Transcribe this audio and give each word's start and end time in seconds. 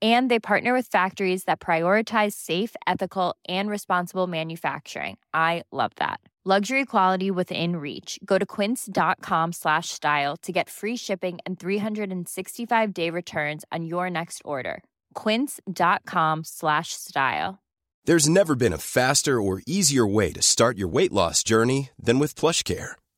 And 0.00 0.30
they 0.30 0.38
partner 0.38 0.72
with 0.72 0.86
factories 0.86 1.44
that 1.44 1.58
prioritize 1.58 2.34
safe, 2.34 2.76
ethical, 2.86 3.34
and 3.48 3.68
responsible 3.68 4.28
manufacturing. 4.28 5.16
I 5.34 5.64
love 5.72 5.90
that. 5.96 6.20
Luxury 6.44 6.86
quality 6.86 7.30
within 7.30 7.76
reach. 7.76 8.18
Go 8.24 8.38
to 8.38 8.46
quince.com 8.46 9.52
slash 9.52 9.88
style 9.88 10.36
to 10.38 10.52
get 10.52 10.70
free 10.70 10.96
shipping 10.96 11.38
and 11.44 11.58
365 11.58 12.94
day 12.94 13.10
returns 13.10 13.66
on 13.70 13.84
your 13.84 14.08
next 14.08 14.40
order. 14.46 14.82
Quince.com 15.12 16.44
slash 16.44 16.94
style. 16.94 17.58
There's 18.06 18.28
never 18.28 18.54
been 18.54 18.72
a 18.72 18.78
faster 18.78 19.42
or 19.42 19.60
easier 19.66 20.06
way 20.06 20.32
to 20.32 20.40
start 20.40 20.78
your 20.78 20.88
weight 20.88 21.12
loss 21.12 21.42
journey 21.42 21.90
than 21.98 22.18
with 22.18 22.34
PlushCare. 22.34 22.92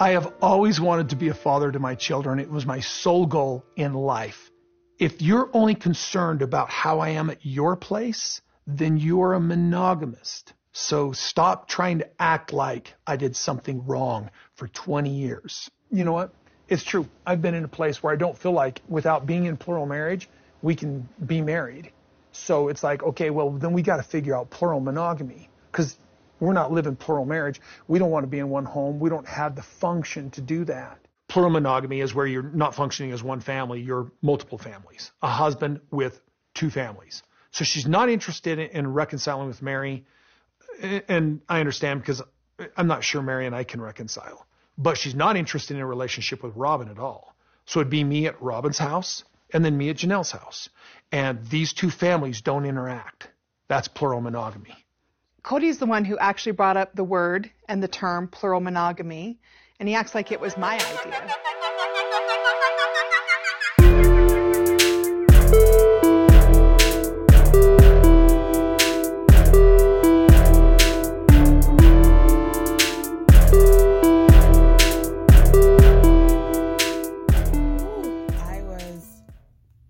I 0.00 0.10
have 0.10 0.32
always 0.40 0.80
wanted 0.80 1.08
to 1.08 1.16
be 1.16 1.26
a 1.26 1.34
father 1.34 1.72
to 1.72 1.80
my 1.80 1.96
children. 1.96 2.38
It 2.38 2.48
was 2.48 2.64
my 2.64 2.78
sole 2.78 3.26
goal 3.26 3.64
in 3.74 3.94
life. 3.94 4.48
If 4.96 5.20
you're 5.20 5.50
only 5.52 5.74
concerned 5.74 6.40
about 6.40 6.70
how 6.70 7.00
I 7.00 7.10
am 7.10 7.30
at 7.30 7.44
your 7.44 7.74
place, 7.74 8.40
then 8.64 8.96
you're 8.96 9.34
a 9.34 9.40
monogamist. 9.40 10.52
So 10.70 11.10
stop 11.10 11.66
trying 11.66 11.98
to 11.98 12.08
act 12.20 12.52
like 12.52 12.94
I 13.08 13.16
did 13.16 13.34
something 13.34 13.86
wrong 13.86 14.30
for 14.54 14.68
20 14.68 15.10
years. 15.10 15.68
You 15.90 16.04
know 16.04 16.12
what? 16.12 16.32
It's 16.68 16.84
true. 16.84 17.08
I've 17.26 17.42
been 17.42 17.54
in 17.54 17.64
a 17.64 17.68
place 17.68 18.00
where 18.00 18.12
I 18.12 18.16
don't 18.16 18.38
feel 18.38 18.52
like 18.52 18.80
without 18.88 19.26
being 19.26 19.46
in 19.46 19.56
plural 19.56 19.86
marriage, 19.86 20.28
we 20.62 20.76
can 20.76 21.08
be 21.26 21.40
married. 21.40 21.90
So 22.30 22.68
it's 22.68 22.84
like, 22.84 23.02
okay, 23.02 23.30
well, 23.30 23.50
then 23.50 23.72
we 23.72 23.82
got 23.82 23.96
to 23.96 24.04
figure 24.04 24.36
out 24.36 24.50
plural 24.50 24.78
monogamy 24.78 25.48
because 25.72 25.98
we're 26.40 26.52
not 26.52 26.72
living 26.72 26.96
plural 26.96 27.24
marriage. 27.24 27.60
We 27.86 27.98
don't 27.98 28.10
want 28.10 28.24
to 28.24 28.28
be 28.28 28.38
in 28.38 28.48
one 28.48 28.64
home. 28.64 29.00
We 29.00 29.10
don't 29.10 29.26
have 29.26 29.56
the 29.56 29.62
function 29.62 30.30
to 30.30 30.40
do 30.40 30.64
that. 30.66 30.98
Plural 31.28 31.50
monogamy 31.50 32.00
is 32.00 32.14
where 32.14 32.26
you're 32.26 32.42
not 32.42 32.74
functioning 32.74 33.12
as 33.12 33.22
one 33.22 33.40
family, 33.40 33.80
you're 33.80 34.10
multiple 34.22 34.56
families, 34.56 35.10
a 35.22 35.28
husband 35.28 35.80
with 35.90 36.20
two 36.54 36.70
families. 36.70 37.22
So 37.50 37.64
she's 37.64 37.86
not 37.86 38.08
interested 38.08 38.58
in 38.58 38.92
reconciling 38.92 39.48
with 39.48 39.60
Meri 39.60 40.06
and 40.80 41.40
I 41.48 41.60
understand 41.60 42.00
because 42.00 42.22
I'm 42.76 42.86
not 42.86 43.04
sure 43.04 43.22
Meri 43.22 43.46
and 43.46 43.54
I 43.54 43.64
can 43.64 43.80
reconcile. 43.80 44.46
But 44.76 44.96
she's 44.96 45.14
not 45.14 45.36
interested 45.36 45.76
in 45.76 45.82
a 45.82 45.86
relationship 45.86 46.42
with 46.42 46.54
Robyn 46.54 46.88
at 46.88 46.98
all. 46.98 47.34
So 47.66 47.80
it'd 47.80 47.90
be 47.90 48.04
me 48.04 48.26
at 48.26 48.40
Robyn's 48.40 48.78
house 48.78 49.24
and 49.52 49.64
then 49.64 49.76
me 49.76 49.90
at 49.90 49.96
Janelle's 49.96 50.30
house. 50.30 50.68
And 51.10 51.44
these 51.46 51.72
two 51.72 51.90
families 51.90 52.40
don't 52.42 52.64
interact. 52.64 53.28
That's 53.68 53.88
plural 53.88 54.20
monogamy. 54.20 54.76
Kody's 55.48 55.78
the 55.78 55.86
one 55.86 56.04
who 56.04 56.18
actually 56.18 56.52
brought 56.52 56.76
up 56.76 56.94
the 56.94 57.02
word 57.02 57.50
and 57.70 57.82
the 57.82 57.88
term 57.88 58.28
plural 58.28 58.60
monogamy, 58.60 59.38
and 59.80 59.88
he 59.88 59.94
acts 59.94 60.14
like 60.14 60.30
it 60.30 60.40
was 60.42 60.58
my 60.58 60.74
idea. 60.74 61.36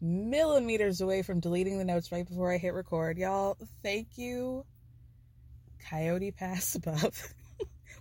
millimeters 0.00 1.00
away 1.00 1.22
from 1.22 1.40
deleting 1.40 1.78
the 1.78 1.84
notes 1.84 2.12
right 2.12 2.28
before 2.28 2.52
I 2.52 2.58
hit 2.58 2.75
record. 2.75 3.19
Y'all, 3.19 3.56
thank 3.82 4.16
you, 4.16 4.64
Coyote 5.88 6.32
Pass 6.32 6.75
above. 6.76 7.34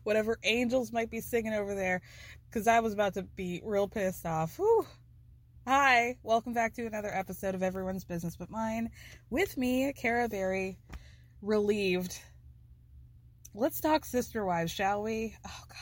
Whatever 0.03 0.37
angels 0.43 0.91
might 0.91 1.09
be 1.09 1.21
singing 1.21 1.53
over 1.53 1.75
there, 1.75 2.01
because 2.49 2.67
I 2.67 2.79
was 2.79 2.93
about 2.93 3.13
to 3.15 3.23
be 3.23 3.61
real 3.63 3.87
pissed 3.87 4.25
off. 4.25 4.57
Whew. 4.57 4.85
Hi, 5.65 6.17
welcome 6.23 6.53
back 6.53 6.73
to 6.75 6.85
another 6.85 7.13
episode 7.13 7.55
of 7.55 7.63
Everyone's 7.63 8.05
Business 8.05 8.37
But 8.37 8.49
Mine. 8.49 8.89
With 9.29 9.57
me, 9.57 9.91
Kara 9.93 10.29
Berry, 10.29 10.77
relieved. 11.41 12.17
Let's 13.53 13.81
talk 13.81 14.05
sister 14.05 14.45
wives, 14.45 14.71
shall 14.71 15.03
we? 15.03 15.35
Oh, 15.45 15.63
God 15.67 15.77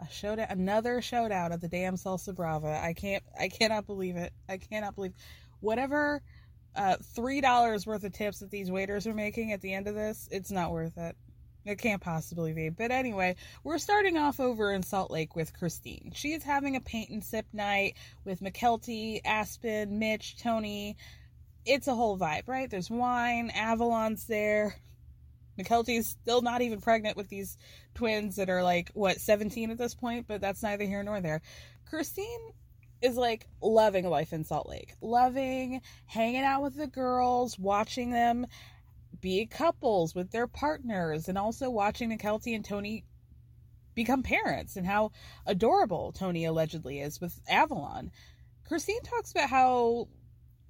a 0.08 0.12
showdown, 0.12 0.46
another 0.50 1.02
showdown 1.02 1.52
at 1.52 1.60
the 1.60 1.68
damn 1.68 1.96
Salsa 1.96 2.34
Brava. 2.34 2.80
I 2.82 2.92
can't, 2.92 3.24
I 3.38 3.48
cannot 3.48 3.86
believe 3.86 4.16
it. 4.16 4.32
I 4.48 4.58
cannot 4.58 4.94
believe 4.94 5.14
whatever 5.60 6.22
uh, 6.74 6.96
three 7.14 7.40
dollars 7.40 7.86
worth 7.86 8.04
of 8.04 8.12
tips 8.12 8.40
that 8.40 8.50
these 8.50 8.70
waiters 8.70 9.06
are 9.06 9.14
making 9.14 9.52
at 9.52 9.60
the 9.60 9.72
end 9.72 9.86
of 9.86 9.94
this. 9.94 10.28
It's 10.30 10.50
not 10.50 10.72
worth 10.72 10.96
it. 10.96 11.16
It 11.64 11.78
can't 11.78 12.02
possibly 12.02 12.52
be. 12.52 12.70
But 12.70 12.90
anyway, 12.90 13.36
we're 13.62 13.78
starting 13.78 14.18
off 14.18 14.40
over 14.40 14.72
in 14.72 14.82
Salt 14.82 15.10
Lake 15.10 15.36
with 15.36 15.56
Christine. 15.56 16.12
She 16.14 16.32
is 16.32 16.42
having 16.42 16.74
a 16.74 16.80
paint 16.80 17.10
and 17.10 17.22
sip 17.22 17.46
night 17.52 17.94
with 18.24 18.40
Mykelti, 18.40 19.20
Aspen, 19.24 19.98
Mitch, 19.98 20.36
Tony. 20.42 20.96
It's 21.64 21.86
a 21.86 21.94
whole 21.94 22.18
vibe, 22.18 22.48
right? 22.48 22.68
There's 22.68 22.90
wine, 22.90 23.50
Avalon's 23.54 24.26
there. 24.26 24.74
Mykelti's 25.58 26.08
still 26.08 26.42
not 26.42 26.62
even 26.62 26.80
pregnant 26.80 27.16
with 27.16 27.28
these 27.28 27.56
twins 27.94 28.36
that 28.36 28.50
are 28.50 28.64
like, 28.64 28.90
what, 28.94 29.20
17 29.20 29.70
at 29.70 29.78
this 29.78 29.94
point, 29.94 30.26
but 30.26 30.40
that's 30.40 30.62
neither 30.62 30.84
here 30.84 31.04
nor 31.04 31.20
there. 31.20 31.42
Christine 31.88 32.40
is 33.02 33.16
like 33.16 33.46
loving 33.60 34.08
life 34.08 34.32
in 34.32 34.44
Salt 34.44 34.68
Lake, 34.68 34.94
loving 35.00 35.80
hanging 36.06 36.42
out 36.42 36.62
with 36.62 36.76
the 36.76 36.86
girls, 36.86 37.58
watching 37.58 38.10
them 38.10 38.46
be 39.20 39.46
couples 39.46 40.14
with 40.14 40.30
their 40.30 40.46
partners, 40.46 41.28
and 41.28 41.36
also 41.36 41.68
watching 41.70 42.10
Mykelti 42.10 42.54
and 42.54 42.64
Tony 42.64 43.04
become 43.94 44.22
parents 44.22 44.76
and 44.76 44.86
how 44.86 45.12
adorable 45.46 46.12
Tony 46.12 46.44
allegedly 46.44 47.00
is 47.00 47.20
with 47.20 47.38
Avalon. 47.48 48.10
Christine 48.66 49.02
talks 49.02 49.32
about 49.32 49.50
how 49.50 50.08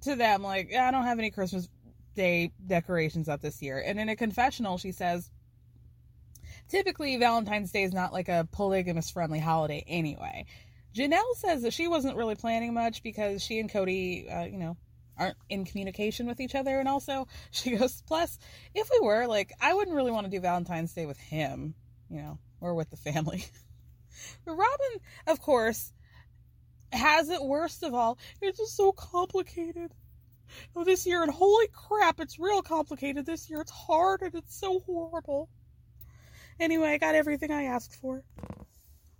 to 0.02 0.16
them, 0.16 0.42
like, 0.42 0.74
I 0.74 0.90
don't 0.90 1.04
have 1.04 1.18
any 1.18 1.30
Christmas 1.30 1.68
Day 2.14 2.52
decorations 2.66 3.28
up 3.28 3.40
this 3.40 3.62
year. 3.62 3.78
And 3.78 3.98
in 3.98 4.08
a 4.08 4.16
confessional, 4.16 4.76
she 4.76 4.92
says, 4.92 5.30
typically 6.68 7.16
Valentine's 7.16 7.72
Day 7.72 7.84
is 7.84 7.92
not 7.92 8.12
like 8.12 8.28
a 8.28 8.46
polygamous 8.52 9.10
friendly 9.10 9.38
holiday 9.38 9.84
anyway. 9.86 10.44
Janelle 10.94 11.34
says 11.36 11.62
that 11.62 11.72
she 11.72 11.88
wasn't 11.88 12.16
really 12.16 12.34
planning 12.34 12.74
much 12.74 13.02
because 13.02 13.42
she 13.42 13.58
and 13.58 13.70
Kody, 13.70 14.30
uh, 14.34 14.44
you 14.44 14.58
know, 14.58 14.76
aren't 15.18 15.36
in 15.48 15.64
communication 15.64 16.26
with 16.26 16.40
each 16.40 16.54
other. 16.54 16.78
And 16.78 16.88
also, 16.88 17.26
she 17.50 17.76
goes, 17.76 18.02
plus, 18.06 18.38
if 18.74 18.88
we 18.90 19.06
were, 19.06 19.26
like, 19.26 19.52
I 19.60 19.74
wouldn't 19.74 19.96
really 19.96 20.10
want 20.10 20.26
to 20.26 20.30
do 20.30 20.40
Valentine's 20.40 20.92
Day 20.92 21.06
with 21.06 21.18
him, 21.18 21.74
you 22.10 22.18
know, 22.18 22.38
or 22.60 22.74
with 22.74 22.90
the 22.90 22.96
family. 22.96 23.44
but 24.44 24.52
Robyn, 24.52 25.00
of 25.26 25.40
course, 25.40 25.92
has 26.92 27.30
it 27.30 27.42
worst 27.42 27.82
of 27.82 27.94
all. 27.94 28.18
It's 28.40 28.58
just 28.58 28.76
so 28.76 28.92
complicated. 28.92 29.92
Oh, 30.76 30.84
this 30.84 31.06
year, 31.06 31.22
and 31.22 31.32
holy 31.32 31.68
crap, 31.68 32.20
it's 32.20 32.38
real 32.38 32.60
complicated 32.60 33.24
this 33.24 33.48
year. 33.48 33.62
It's 33.62 33.70
hard 33.70 34.20
and 34.20 34.34
it's 34.34 34.54
so 34.54 34.80
horrible. 34.80 35.48
Anyway, 36.60 36.88
I 36.88 36.98
got 36.98 37.14
everything 37.14 37.50
I 37.50 37.64
asked 37.64 37.94
for. 37.94 38.22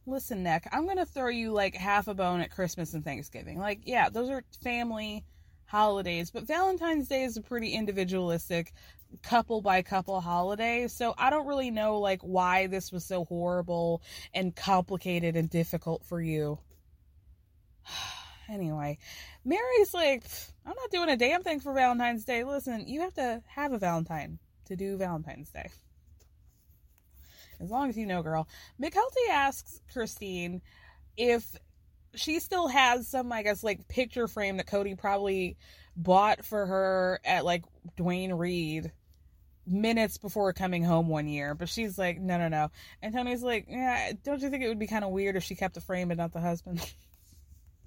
Listen, 0.07 0.43
Nick, 0.43 0.67
I'm 0.73 0.87
gonna 0.87 1.07
throw 1.07 1.29
you 1.29 1.53
like 1.53 1.75
half 1.75 2.09
a 2.09 2.15
bone 2.15 2.41
at 2.41 2.51
Christmas 2.51 2.95
and 2.95 3.05
Thanksgiving. 3.05 3.59
Like, 3.59 3.83
yeah, 3.85 4.09
those 4.09 4.31
are 4.31 4.43
family 4.63 5.25
holidays, 5.67 6.31
but 6.31 6.47
Valentine's 6.47 7.09
Day 7.09 7.23
is 7.25 7.37
a 7.37 7.43
pretty 7.43 7.71
individualistic 7.73 8.73
couple 9.23 9.61
by 9.61 9.83
couple 9.83 10.21
holiday. 10.21 10.89
So 10.89 11.15
I 11.17 11.31
don't 11.31 11.47
really 11.47 11.71
know 11.71 11.99
like 11.99 12.21
why 12.23 12.67
this 12.67 12.91
was 12.91 13.05
so 13.05 13.25
horrible 13.25 14.03
and 14.35 14.55
complicated 14.55 15.37
and 15.37 15.49
difficult 15.49 16.05
for 16.05 16.21
you. 16.21 16.59
anyway, 18.49 18.99
Meri's 19.45 19.95
like, 19.95 20.25
I'm 20.67 20.75
not 20.77 20.91
doing 20.91 21.11
a 21.11 21.17
damn 21.17 21.43
thing 21.43 21.61
for 21.61 21.73
Valentine's 21.73 22.25
Day. 22.25 22.45
Listen, 22.45 22.87
you 22.87 23.01
have 23.03 23.15
to 23.15 23.43
have 23.47 23.73
a 23.73 23.79
Valentine 23.79 24.39
to 24.67 24.77
do 24.77 24.97
Valentine's 24.97 25.51
Day. 25.51 25.71
As 27.63 27.71
long 27.71 27.89
as 27.89 27.97
you 27.97 28.07
know, 28.07 28.23
girl. 28.23 28.49
Mykelti 28.81 29.31
asks 29.31 29.81
Christine 29.93 30.61
if 31.17 31.45
she 32.15 32.41
still 32.41 32.69
has 32.69 33.09
some, 33.09 33.33
I 33.33 33.43
guess, 33.43 33.63
like 33.63 33.89
picture 33.89 34.29
frame 34.29 34.57
that 34.59 34.67
Kody 34.67 34.99
probably 34.99 35.57
bought 35.97 36.45
for 36.45 36.67
her 36.67 37.21
at 37.25 37.45
like 37.45 37.65
Duane 37.97 38.33
Reade 38.33 38.93
minutes 39.67 40.19
before 40.19 40.53
coming 40.53 40.85
home 40.85 41.09
one 41.09 41.29
year. 41.29 41.55
But 41.55 41.69
she's 41.69 41.99
like, 41.99 42.21
no, 42.21 42.39
no, 42.39 42.49
no. 42.49 42.71
And 43.01 43.15
Tony's 43.15 43.43
like, 43.43 43.67
yeah, 43.69 44.13
don't 44.25 44.43
you 44.43 44.51
think 44.51 44.63
it 44.63 44.69
would 44.69 44.79
be 44.79 44.87
kind 44.87 45.05
of 45.05 45.11
weird 45.11 45.37
if 45.37 45.45
she 45.45 45.55
kept 45.55 45.75
the 45.75 45.81
frame 45.81 46.09
but 46.09 46.17
not 46.17 46.33
the 46.33 46.41
husband? 46.41 46.81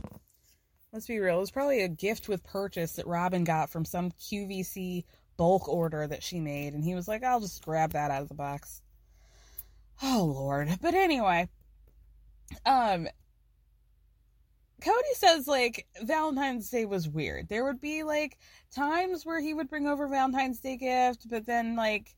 Let's 0.93 1.07
be 1.07 1.19
real. 1.19 1.37
It 1.37 1.41
was 1.41 1.51
probably 1.51 1.81
a 1.81 1.89
gift 1.89 2.29
with 2.29 2.43
purchase 2.43 2.93
that 2.93 3.07
Robyn 3.07 3.43
got 3.43 3.69
from 3.69 3.83
some 3.83 4.11
QVC 4.11 5.03
bulk 5.35 5.67
order 5.67 6.07
that 6.07 6.23
she 6.23 6.39
made. 6.39 6.73
And 6.73 6.83
he 6.83 6.95
was 6.95 7.07
like, 7.07 7.23
I'll 7.23 7.41
just 7.41 7.63
grab 7.65 7.91
that 7.93 8.11
out 8.11 8.21
of 8.21 8.29
the 8.29 8.35
box. 8.35 8.81
Oh, 10.01 10.31
Lord. 10.33 10.69
But 10.81 10.93
anyway, 10.93 11.49
um, 12.65 13.07
Kody 14.81 15.13
says 15.15 15.47
like 15.47 15.87
Valentine's 16.03 16.69
Day 16.69 16.85
was 16.85 17.09
weird. 17.09 17.47
There 17.49 17.63
would 17.65 17.81
be 17.81 18.03
like 18.03 18.37
times 18.73 19.25
where 19.25 19.39
he 19.39 19.53
would 19.53 19.69
bring 19.69 19.87
over 19.87 20.07
Valentine's 20.07 20.59
Day 20.59 20.77
gift, 20.77 21.27
but 21.29 21.45
then 21.45 21.75
like 21.75 22.15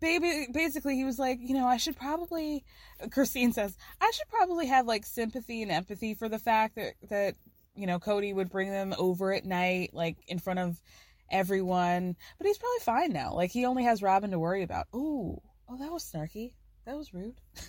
baby 0.00 0.48
basically 0.52 0.96
he 0.96 1.04
was 1.04 1.18
like, 1.18 1.38
you 1.40 1.54
know, 1.54 1.66
I 1.66 1.76
should 1.76 1.96
probably 1.96 2.64
Christine 3.10 3.52
says, 3.52 3.76
I 4.00 4.10
should 4.10 4.28
probably 4.28 4.66
have 4.66 4.86
like 4.86 5.06
sympathy 5.06 5.62
and 5.62 5.70
empathy 5.70 6.14
for 6.14 6.28
the 6.28 6.38
fact 6.38 6.74
that 6.76 6.94
that 7.08 7.36
you 7.74 7.86
know, 7.86 7.98
Kody 7.98 8.34
would 8.34 8.50
bring 8.50 8.70
them 8.70 8.94
over 8.98 9.32
at 9.32 9.46
night 9.46 9.90
like 9.94 10.18
in 10.26 10.38
front 10.38 10.58
of 10.58 10.80
everyone, 11.30 12.16
but 12.36 12.46
he's 12.46 12.58
probably 12.58 12.80
fine 12.80 13.12
now. 13.12 13.34
Like 13.34 13.50
he 13.50 13.64
only 13.64 13.84
has 13.84 14.02
Robyn 14.02 14.32
to 14.32 14.38
worry 14.38 14.62
about. 14.62 14.86
Ooh. 14.94 15.40
Oh, 15.68 15.78
that 15.78 15.90
was 15.90 16.04
snarky. 16.04 16.52
That 16.84 16.96
was 16.96 17.14
rude. 17.14 17.40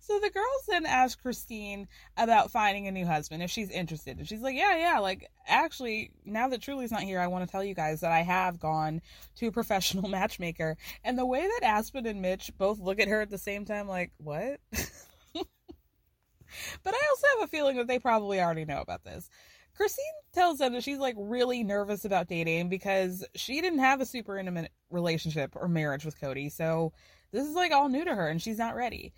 so 0.00 0.18
the 0.20 0.30
girls 0.30 0.64
then 0.68 0.86
ask 0.86 1.20
Christine 1.20 1.88
about 2.16 2.50
finding 2.50 2.86
a 2.86 2.92
new 2.92 3.06
husband 3.06 3.42
if 3.42 3.50
she's 3.50 3.70
interested. 3.70 4.18
And 4.18 4.28
she's 4.28 4.42
like, 4.42 4.56
Yeah, 4.56 4.76
yeah, 4.76 4.98
like 4.98 5.28
actually, 5.46 6.10
now 6.24 6.48
that 6.48 6.62
Truely's 6.62 6.92
not 6.92 7.02
here, 7.02 7.20
I 7.20 7.26
want 7.26 7.46
to 7.46 7.50
tell 7.50 7.64
you 7.64 7.74
guys 7.74 8.00
that 8.00 8.12
I 8.12 8.22
have 8.22 8.60
gone 8.60 9.00
to 9.36 9.46
a 9.46 9.52
professional 9.52 10.08
matchmaker. 10.08 10.76
And 11.04 11.18
the 11.18 11.26
way 11.26 11.42
that 11.42 11.66
Aspen 11.66 12.06
and 12.06 12.22
Mitch 12.22 12.50
both 12.58 12.78
look 12.78 13.00
at 13.00 13.08
her 13.08 13.20
at 13.20 13.30
the 13.30 13.38
same 13.38 13.64
time, 13.64 13.88
like, 13.88 14.12
what? 14.18 14.60
but 14.72 15.46
I 16.86 17.02
also 17.10 17.26
have 17.38 17.44
a 17.44 17.48
feeling 17.48 17.76
that 17.76 17.86
they 17.86 17.98
probably 17.98 18.40
already 18.40 18.64
know 18.64 18.80
about 18.80 19.04
this. 19.04 19.28
Christine 19.74 20.04
tells 20.34 20.58
them 20.58 20.74
that 20.74 20.84
she's 20.84 20.98
like 20.98 21.16
really 21.18 21.64
nervous 21.64 22.04
about 22.04 22.28
dating 22.28 22.68
because 22.68 23.24
she 23.34 23.60
didn't 23.60 23.78
have 23.78 24.00
a 24.00 24.06
super 24.06 24.36
intimate 24.36 24.70
relationship 24.90 25.56
or 25.56 25.66
marriage 25.66 26.04
with 26.04 26.20
Kody. 26.20 26.52
So 26.52 26.92
this 27.32 27.46
is 27.46 27.54
like 27.54 27.72
all 27.72 27.88
new 27.88 28.04
to 28.04 28.14
her 28.14 28.28
and 28.28 28.40
she's 28.40 28.58
not 28.58 28.76
ready. 28.76 29.12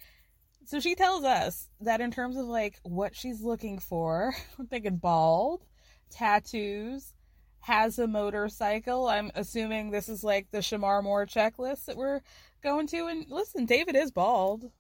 So 0.67 0.81
she 0.81 0.95
tells 0.95 1.25
us 1.25 1.69
that 1.81 2.01
in 2.01 2.11
terms 2.11 2.37
of 2.37 2.47
like 2.47 2.79
what 2.83 3.15
she's 3.15 3.43
looking 3.43 3.79
for, 3.79 4.35
I'm 4.59 4.67
thinking 4.67 4.97
bald, 4.97 5.65
tattoos, 6.11 7.13
has 7.61 7.99
a 7.99 8.07
motorcycle. 8.07 9.09
I'm 9.09 9.31
assuming 9.35 9.91
this 9.91 10.09
is 10.09 10.23
like 10.23 10.51
the 10.51 10.59
Shemar 10.59 11.03
Moore 11.03 11.27
checklist 11.27 11.87
that 11.87 11.97
we're 11.97 12.21
going 12.63 12.87
to. 12.89 13.07
And 13.07 13.27
listen, 13.29 13.65
David 13.67 13.97
is 13.97 14.11
bald. 14.11 14.71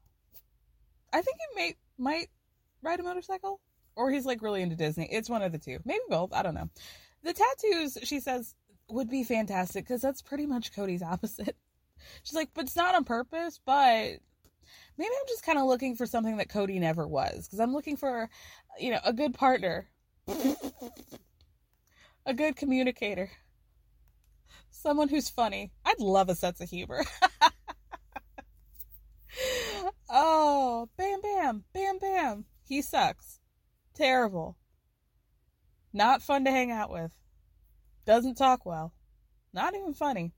I 1.13 1.23
think 1.23 1.37
he 1.39 1.57
may 1.57 1.77
might 1.97 2.27
ride 2.83 3.01
a 3.01 3.03
motorcycle, 3.03 3.61
or 3.97 4.11
he's 4.11 4.27
like 4.27 4.43
really 4.43 4.63
into 4.63 4.77
Disney. 4.77 5.09
It's 5.11 5.31
one 5.31 5.43
of 5.43 5.53
the 5.53 5.59
two, 5.59 5.79
maybe 5.85 6.01
both. 6.09 6.33
I 6.33 6.43
don't 6.43 6.55
know. 6.55 6.69
The 7.23 7.33
tattoos, 7.33 7.99
she 8.03 8.21
says, 8.21 8.55
would 8.91 9.09
be 9.09 9.25
fantastic 9.25 9.85
because 9.85 10.03
that's 10.03 10.21
pretty 10.21 10.47
much 10.47 10.75
Kody's 10.75 11.03
opposite. 11.15 11.57
She's 12.23 12.35
like, 12.35 12.51
but 12.55 12.65
it's 12.65 12.77
not 12.77 12.95
on 12.95 13.05
purpose, 13.05 13.61
but 13.65 14.19
maybe 14.99 14.99
I'm 14.99 15.29
just 15.29 15.45
kind 15.45 15.59
of 15.59 15.67
looking 15.67 15.97
for 15.97 16.07
something 16.07 16.37
that 16.37 16.49
Kody 16.49 16.81
never 16.81 17.07
was 17.07 17.47
because 17.47 17.61
I'm 17.61 17.73
looking 17.73 17.97
for, 17.97 18.29
you 18.79 18.91
know, 18.91 19.01
a 19.05 19.13
good 19.13 19.35
partner, 19.35 19.89
a 22.27 22.35
good 22.35 22.57
communicator, 22.57 23.31
someone 24.71 25.09
who's 25.09 25.29
funny. 25.29 25.73
I'd 25.85 26.01
love 26.01 26.29
a 26.29 26.35
sense 26.35 26.61
of 26.61 26.71
humor. 26.71 27.05
oh, 30.11 30.89
bam, 30.97 31.21
bam, 31.23 31.65
bam, 31.73 31.99
bam. 31.99 32.45
He 32.67 32.83
sucks. 32.83 33.41
Terrible. 33.95 34.57
Not 35.93 36.23
fun 36.23 36.45
to 36.45 36.51
hang 36.51 36.73
out 36.73 36.91
with. 36.91 37.13
Doesn't 38.05 38.35
talk 38.35 38.67
well. 38.67 38.93
Not 39.53 39.75
even 39.75 39.95
funny. 39.95 40.33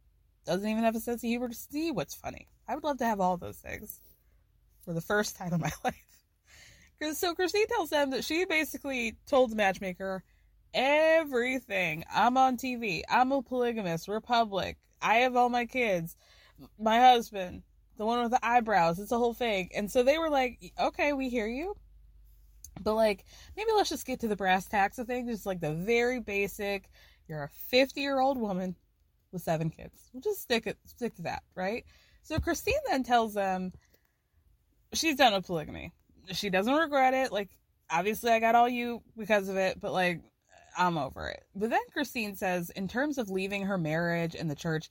Doesn't 0.46 0.68
even 0.68 0.84
have 0.84 0.94
a 0.94 1.00
sense 1.00 1.22
of 1.22 1.28
humor 1.28 1.48
to 1.48 1.54
see 1.54 1.90
what's 1.90 2.14
funny. 2.14 2.46
I 2.68 2.74
would 2.74 2.84
love 2.84 2.98
to 2.98 3.04
have 3.04 3.20
all 3.20 3.36
those 3.36 3.56
things 3.56 4.00
for 4.84 4.92
the 4.92 5.00
first 5.00 5.36
time 5.36 5.52
in 5.52 5.60
my 5.60 5.72
life. 5.84 7.14
So 7.14 7.34
Christine 7.34 7.66
tells 7.66 7.90
them 7.90 8.10
that 8.10 8.24
she 8.24 8.44
basically 8.46 9.16
told 9.26 9.50
the 9.50 9.56
matchmaker 9.56 10.22
everything. 10.72 12.04
I'm 12.14 12.36
on 12.36 12.56
TV. 12.56 13.02
I'm 13.10 13.32
a 13.32 13.42
polygamist. 13.42 14.08
We're 14.08 14.20
public. 14.20 14.78
I 15.02 15.16
have 15.16 15.36
all 15.36 15.48
my 15.48 15.66
kids. 15.66 16.16
My 16.78 17.00
husband, 17.00 17.62
the 17.98 18.06
one 18.06 18.22
with 18.22 18.30
the 18.30 18.46
eyebrows. 18.46 18.98
It's 18.98 19.12
a 19.12 19.18
whole 19.18 19.34
thing. 19.34 19.70
And 19.74 19.90
so 19.90 20.02
they 20.02 20.16
were 20.16 20.30
like, 20.30 20.72
okay, 20.78 21.12
we 21.12 21.28
hear 21.28 21.46
you. 21.46 21.76
But 22.80 22.94
like, 22.94 23.24
maybe 23.56 23.72
let's 23.74 23.90
just 23.90 24.06
get 24.06 24.20
to 24.20 24.28
the 24.28 24.36
brass 24.36 24.66
tacks 24.66 24.98
of 24.98 25.06
things. 25.06 25.30
Just 25.30 25.46
like 25.46 25.60
the 25.60 25.72
very 25.72 26.20
basic. 26.20 26.88
You're 27.28 27.44
a 27.44 27.48
50 27.48 28.00
year 28.00 28.20
old 28.20 28.38
woman 28.38 28.76
with 29.32 29.42
seven 29.42 29.70
kids. 29.70 30.10
We'll 30.12 30.22
just 30.22 30.42
stick 30.42 30.66
it 30.66 30.78
stick 30.86 31.14
to 31.16 31.22
that, 31.22 31.42
right? 31.54 31.84
So 32.22 32.38
Christine 32.38 32.74
then 32.88 33.02
tells 33.02 33.34
them 33.34 33.72
she's 34.92 35.16
done 35.16 35.32
with 35.32 35.46
polygamy. 35.46 35.92
She 36.32 36.50
doesn't 36.50 36.74
regret 36.74 37.14
it. 37.14 37.32
Like 37.32 37.50
obviously 37.90 38.30
I 38.32 38.40
got 38.40 38.54
all 38.54 38.68
you 38.68 39.02
because 39.16 39.48
of 39.48 39.56
it, 39.56 39.80
but 39.80 39.92
like 39.92 40.20
I'm 40.76 40.98
over 40.98 41.28
it. 41.28 41.42
But 41.54 41.70
then 41.70 41.80
Christine 41.92 42.36
says 42.36 42.70
in 42.70 42.88
terms 42.88 43.18
of 43.18 43.30
leaving 43.30 43.62
her 43.62 43.78
marriage 43.78 44.34
and 44.34 44.50
the 44.50 44.56
church, 44.56 44.90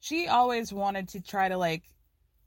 she 0.00 0.28
always 0.28 0.72
wanted 0.72 1.08
to 1.08 1.20
try 1.20 1.48
to 1.48 1.56
like 1.56 1.82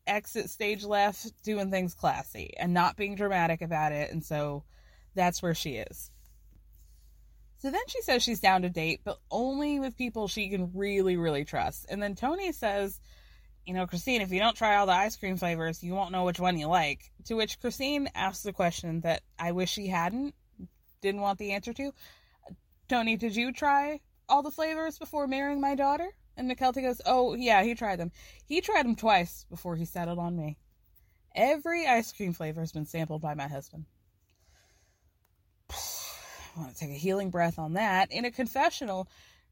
exit 0.07 0.49
stage 0.49 0.83
left 0.83 1.43
doing 1.43 1.69
things 1.69 1.93
classy 1.93 2.53
and 2.57 2.73
not 2.73 2.97
being 2.97 3.15
dramatic 3.15 3.61
about 3.61 3.91
it 3.91 4.11
and 4.11 4.23
so 4.23 4.63
that's 5.13 5.43
where 5.43 5.53
she 5.53 5.75
is. 5.75 6.09
So 7.61 7.69
then 7.69 7.81
she 7.87 8.01
says 8.01 8.23
she's 8.23 8.39
down 8.39 8.63
to 8.63 8.69
date, 8.69 9.01
but 9.03 9.19
only 9.29 9.79
with 9.79 9.95
people 9.95 10.27
she 10.27 10.49
can 10.49 10.71
really, 10.73 11.15
really 11.15 11.45
trust. 11.45 11.85
And 11.89 12.01
then 12.01 12.15
Tony 12.15 12.51
says, 12.53 12.99
you 13.67 13.75
know, 13.75 13.85
Christine, 13.85 14.21
if 14.21 14.31
you 14.31 14.39
don't 14.39 14.57
try 14.57 14.77
all 14.77 14.87
the 14.87 14.93
ice 14.93 15.15
cream 15.15 15.37
flavors, 15.37 15.83
you 15.83 15.93
won't 15.93 16.11
know 16.11 16.23
which 16.23 16.39
one 16.39 16.57
you 16.57 16.67
like. 16.67 17.11
To 17.25 17.35
which 17.35 17.59
Christine 17.59 18.09
asks 18.15 18.41
the 18.41 18.51
question 18.51 19.01
that 19.01 19.21
I 19.37 19.51
wish 19.51 19.69
she 19.69 19.85
hadn't, 19.85 20.33
didn't 21.03 21.21
want 21.21 21.37
the 21.37 21.51
answer 21.51 21.71
to. 21.73 21.93
Tony, 22.89 23.15
did 23.15 23.35
you 23.35 23.53
try 23.53 23.99
all 24.27 24.41
the 24.41 24.49
flavors 24.49 24.97
before 24.97 25.27
marrying 25.27 25.61
my 25.61 25.75
daughter? 25.75 26.09
And 26.35 26.49
Mykelti 26.49 26.81
goes, 26.81 26.99
Oh, 27.05 27.35
yeah, 27.35 27.61
he 27.61 27.75
tried 27.75 27.99
them. 27.99 28.11
He 28.43 28.61
tried 28.61 28.85
them 28.85 28.95
twice 28.95 29.45
before 29.51 29.75
he 29.75 29.85
settled 29.85 30.17
on 30.17 30.35
me. 30.35 30.57
Every 31.35 31.85
ice 31.85 32.11
cream 32.11 32.33
flavor 32.33 32.61
has 32.61 32.71
been 32.71 32.87
sampled 32.87 33.21
by 33.21 33.35
my 33.35 33.47
husband. 33.47 33.85
I 36.55 36.59
want 36.59 36.73
to 36.73 36.79
take 36.79 36.89
a 36.89 36.93
healing 36.93 37.29
breath 37.29 37.59
on 37.59 37.73
that. 37.73 38.11
In 38.11 38.25
a 38.25 38.31
confessional, 38.31 39.07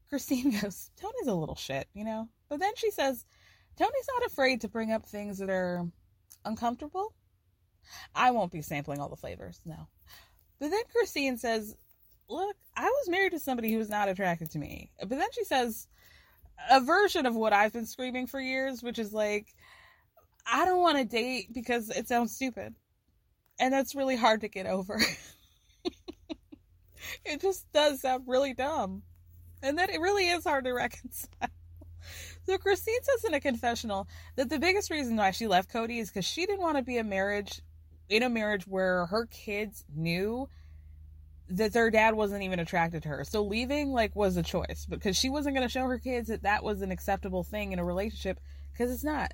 Christine 0.08 0.50
goes, 0.60 0.90
Tony's 1.00 1.28
a 1.28 1.34
little 1.34 1.56
shit, 1.56 1.88
you 1.94 2.04
know? 2.04 2.28
But 2.48 2.60
then 2.60 2.72
she 2.76 2.90
says, 2.90 3.24
Tony's 3.76 4.08
not 4.14 4.26
afraid 4.26 4.60
to 4.60 4.68
bring 4.68 4.92
up 4.92 5.06
things 5.06 5.38
that 5.38 5.50
are 5.50 5.86
uncomfortable. 6.44 7.14
I 8.14 8.30
won't 8.30 8.52
be 8.52 8.62
sampling 8.62 9.00
all 9.00 9.08
the 9.08 9.16
flavors, 9.16 9.60
no. 9.64 9.88
But 10.58 10.70
then 10.70 10.82
Christine 10.92 11.38
says, 11.38 11.74
Look, 12.28 12.56
I 12.76 12.84
was 12.84 13.08
married 13.08 13.32
to 13.32 13.40
somebody 13.40 13.72
who 13.72 13.78
was 13.78 13.88
not 13.88 14.08
attracted 14.08 14.52
to 14.52 14.58
me. 14.58 14.92
But 15.00 15.08
then 15.08 15.32
she 15.32 15.42
says 15.44 15.88
a 16.70 16.80
version 16.80 17.26
of 17.26 17.34
what 17.34 17.52
I've 17.52 17.72
been 17.72 17.86
screaming 17.86 18.28
for 18.28 18.40
years, 18.40 18.82
which 18.82 19.00
is 19.00 19.12
like, 19.12 19.52
I 20.46 20.64
don't 20.64 20.80
want 20.80 20.98
to 20.98 21.04
date 21.04 21.52
because 21.52 21.90
it 21.90 22.06
sounds 22.06 22.34
stupid. 22.34 22.74
And 23.58 23.72
that's 23.72 23.96
really 23.96 24.16
hard 24.16 24.42
to 24.42 24.48
get 24.48 24.66
over. 24.66 25.00
it 27.30 27.40
just 27.40 27.70
does 27.72 28.00
sound 28.00 28.24
really 28.26 28.54
dumb. 28.54 29.02
And 29.62 29.78
then 29.78 29.90
it 29.90 30.00
really 30.00 30.28
is 30.28 30.44
hard 30.44 30.64
to 30.64 30.72
reconcile. 30.74 31.48
So 32.46 32.58
Christine 32.58 33.02
says 33.02 33.24
in 33.24 33.34
a 33.34 33.40
confessional 33.40 34.08
that 34.36 34.48
the 34.48 34.58
biggest 34.58 34.90
reason 34.90 35.16
why 35.16 35.30
she 35.30 35.46
left 35.46 35.72
Kody 35.72 36.00
is 36.00 36.08
because 36.08 36.24
she 36.24 36.46
didn't 36.46 36.62
want 36.62 36.76
to 36.78 36.82
be 36.82 36.98
a 36.98 37.04
marriage 37.04 37.60
in 38.08 38.22
a 38.22 38.28
marriage 38.28 38.66
where 38.66 39.06
her 39.06 39.26
kids 39.26 39.84
knew 39.94 40.48
that 41.48 41.72
their 41.72 41.90
dad 41.90 42.14
wasn't 42.14 42.42
even 42.42 42.58
attracted 42.58 43.02
to 43.02 43.08
her. 43.08 43.24
So 43.24 43.44
leaving 43.44 43.92
like 43.92 44.16
was 44.16 44.36
a 44.36 44.42
choice 44.42 44.86
because 44.88 45.16
she 45.16 45.28
wasn't 45.28 45.56
going 45.56 45.66
to 45.66 45.72
show 45.72 45.86
her 45.86 45.98
kids 45.98 46.28
that 46.28 46.42
that 46.42 46.64
was 46.64 46.80
an 46.80 46.90
acceptable 46.90 47.44
thing 47.44 47.72
in 47.72 47.78
a 47.78 47.84
relationship 47.84 48.40
because 48.72 48.90
it's 48.90 49.04
not. 49.04 49.32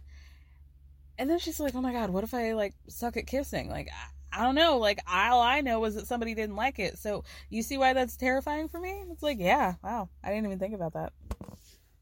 And 1.18 1.30
then 1.30 1.38
she's 1.38 1.60
like, 1.60 1.74
"Oh 1.74 1.80
my 1.80 1.92
god, 1.92 2.10
what 2.10 2.24
if 2.24 2.34
I 2.34 2.52
like 2.52 2.74
suck 2.88 3.16
at 3.16 3.26
kissing?" 3.26 3.70
Like 3.70 3.88
I, 4.32 4.42
don't 4.42 4.54
know. 4.54 4.78
Like 4.78 5.00
all 5.10 5.40
I 5.40 5.60
know 5.60 5.84
is 5.84 5.94
that 5.94 6.06
somebody 6.06 6.34
didn't 6.34 6.56
like 6.56 6.78
it. 6.78 6.98
So 6.98 7.24
you 7.50 7.62
see 7.62 7.78
why 7.78 7.92
that's 7.92 8.16
terrifying 8.16 8.68
for 8.68 8.80
me? 8.80 9.02
It's 9.10 9.22
like, 9.22 9.38
yeah, 9.38 9.74
wow, 9.82 10.08
I 10.22 10.30
didn't 10.30 10.46
even 10.46 10.58
think 10.58 10.74
about 10.74 10.94
that. 10.94 11.12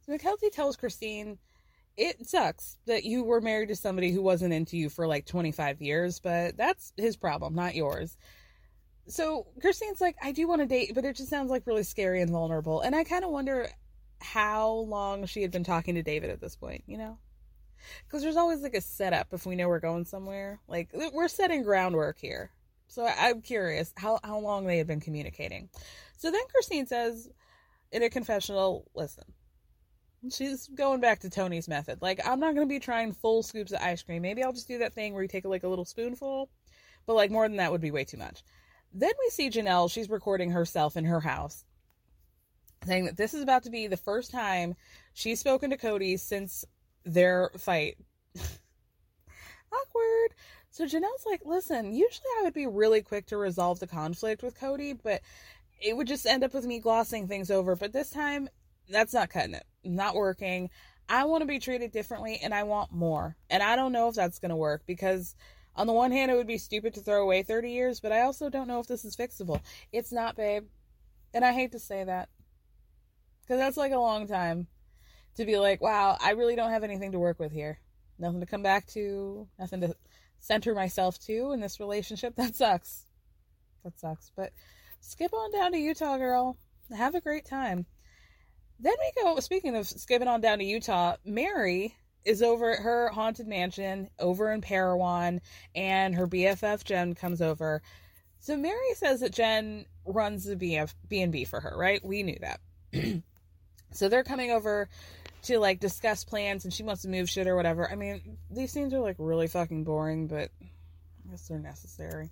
So 0.05 0.13
Mackenzie 0.13 0.51
tells 0.51 0.77
Christine, 0.77 1.39
"It 1.97 2.27
sucks 2.27 2.79
that 2.87 3.05
you 3.05 3.25
were 3.25 3.41
married 3.41 3.69
to 3.69 3.77
somebody 3.77 4.11
who 4.11 4.23
wasn't 4.23 4.53
into 4.53 4.77
you 4.77 4.91
for 4.91 5.07
like 5.07 5.25
25 5.25 5.81
years, 5.81 6.21
but 6.21 6.57
that's 6.57 6.93
his 6.97 7.17
problem, 7.17 7.55
not 7.55 7.75
yours." 7.75 8.17
So 9.07 9.47
Christine's 9.61 10.01
like, 10.01 10.17
"I 10.23 10.33
do 10.33 10.47
want 10.47 10.61
to 10.61 10.67
date, 10.67 10.93
but 10.95 11.05
it 11.05 11.17
just 11.17 11.31
sounds 11.31 11.51
like 11.51 11.67
really 11.67 11.85
scary 11.85 12.21
and 12.21 12.31
vulnerable." 12.31 12.81
And 12.81 12.95
I 12.95 13.05
kind 13.05 13.25
of 13.25 13.31
wonder 13.31 13.69
how 14.21 14.71
long 14.71 15.27
she 15.27 15.43
had 15.43 15.51
been 15.51 15.65
talking 15.65 15.95
to 15.95 16.03
David 16.03 16.31
at 16.31 16.41
this 16.41 16.57
point, 16.57 16.85
you 16.87 16.99
know? 16.99 17.19
Because 18.07 18.23
there's 18.23 18.37
always 18.37 18.63
like 18.63 18.75
a 18.75 18.81
setup 18.81 19.29
if 19.33 19.47
we 19.47 19.57
know 19.57 19.69
we're 19.69 19.81
going 19.81 20.05
somewhere. 20.05 20.61
Like 20.69 20.91
we're 20.93 21.29
setting 21.29 21.63
groundwork 21.63 22.19
here. 22.19 22.51
So 22.87 23.07
I'm 23.07 23.41
curious 23.41 23.93
how, 23.97 24.21
how 24.23 24.39
long 24.39 24.67
they 24.67 24.79
had 24.79 24.87
been 24.87 25.01
communicating. 25.01 25.69
So 26.17 26.31
then 26.31 26.43
Christine 26.53 26.87
says 26.87 27.29
in 27.93 28.03
a 28.03 28.11
confessional, 28.11 28.89
listen, 28.95 29.25
she's 30.33 30.69
going 30.69 31.01
back 31.01 31.21
to 31.21 31.31
Tony's 31.31 31.69
method. 31.69 32.01
Like, 32.01 32.21
I'm 32.27 32.41
not 32.41 32.55
going 32.55 32.67
to 32.67 32.73
be 32.73 32.79
trying 32.79 33.13
full 33.13 33.43
scoops 33.43 33.73
of 33.73 33.81
ice 33.81 34.03
cream. 34.03 34.23
Maybe 34.23 34.43
I'll 34.43 34.53
just 34.53 34.69
do 34.69 34.79
that 34.79 34.95
thing 34.95 35.13
where 35.13 35.23
you 35.23 35.29
take 35.29 35.45
like 35.45 35.65
a 35.65 35.69
little 35.69 35.85
spoonful, 35.85 36.49
but 37.07 37.15
like 37.15 37.31
more 37.31 37.49
than 37.49 37.59
that 37.59 37.73
would 37.73 37.81
be 37.81 37.91
way 37.91 38.05
too 38.05 38.17
much. 38.17 38.43
Then 38.93 39.13
we 39.19 39.31
see 39.31 39.51
Janelle, 39.51 39.91
she's 39.91 40.09
recording 40.09 40.51
herself 40.51 40.97
in 40.97 41.05
her 41.05 41.21
house, 41.21 41.65
saying 42.87 43.07
that 43.07 43.17
this 43.17 43.35
is 43.35 43.43
about 43.43 43.65
to 43.65 43.71
be 43.71 43.87
the 43.87 43.97
first 43.97 44.31
time 44.31 44.77
she's 45.15 45.41
spoken 45.41 45.71
to 45.71 45.77
Kody 45.77 46.19
since 46.19 46.65
their 47.05 47.51
fight. 47.59 47.97
Awkward. 48.37 50.35
So 50.71 50.87
Janelle's 50.87 51.27
like, 51.27 51.43
listen, 51.45 51.93
usually 51.93 52.27
I 52.39 52.43
would 52.43 52.55
be 52.55 52.67
really 52.67 53.03
quick 53.03 53.27
to 53.27 53.37
resolve 53.37 53.79
the 53.79 53.87
conflict 53.87 54.43
with 54.43 54.59
Kody, 54.59 54.99
but 55.01 55.21
it 55.81 55.97
would 55.97 56.09
just 56.09 56.27
end 56.27 56.43
up 56.43 56.55
with 56.55 56.67
me 56.67 56.81
glossing 56.81 57.29
things 57.29 57.51
over. 57.51 57.77
But 57.77 57.93
this 57.93 58.11
time, 58.11 58.49
that's 58.89 59.15
not 59.15 59.31
cutting 59.31 59.55
it. 59.55 59.65
Not 59.85 60.15
working. 60.15 60.71
I 61.09 61.25
want 61.25 61.43
to 61.43 61.47
be 61.47 61.59
treated 61.59 61.93
differently 61.93 62.41
and 62.43 62.55
I 62.55 62.63
want 62.65 62.93
more. 62.93 63.37
And 63.51 63.63
I 63.63 63.77
don't 63.77 63.93
know 63.93 64.09
if 64.09 64.15
that's 64.15 64.39
going 64.39 64.51
to 64.51 64.57
work 64.57 64.83
because, 64.87 65.37
on 65.77 65.87
the 65.87 65.93
one 65.93 66.11
hand, 66.11 66.31
it 66.31 66.35
would 66.35 66.47
be 66.47 66.59
stupid 66.59 66.95
to 66.95 67.01
throw 67.01 67.23
away 67.23 67.43
30 67.43 67.71
years, 67.71 68.01
but 68.01 68.13
I 68.13 68.23
also 68.23 68.49
don't 68.49 68.69
know 68.69 68.81
if 68.81 68.87
this 68.87 69.05
is 69.05 69.17
fixable. 69.17 69.61
It's 69.93 70.13
not, 70.13 70.37
babe. 70.37 70.65
And 71.33 71.45
I 71.45 71.53
hate 71.53 71.73
to 71.73 71.79
say 71.79 72.05
that 72.05 72.29
because 73.43 73.59
that's 73.59 73.77
like 73.77 73.93
a 73.93 73.99
long 73.99 74.27
time 74.27 74.67
to 75.37 75.45
be 75.45 75.59
like, 75.59 75.81
wow, 75.81 76.17
I 76.21 76.31
really 76.33 76.57
don't 76.57 76.71
have 76.71 76.85
anything 76.85 77.13
to 77.13 77.19
work 77.19 77.39
with 77.39 77.53
here. 77.53 77.79
Nothing 78.19 78.41
to 78.41 78.47
come 78.47 78.63
back 78.63 78.87
to, 78.89 79.49
nothing 79.59 79.81
to 79.81 79.95
center 80.41 80.75
myself 80.75 81.19
to 81.27 81.53
in 81.53 81.61
this 81.61 81.81
relationship. 81.81 82.35
That 82.37 82.55
sucks. 82.55 83.07
That 83.85 83.99
sucks. 83.99 84.31
But 84.37 84.53
skip 85.01 85.33
on 85.33 85.53
down 85.53 85.73
to 85.73 85.79
Utah, 85.79 86.17
girl. 86.17 86.57
Have 86.95 87.15
a 87.15 87.21
great 87.21 87.45
time. 87.45 87.87
Then 88.79 88.95
we 88.99 89.23
go, 89.23 89.41
speaking 89.41 89.77
of 89.77 89.87
skipping 89.87 90.29
on 90.29 90.41
down 90.41 90.59
to 90.59 90.65
Utah, 90.65 91.17
Meri 91.25 91.95
is 92.25 92.43
over 92.43 92.73
at 92.73 92.81
her 92.81 93.09
haunted 93.09 93.47
mansion 93.47 94.09
over 94.19 94.51
in 94.51 94.61
Parowan, 94.61 95.41
and 95.75 96.15
her 96.15 96.27
BFF 96.27 96.85
Jen 96.85 97.15
comes 97.15 97.41
over. 97.43 97.83
So 98.41 98.57
Meri 98.57 98.95
says 98.95 99.21
that 99.21 99.33
Jen 99.33 99.87
runs 100.05 100.45
the 100.45 100.57
BF, 100.57 100.95
B&B 101.09 101.45
for 101.45 101.61
her, 101.61 101.75
right? 101.77 102.05
We 102.05 102.23
knew 102.23 102.39
that. 102.41 102.61
so 103.93 104.09
they're 104.09 104.25
coming 104.25 104.51
over 104.51 104.89
to 105.45 105.59
like 105.59 105.81
discuss 105.81 106.25
plans 106.25 106.65
and 106.65 106.73
she 106.73 106.83
wants 106.83 107.03
to 107.03 107.09
move 107.09 107.29
shit 107.29 107.47
or 107.47 107.57
whatever. 107.57 107.91
I 107.91 107.95
mean, 107.95 108.39
these 108.51 108.73
scenes 108.73 108.93
are 108.95 109.01
like 109.01 109.17
really 109.19 109.47
fucking 109.47 109.85
boring, 109.85 110.27
but 110.27 110.51
I 110.61 111.31
guess 111.31 111.49
they're 111.49 111.59
necessary. 111.59 112.31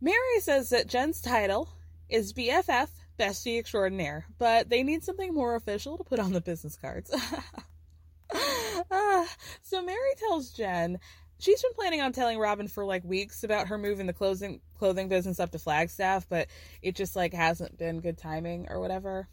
Meri 0.00 0.40
says 0.40 0.70
that 0.70 0.86
Jen's 0.86 1.20
title 1.20 1.68
is 2.08 2.32
BFF, 2.32 2.88
Bestie 3.18 3.58
Extraordinaire, 3.58 4.26
but 4.38 4.68
they 4.68 4.82
need 4.82 5.04
something 5.04 5.32
more 5.32 5.54
official 5.54 5.96
to 5.96 6.04
put 6.04 6.18
on 6.18 6.32
the 6.32 6.40
business 6.40 6.76
cards. 6.76 7.10
uh, 8.90 9.26
so 9.62 9.82
Meri 9.82 9.98
tells 10.18 10.50
Jen 10.50 10.98
she's 11.38 11.62
been 11.62 11.72
planning 11.74 12.00
on 12.00 12.12
telling 12.12 12.38
Robyn 12.38 12.68
for 12.68 12.84
like 12.84 13.04
weeks 13.04 13.44
about 13.44 13.68
her 13.68 13.78
moving 13.78 14.06
the 14.06 14.12
clothing 14.12 14.60
clothing 14.78 15.08
business 15.08 15.40
up 15.40 15.50
to 15.52 15.58
Flagstaff, 15.58 16.26
but 16.28 16.48
it 16.82 16.94
just 16.94 17.16
like 17.16 17.34
hasn't 17.34 17.78
been 17.78 18.00
good 18.00 18.18
timing 18.18 18.66
or 18.70 18.80
whatever. 18.80 19.28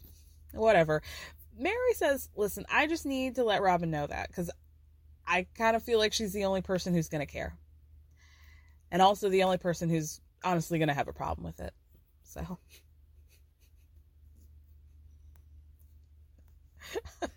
Whatever. 0.52 1.02
Meri 1.56 1.94
says, 1.94 2.28
"Listen, 2.36 2.64
I 2.70 2.86
just 2.86 3.06
need 3.06 3.36
to 3.36 3.44
let 3.44 3.62
Robyn 3.62 3.90
know 3.90 4.06
that 4.06 4.32
cuz 4.32 4.50
I 5.26 5.46
kind 5.54 5.76
of 5.76 5.82
feel 5.82 5.98
like 5.98 6.12
she's 6.12 6.32
the 6.32 6.44
only 6.44 6.62
person 6.62 6.94
who's 6.94 7.08
going 7.08 7.24
to 7.24 7.32
care. 7.32 7.56
And 8.90 9.00
also 9.00 9.28
the 9.28 9.44
only 9.44 9.58
person 9.58 9.88
who's 9.88 10.20
honestly 10.44 10.78
going 10.78 10.88
to 10.88 10.94
have 10.94 11.08
a 11.08 11.12
problem 11.12 11.44
with 11.44 11.60
it." 11.60 11.74
So. 12.24 12.58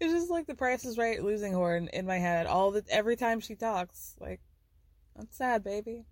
It's 0.00 0.14
just 0.14 0.30
like 0.30 0.46
the 0.46 0.54
price 0.54 0.86
is 0.86 0.96
right 0.96 1.22
losing 1.22 1.52
horn 1.52 1.90
in 1.92 2.06
my 2.06 2.16
head 2.16 2.46
all 2.46 2.70
the 2.70 2.82
every 2.88 3.16
time 3.16 3.40
she 3.40 3.54
talks. 3.54 4.16
Like 4.18 4.40
I'm 5.18 5.28
sad 5.30 5.62
baby. 5.62 6.06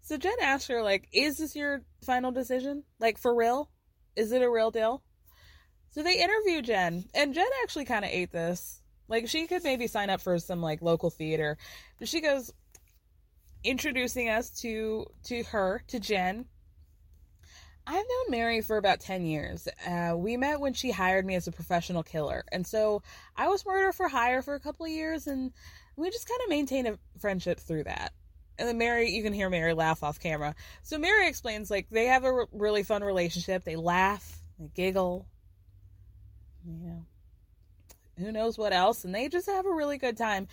So 0.00 0.16
jen 0.16 0.34
asks 0.42 0.66
her 0.66 0.82
like 0.82 1.08
is 1.12 1.38
this 1.38 1.54
your 1.54 1.82
final 2.04 2.32
decision? 2.32 2.82
Like 2.98 3.18
for 3.18 3.32
real? 3.32 3.70
Is 4.16 4.32
it 4.32 4.42
a 4.42 4.50
real 4.50 4.72
deal 4.72 5.04
so 5.92 6.02
they 6.02 6.20
interview 6.20 6.60
jen 6.60 7.04
and 7.14 7.34
jen 7.34 7.46
actually 7.62 7.84
kind 7.84 8.04
of 8.04 8.10
ate 8.10 8.32
this 8.32 8.82
like 9.08 9.28
she 9.28 9.46
could 9.46 9.62
maybe 9.62 9.86
sign 9.86 10.10
up 10.10 10.20
for 10.20 10.38
some 10.38 10.60
like 10.60 10.82
local 10.82 11.10
theater 11.10 11.56
but 11.98 12.08
she 12.08 12.20
goes 12.20 12.52
introducing 13.64 14.28
us 14.28 14.50
to 14.50 15.06
to 15.24 15.42
her 15.44 15.82
to 15.86 16.00
jen 16.00 16.44
I've 17.86 17.94
known 17.94 18.30
Meri 18.30 18.60
for 18.60 18.76
about 18.76 19.00
10 19.00 19.26
years. 19.26 19.66
Uh, 19.86 20.14
we 20.16 20.36
met 20.36 20.60
when 20.60 20.72
she 20.72 20.92
hired 20.92 21.26
me 21.26 21.34
as 21.34 21.48
a 21.48 21.52
professional 21.52 22.02
killer. 22.02 22.44
And 22.52 22.66
so 22.66 23.02
I 23.36 23.48
was 23.48 23.66
murder 23.66 23.92
for 23.92 24.08
hire 24.08 24.40
for 24.40 24.54
a 24.54 24.60
couple 24.60 24.86
of 24.86 24.92
years, 24.92 25.26
and 25.26 25.52
we 25.96 26.10
just 26.10 26.28
kind 26.28 26.40
of 26.44 26.48
maintained 26.48 26.86
a 26.86 26.98
friendship 27.18 27.58
through 27.58 27.84
that. 27.84 28.12
And 28.58 28.68
then 28.68 28.78
Meri, 28.78 29.10
you 29.10 29.22
can 29.22 29.32
hear 29.32 29.50
Meri 29.50 29.74
laugh 29.74 30.04
off 30.04 30.20
camera. 30.20 30.54
So 30.84 30.96
Meri 30.96 31.26
explains, 31.26 31.70
like, 31.70 31.88
they 31.90 32.06
have 32.06 32.24
a 32.24 32.46
really 32.52 32.84
fun 32.84 33.02
relationship. 33.02 33.64
They 33.64 33.76
laugh, 33.76 34.40
they 34.60 34.68
giggle, 34.74 35.26
you 36.66 36.86
know, 36.86 37.06
who 38.18 38.32
knows 38.32 38.58
what 38.58 38.72
else. 38.72 39.04
And 39.04 39.14
they 39.14 39.28
just 39.28 39.46
have 39.46 39.66
a 39.66 39.72
really 39.72 39.98
good 39.98 40.16
time 40.16 40.48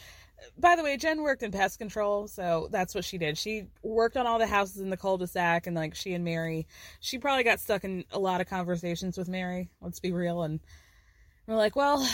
by 0.57 0.75
the 0.75 0.83
way, 0.83 0.97
Jen 0.97 1.21
worked 1.21 1.43
in 1.43 1.51
pest 1.51 1.79
control, 1.79 2.27
so 2.27 2.67
that's 2.71 2.95
what 2.95 3.05
she 3.05 3.17
did. 3.17 3.37
She 3.37 3.67
worked 3.83 4.17
on 4.17 4.27
all 4.27 4.39
the 4.39 4.47
houses 4.47 4.81
in 4.81 4.89
the 4.89 4.97
cul-de-sac, 4.97 5.67
and 5.67 5.75
like 5.75 5.95
she 5.95 6.13
and 6.13 6.23
Meri, 6.23 6.67
she 6.99 7.17
probably 7.17 7.43
got 7.43 7.59
stuck 7.59 7.83
in 7.83 8.05
a 8.11 8.19
lot 8.19 8.41
of 8.41 8.47
conversations 8.47 9.17
with 9.17 9.29
Meri. 9.29 9.69
Let's 9.81 9.99
be 9.99 10.11
real, 10.11 10.43
and 10.43 10.59
we're 11.47 11.55
like, 11.55 11.75
well, 11.75 12.07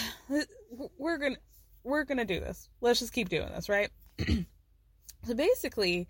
we're 0.97 1.17
gonna 1.17 1.37
we're 1.83 2.03
gonna 2.03 2.25
do 2.25 2.39
this. 2.39 2.69
Let's 2.81 2.99
just 2.99 3.13
keep 3.13 3.29
doing 3.29 3.49
this, 3.49 3.69
right? 3.69 3.89
so 5.23 5.33
basically, 5.35 6.07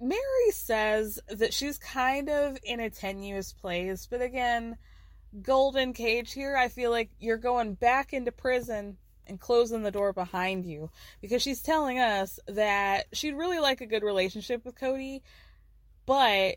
Meri 0.00 0.50
says 0.50 1.18
that 1.28 1.54
she's 1.54 1.78
kind 1.78 2.28
of 2.28 2.58
in 2.62 2.80
a 2.80 2.90
tenuous 2.90 3.52
place, 3.52 4.06
but 4.10 4.22
again, 4.22 4.76
golden 5.42 5.92
cage 5.92 6.32
here. 6.32 6.56
I 6.56 6.68
feel 6.68 6.90
like 6.90 7.10
you're 7.18 7.36
going 7.36 7.74
back 7.74 8.12
into 8.12 8.32
prison 8.32 8.96
and 9.26 9.38
closing 9.38 9.82
the 9.82 9.90
door 9.90 10.12
behind 10.12 10.64
you 10.64 10.90
because 11.20 11.42
she's 11.42 11.62
telling 11.62 11.98
us 11.98 12.40
that 12.46 13.06
she'd 13.12 13.34
really 13.34 13.58
like 13.58 13.80
a 13.80 13.86
good 13.86 14.02
relationship 14.02 14.64
with 14.64 14.78
Kody, 14.78 15.20
but 16.06 16.56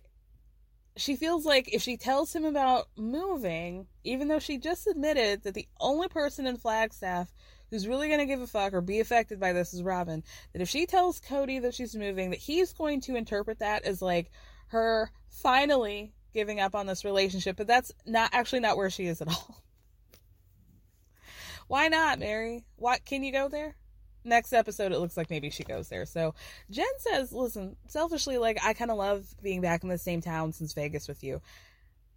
she 0.98 1.16
feels 1.16 1.46
like 1.46 1.74
if 1.74 1.82
she 1.82 1.98
tells 1.98 2.34
him 2.34 2.46
about 2.46 2.88
moving, 2.98 3.88
even 4.04 4.28
though 4.28 4.40
she 4.40 4.58
just 4.58 4.88
admitted 4.88 5.44
that 5.44 5.54
the 5.54 5.68
only 5.80 6.08
person 6.08 6.48
in 6.48 6.58
Flagstaff 6.58 7.34
who's 7.70 7.88
really 7.88 8.08
going 8.08 8.20
to 8.20 8.26
give 8.26 8.42
a 8.42 8.48
fuck 8.48 8.74
or 8.74 8.82
be 8.82 9.00
affected 9.00 9.40
by 9.40 9.54
this 9.54 9.74
is 9.74 9.84
Robyn, 9.84 10.24
that 10.52 10.62
if 10.62 10.70
she 10.70 10.86
tells 10.86 11.22
Kody 11.22 11.62
that 11.62 11.74
she's 11.74 11.96
moving, 11.96 12.32
that 12.32 12.40
he's 12.40 12.74
going 12.74 13.00
to 13.02 13.16
interpret 13.16 13.60
that 13.60 13.84
as 13.84 14.02
like 14.02 14.32
her 14.68 15.12
finally 15.30 16.14
giving 16.34 16.60
up 16.60 16.76
on 16.76 16.86
this 16.86 17.06
relationship, 17.06 17.58
but 17.58 17.68
that's 17.68 17.92
not 18.06 18.30
actually 18.34 18.60
not 18.60 18.78
where 18.78 18.90
she 18.90 19.06
is 19.06 19.22
at 19.22 19.28
all. 19.28 19.62
Why 21.68 21.88
not, 21.88 22.20
Meri? 22.20 22.66
What 22.76 23.06
can 23.06 23.24
you 23.24 23.32
go 23.32 23.48
there? 23.48 23.76
next 24.24 24.54
episode, 24.54 24.92
it 24.92 25.00
looks 25.00 25.18
like 25.18 25.30
maybe 25.30 25.50
she 25.50 25.64
goes 25.64 25.90
there. 25.90 26.06
So 26.06 26.34
Jen 26.70 26.86
says, 26.98 27.32
listen, 27.32 27.76
selfishly, 27.88 28.38
like, 28.38 28.60
I 28.64 28.74
kind 28.74 28.92
of 28.92 28.98
love 28.98 29.28
being 29.42 29.62
back 29.62 29.84
in 29.84 29.90
the 29.90 29.98
same 29.98 30.22
town 30.22 30.54
since 30.54 30.74
Vegas 30.74 31.08
with 31.08 31.24
you. 31.24 31.42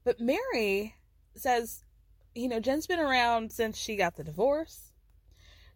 But 0.04 0.20
Meri 0.20 0.94
says, 1.34 1.82
you 2.34 2.48
know, 2.48 2.60
Jen's 2.60 2.86
been 2.86 3.00
around 3.00 3.52
since 3.52 3.78
she 3.78 3.96
got 3.96 4.16
the 4.16 4.24
divorce. 4.24 4.92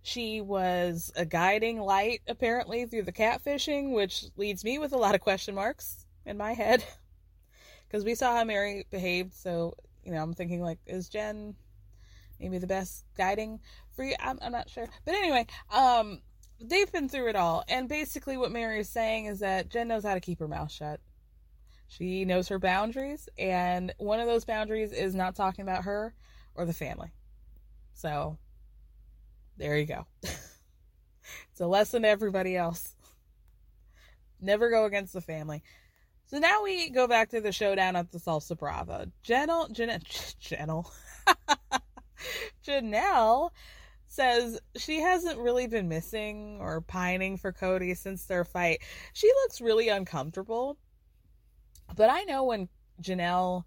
She 0.03 0.41
was 0.41 1.13
a 1.17 1.25
guiding 1.25 1.81
light, 1.81 2.21
apparently, 2.29 2.87
through 2.87 3.03
the 3.03 3.13
catfishing, 3.13 3.93
which 3.93 4.27
leads 4.37 4.65
me 4.65 4.79
with 4.79 4.93
a 4.93 4.99
lot 4.99 5.15
of 5.15 5.21
question 5.21 5.55
marks 5.55 6.07
in 6.25 6.37
my 6.37 6.53
head. 6.53 6.85
Because 7.89 8.05
we 8.05 8.15
saw 8.15 8.37
how 8.37 8.45
Meri 8.45 8.87
behaved, 8.91 9.35
so, 9.35 9.75
you 10.05 10.13
know, 10.13 10.23
I'm 10.23 10.35
thinking, 10.35 10.63
like, 10.63 10.79
is 10.87 11.09
Jen 11.09 11.55
maybe 12.39 12.59
the 12.59 12.67
best 12.67 13.05
guiding 13.17 13.61
for 13.97 14.05
you? 14.05 14.15
I'm, 14.21 14.39
I'm 14.43 14.53
not 14.53 14.69
sure. 14.69 14.87
But 15.07 15.15
anyway, 15.15 15.47
um, 15.71 16.21
they've 16.61 16.93
been 16.93 17.09
through 17.09 17.29
it 17.29 17.37
all. 17.37 17.65
And 17.67 17.89
basically, 17.89 18.37
what 18.37 18.53
Meri 18.53 18.81
is 18.81 18.91
saying 18.91 19.27
is 19.27 19.41
that 19.41 19.71
Jen 19.71 19.89
knows 19.89 20.05
how 20.05 20.15
to 20.15 20.21
keep 20.21 20.39
her 20.41 20.49
mouth 20.49 20.71
shut. 20.71 21.01
She 21.89 22.27
knows 22.27 22.49
her 22.49 22.59
boundaries, 22.59 23.31
and 23.39 23.95
one 23.97 24.21
of 24.21 24.27
those 24.27 24.45
boundaries 24.45 24.93
is 24.93 25.15
not 25.15 25.35
talking 25.35 25.63
about 25.63 25.85
her 25.85 26.15
or 26.55 26.67
the 26.67 26.75
family. 26.75 27.13
So, 27.95 28.37
there 29.57 29.79
you 29.79 29.87
go. 29.87 30.07
it's 30.23 31.61
a 31.61 31.67
lesson 31.67 32.03
to 32.03 32.09
everybody 32.09 32.57
else. 32.57 32.95
Never 34.39 34.71
go 34.71 34.85
against 34.85 35.15
the 35.15 35.23
family. 35.23 35.63
So 36.29 36.39
now 36.39 36.63
we 36.63 36.91
go 36.91 37.07
back 37.07 37.31
to 37.31 37.41
the 37.41 37.53
showdown 37.53 37.97
at 37.97 38.13
the 38.13 38.19
Salsa 38.19 38.57
Brava. 38.57 39.11
Janelle, 39.27 39.73
Janelle, 39.75 40.05
Janelle, 40.39 40.91
Janelle 42.67 43.51
says 44.07 44.61
she 44.77 45.01
hasn't 45.01 45.39
really 45.39 45.67
been 45.67 45.89
missing 45.89 46.59
or 46.61 46.83
pining 46.83 47.39
for 47.39 47.51
Kody 47.51 47.97
since 47.97 48.27
their 48.27 48.45
fight. 48.45 48.83
She 49.15 49.27
looks 49.43 49.63
really 49.63 49.89
uncomfortable. 49.89 50.77
But 51.97 52.11
I 52.11 52.25
know 52.25 52.45
when 52.45 52.69
Janelle 53.01 53.65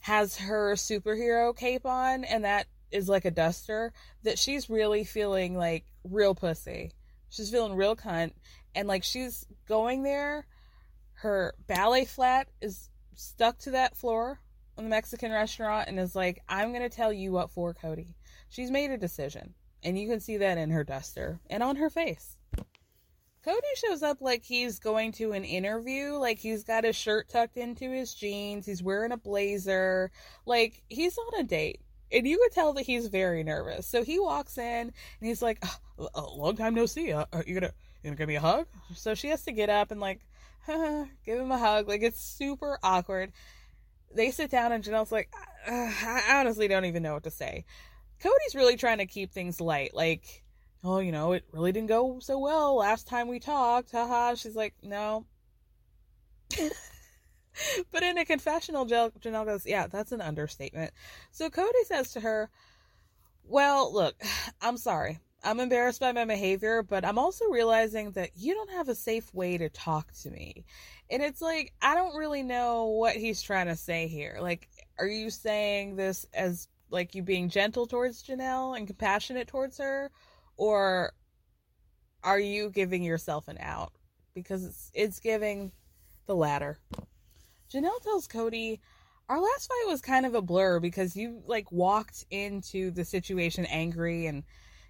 has 0.00 0.36
her 0.36 0.74
superhero 0.74 1.56
cape 1.56 1.86
on 1.86 2.24
and 2.24 2.44
that 2.44 2.66
is 2.90 3.08
like 3.08 3.24
a 3.24 3.30
duster, 3.30 3.94
that 4.24 4.38
she's 4.38 4.68
really 4.68 5.04
feeling 5.04 5.56
like 5.56 5.86
real 6.04 6.34
pussy. 6.34 6.92
She's 7.30 7.50
feeling 7.50 7.76
real 7.76 7.96
cunt. 7.96 8.32
And 8.74 8.86
like 8.86 9.04
she's 9.04 9.46
going 9.66 10.02
there, 10.02 10.46
her 11.22 11.54
ballet 11.68 12.04
flat 12.04 12.48
is 12.60 12.90
stuck 13.14 13.56
to 13.56 13.70
that 13.70 13.96
floor 13.96 14.40
in 14.76 14.84
the 14.84 14.90
Mexican 14.90 15.30
restaurant 15.30 15.88
and 15.88 16.00
is 16.00 16.16
like, 16.16 16.42
I'm 16.48 16.70
going 16.70 16.82
to 16.82 16.88
tell 16.88 17.12
you 17.12 17.30
what 17.30 17.52
for, 17.52 17.72
Kody. 17.74 18.14
She's 18.48 18.72
made 18.72 18.90
a 18.90 18.98
decision. 18.98 19.54
And 19.84 19.96
you 19.96 20.08
can 20.08 20.18
see 20.18 20.36
that 20.38 20.58
in 20.58 20.70
her 20.70 20.82
duster 20.82 21.40
and 21.48 21.62
on 21.62 21.76
her 21.76 21.90
face. 21.90 22.36
Kody 23.46 23.60
shows 23.76 24.02
up 24.02 24.18
like 24.20 24.42
he's 24.42 24.80
going 24.80 25.12
to 25.12 25.32
an 25.32 25.44
interview, 25.44 26.14
like 26.14 26.40
he's 26.40 26.64
got 26.64 26.84
his 26.84 26.96
shirt 26.96 27.28
tucked 27.28 27.56
into 27.56 27.90
his 27.90 28.14
jeans, 28.14 28.66
he's 28.66 28.82
wearing 28.82 29.12
a 29.12 29.16
blazer, 29.16 30.10
like 30.44 30.82
he's 30.88 31.16
on 31.18 31.40
a 31.40 31.44
date. 31.44 31.80
And 32.12 32.26
you 32.26 32.38
could 32.38 32.52
tell 32.52 32.72
that 32.74 32.82
he's 32.82 33.06
very 33.06 33.42
nervous. 33.42 33.86
So 33.86 34.04
he 34.04 34.18
walks 34.18 34.58
in 34.58 34.64
and 34.64 34.92
he's 35.20 35.42
like, 35.42 35.58
oh, 35.98 36.08
"A 36.14 36.22
long 36.22 36.56
time 36.56 36.74
no 36.74 36.86
see. 36.86 37.12
Uh, 37.12 37.26
uh, 37.32 37.42
you 37.46 37.54
gonna 37.54 37.72
you 38.02 38.08
gonna 38.08 38.16
give 38.16 38.28
me 38.28 38.36
a 38.36 38.40
hug?" 38.40 38.66
So 38.94 39.14
she 39.14 39.28
has 39.28 39.44
to 39.44 39.52
get 39.52 39.70
up 39.70 39.90
and 39.90 40.00
like 40.00 40.20
give 40.66 41.38
him 41.38 41.50
a 41.50 41.58
hug. 41.58 41.88
Like 41.88 42.02
it's 42.02 42.20
super 42.20 42.78
awkward. 42.82 43.32
They 44.14 44.30
sit 44.30 44.50
down 44.50 44.72
and 44.72 44.84
Janelle's 44.84 45.12
like, 45.12 45.30
ah, 45.66 46.22
"I 46.28 46.40
honestly 46.40 46.68
don't 46.68 46.84
even 46.84 47.02
know 47.02 47.14
what 47.14 47.24
to 47.24 47.30
say." 47.30 47.64
Kody's 48.20 48.54
really 48.54 48.76
trying 48.76 48.98
to 48.98 49.06
keep 49.06 49.32
things 49.32 49.60
light, 49.60 49.94
like 49.94 50.42
oh, 50.84 50.98
you 50.98 51.12
know, 51.12 51.32
it 51.32 51.44
really 51.52 51.72
didn't 51.72 51.88
go 51.88 52.18
so 52.20 52.38
well 52.38 52.76
last 52.76 53.06
time 53.06 53.28
we 53.28 53.38
talked. 53.38 53.92
Haha. 53.92 54.34
She's 54.34 54.56
like, 54.56 54.74
no. 54.82 55.26
but 57.90 58.02
in 58.02 58.18
a 58.18 58.24
confessional, 58.24 58.86
Janelle 58.86 59.44
goes, 59.44 59.66
yeah, 59.66 59.86
that's 59.86 60.12
an 60.12 60.20
understatement. 60.20 60.92
So 61.30 61.50
Kody 61.50 61.84
says 61.86 62.12
to 62.12 62.20
her, 62.20 62.50
well, 63.44 63.92
look, 63.92 64.14
I'm 64.60 64.76
sorry. 64.76 65.18
I'm 65.44 65.58
embarrassed 65.58 65.98
by 65.98 66.12
my 66.12 66.24
behavior, 66.24 66.84
but 66.84 67.04
I'm 67.04 67.18
also 67.18 67.46
realizing 67.46 68.12
that 68.12 68.30
you 68.36 68.54
don't 68.54 68.70
have 68.70 68.88
a 68.88 68.94
safe 68.94 69.34
way 69.34 69.58
to 69.58 69.68
talk 69.68 70.12
to 70.22 70.30
me. 70.30 70.64
And 71.10 71.20
it's 71.20 71.42
like, 71.42 71.72
I 71.82 71.96
don't 71.96 72.14
really 72.14 72.44
know 72.44 72.86
what 72.86 73.16
he's 73.16 73.42
trying 73.42 73.66
to 73.66 73.74
say 73.74 74.06
here. 74.06 74.38
Like, 74.40 74.68
are 74.98 75.06
you 75.06 75.30
saying 75.30 75.96
this 75.96 76.26
as 76.32 76.68
like 76.90 77.16
you 77.16 77.22
being 77.22 77.48
gentle 77.48 77.86
towards 77.86 78.22
Janelle 78.22 78.76
and 78.76 78.86
compassionate 78.86 79.48
towards 79.48 79.78
her? 79.78 80.12
or 80.56 81.12
are 82.22 82.38
you 82.38 82.70
giving 82.70 83.02
yourself 83.02 83.48
an 83.48 83.58
out? 83.58 83.92
Because 84.34 84.64
it's 84.64 84.90
it's 84.94 85.20
giving 85.20 85.72
the 86.26 86.36
latter. 86.36 86.78
Janelle 87.72 88.02
tells 88.02 88.28
Kody, 88.28 88.80
our 89.28 89.40
last 89.40 89.68
fight 89.68 89.86
was 89.88 90.00
kind 90.00 90.26
of 90.26 90.34
a 90.34 90.42
blur 90.42 90.80
because 90.80 91.16
you 91.16 91.42
like 91.46 91.70
walked 91.72 92.24
into 92.30 92.90
the 92.90 93.04
situation 93.04 93.64
angry 93.66 94.26
and 94.26 94.44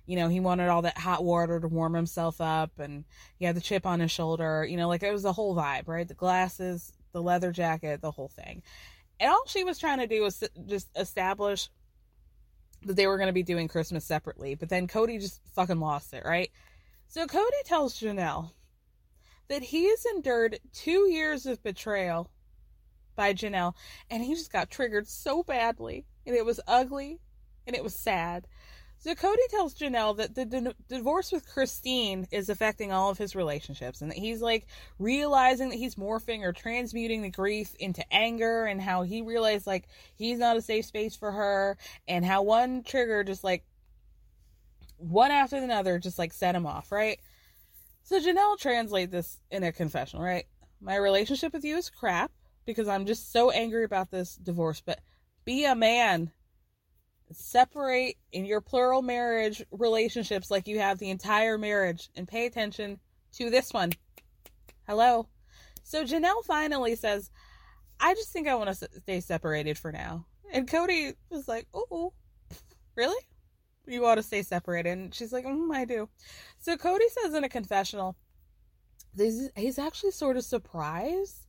you 0.05 0.16
know, 0.16 0.29
he 0.29 0.40
wanted 0.40 0.68
all 0.68 0.83
that 0.83 0.99
hot 0.99 1.23
water 1.23 1.61
to 1.61 1.68
warm 1.68 1.95
himself 1.95 2.40
up 2.40 2.79
and 2.79 3.05
he 3.38 3.45
had 3.45 3.55
the 3.55 3.61
chip 3.61 3.87
on 3.87 4.01
his 4.01 4.11
shoulder, 4.11 4.66
you 4.68 4.77
know, 4.77 4.88
like 4.88 5.03
it 5.03 5.12
was 5.12 5.23
the 5.23 5.33
whole 5.33 5.55
vibe, 5.55 5.87
right? 5.87 6.09
The 6.09 6.14
glasses, 6.14 6.92
the 7.12 7.23
leather 7.23 7.53
jacket, 7.53 8.01
the 8.01 8.11
whole 8.11 8.29
thing. 8.29 8.62
And 9.21 9.31
all 9.31 9.45
she 9.47 9.62
was 9.62 9.79
trying 9.79 10.01
to 10.01 10.09
do 10.09 10.23
was 10.23 10.42
just 10.66 10.88
establish 10.97 11.68
that 12.85 12.97
they 12.97 13.07
were 13.07 13.16
going 13.16 13.29
to 13.29 13.33
be 13.33 13.45
doing 13.45 13.68
Christmas 13.68 14.05
separately, 14.05 14.57
but 14.57 14.68
then 14.68 14.88
Kody 14.88 15.21
just 15.21 15.40
fucking 15.55 15.79
lost 15.79 16.12
it, 16.14 16.25
right? 16.25 16.51
So 17.07 17.27
Kody 17.27 17.62
tells 17.64 18.01
Janelle 18.01 18.51
that 19.49 19.62
he 19.62 19.88
has 19.88 20.05
endured 20.16 20.59
two 20.73 21.09
years 21.09 21.47
of 21.47 21.62
betrayal 21.62 22.29
by 23.16 23.35
Janelle, 23.35 23.75
and 24.11 24.22
he 24.22 24.35
just 24.35 24.53
got 24.53 24.70
triggered 24.70 25.09
so 25.09 25.42
badly, 25.42 26.05
and 26.27 26.37
it 26.37 26.44
was 26.44 26.61
ugly, 26.66 27.20
and 27.66 27.77
it 27.77 27.85
was 27.85 27.94
sad. 27.94 28.46
So 29.03 29.16
Kody 29.16 29.48
tells 29.51 29.75
Janelle 29.75 30.16
that 30.18 30.37
the 30.37 30.44
d- 30.44 30.72
divorce 30.88 31.33
with 31.33 31.48
Christine 31.48 32.29
is 32.31 32.48
affecting 32.48 32.92
all 32.92 33.11
of 33.11 33.18
his 33.18 33.35
relationships 33.35 34.01
and 34.01 34.12
that 34.12 34.18
he's 34.18 34.40
like 34.40 34.66
realizing 35.01 35.70
that 35.70 35.77
he's 35.77 35.96
morphing 35.96 36.42
or 36.42 36.53
transmuting 36.53 37.20
the 37.20 37.29
grief 37.29 37.75
into 37.81 38.05
anger 38.14 38.64
and 38.64 38.81
how 38.81 39.03
he 39.03 39.20
realized 39.20 39.66
like 39.66 39.88
he's 40.14 40.38
not 40.38 40.57
a 40.57 40.62
safe 40.62 40.85
space 40.85 41.16
for 41.16 41.33
her 41.33 41.77
and 42.07 42.25
how 42.25 42.42
one 42.42 42.85
trigger 42.85 43.25
just 43.25 43.42
like 43.42 43.64
one 44.98 45.33
after 45.33 45.57
another 45.57 45.98
just 45.98 46.16
like 46.16 46.33
set 46.33 46.55
him 46.55 46.64
off, 46.64 46.92
right? 46.92 47.18
So 48.05 48.20
Janelle 48.20 48.57
translate 48.57 49.11
this 49.11 49.40
in 49.51 49.64
a 49.64 49.72
confessional, 49.72 50.25
right? 50.25 50.46
My 50.81 50.94
relationship 50.94 51.53
with 51.53 51.64
you 51.64 51.77
is 51.77 51.90
crap 51.90 52.31
because 52.64 52.88
I'm 52.88 53.07
just 53.07 53.33
so 53.33 53.51
angry 53.51 53.85
about 53.85 54.11
this 54.11 54.37
divorce, 54.37 54.83
but 54.85 55.01
be 55.44 55.64
a 55.64 55.75
man 55.75 56.31
separate 57.33 58.16
in 58.33 58.44
your 58.44 58.61
plural 58.61 59.03
marriage 59.03 59.64
relationships 59.70 60.51
like 60.51 60.68
you 60.68 60.79
have 60.79 60.98
the 60.98 61.11
entire 61.11 61.59
marriage 61.59 62.11
and 62.14 62.29
pay 62.29 62.46
attention 62.46 63.01
to 63.33 63.51
this 63.51 63.72
one. 63.72 63.92
Hello. 64.87 65.27
So 65.83 66.05
Janelle 66.05 66.44
finally 66.44 66.94
says, 66.94 67.31
I 67.98 68.14
just 68.14 68.33
think 68.33 68.48
I 68.48 68.55
want 68.55 68.77
to 68.77 68.88
stay 69.01 69.20
separated 69.20 69.79
for 69.79 69.92
now. 69.92 70.27
And 70.53 70.68
Kody 70.68 71.14
was 71.31 71.48
like, 71.48 71.66
Oh, 71.72 72.12
really? 72.96 73.22
You 73.87 74.03
want 74.03 74.18
to 74.18 74.22
stay 74.22 74.42
separated? 74.42 74.90
And 74.90 75.14
she's 75.14 75.33
like, 75.33 75.44
mm, 75.44 75.75
I 75.75 75.85
do. 75.85 76.09
So 76.61 76.77
Kody 76.77 77.09
says 77.09 77.35
in 77.35 77.44
a 77.44 77.48
confessional, 77.48 78.16
he's 79.16 79.79
actually 79.79 80.12
sort 80.12 80.37
of 80.37 80.44
surprised 80.44 81.46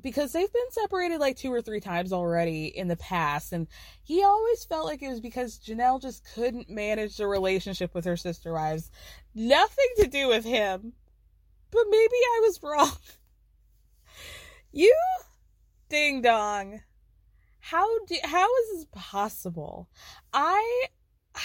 because 0.00 0.32
they've 0.32 0.52
been 0.52 0.70
separated 0.70 1.18
like 1.18 1.36
two 1.36 1.52
or 1.52 1.62
three 1.62 1.80
times 1.80 2.12
already 2.12 2.66
in 2.66 2.88
the 2.88 2.96
past 2.96 3.52
and 3.52 3.68
he 4.02 4.22
always 4.22 4.64
felt 4.64 4.86
like 4.86 5.02
it 5.02 5.08
was 5.08 5.20
because 5.20 5.58
Janelle 5.58 6.00
just 6.00 6.24
couldn't 6.34 6.70
manage 6.70 7.16
the 7.16 7.26
relationship 7.26 7.94
with 7.94 8.04
her 8.04 8.16
sister 8.16 8.52
wives. 8.52 8.90
Nothing 9.34 9.88
to 9.98 10.08
do 10.08 10.28
with 10.28 10.44
him. 10.44 10.92
But 11.70 11.86
maybe 11.88 12.14
I 12.14 12.40
was 12.42 12.60
wrong. 12.62 12.92
you 14.72 14.94
ding 15.88 16.22
dong. 16.22 16.80
How 17.60 18.04
do 18.06 18.16
how 18.24 18.46
is 18.46 18.72
this 18.74 18.86
possible? 18.92 19.88
I 20.32 20.86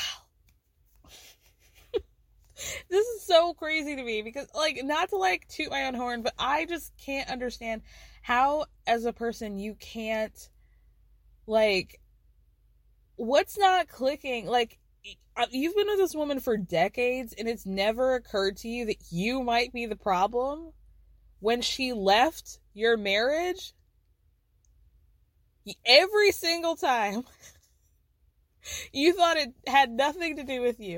this 2.90 3.06
is 3.08 3.24
so 3.24 3.54
crazy 3.54 3.96
to 3.96 4.04
me 4.04 4.22
because 4.22 4.48
like 4.56 4.84
not 4.84 5.10
to 5.10 5.18
like 5.18 5.48
toot 5.48 5.70
my 5.70 5.86
own 5.86 5.94
horn, 5.94 6.24
but 6.24 6.34
I 6.38 6.66
just 6.66 6.92
can't 6.98 7.30
understand 7.30 7.84
how 8.28 8.66
as 8.86 9.06
a 9.06 9.14
person 9.14 9.58
you 9.58 9.74
can't 9.76 10.50
like 11.46 12.02
what's 13.16 13.58
not 13.58 13.88
clicking? 13.88 14.48
Like 14.48 14.78
uh, 15.38 15.46
you've 15.50 15.78
been 15.78 15.88
with 15.88 15.98
this 15.98 16.14
woman 16.14 16.42
for 16.42 16.58
decades 16.58 17.34
and 17.38 17.48
it's 17.48 17.66
never 17.66 18.16
occurred 18.16 18.58
to 18.58 18.68
you 18.68 18.86
that 18.88 18.98
you 19.12 19.42
might 19.44 19.72
be 19.72 19.86
the 19.86 19.96
problem? 19.96 20.74
When 21.40 21.62
she 21.62 21.94
left 21.94 22.60
your 22.74 22.98
marriage? 22.98 23.74
Every 25.86 26.32
single 26.34 26.76
time. 26.76 27.24
You 28.92 29.14
thought 29.14 29.38
it 29.38 29.54
had 29.66 29.92
nothing 29.92 30.36
to 30.36 30.44
do 30.44 30.62
with 30.62 30.78
you 30.82 30.98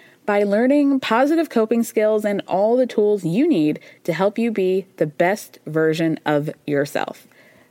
by 0.31 0.43
learning 0.43 0.97
positive 0.97 1.49
coping 1.49 1.83
skills 1.83 2.23
and 2.23 2.41
all 2.47 2.77
the 2.77 2.87
tools 2.87 3.25
you 3.25 3.45
need 3.45 3.77
to 4.05 4.13
help 4.13 4.37
you 4.37 4.49
be 4.49 4.85
the 4.95 5.05
best 5.05 5.59
version 5.65 6.17
of 6.25 6.49
yourself. 6.65 7.27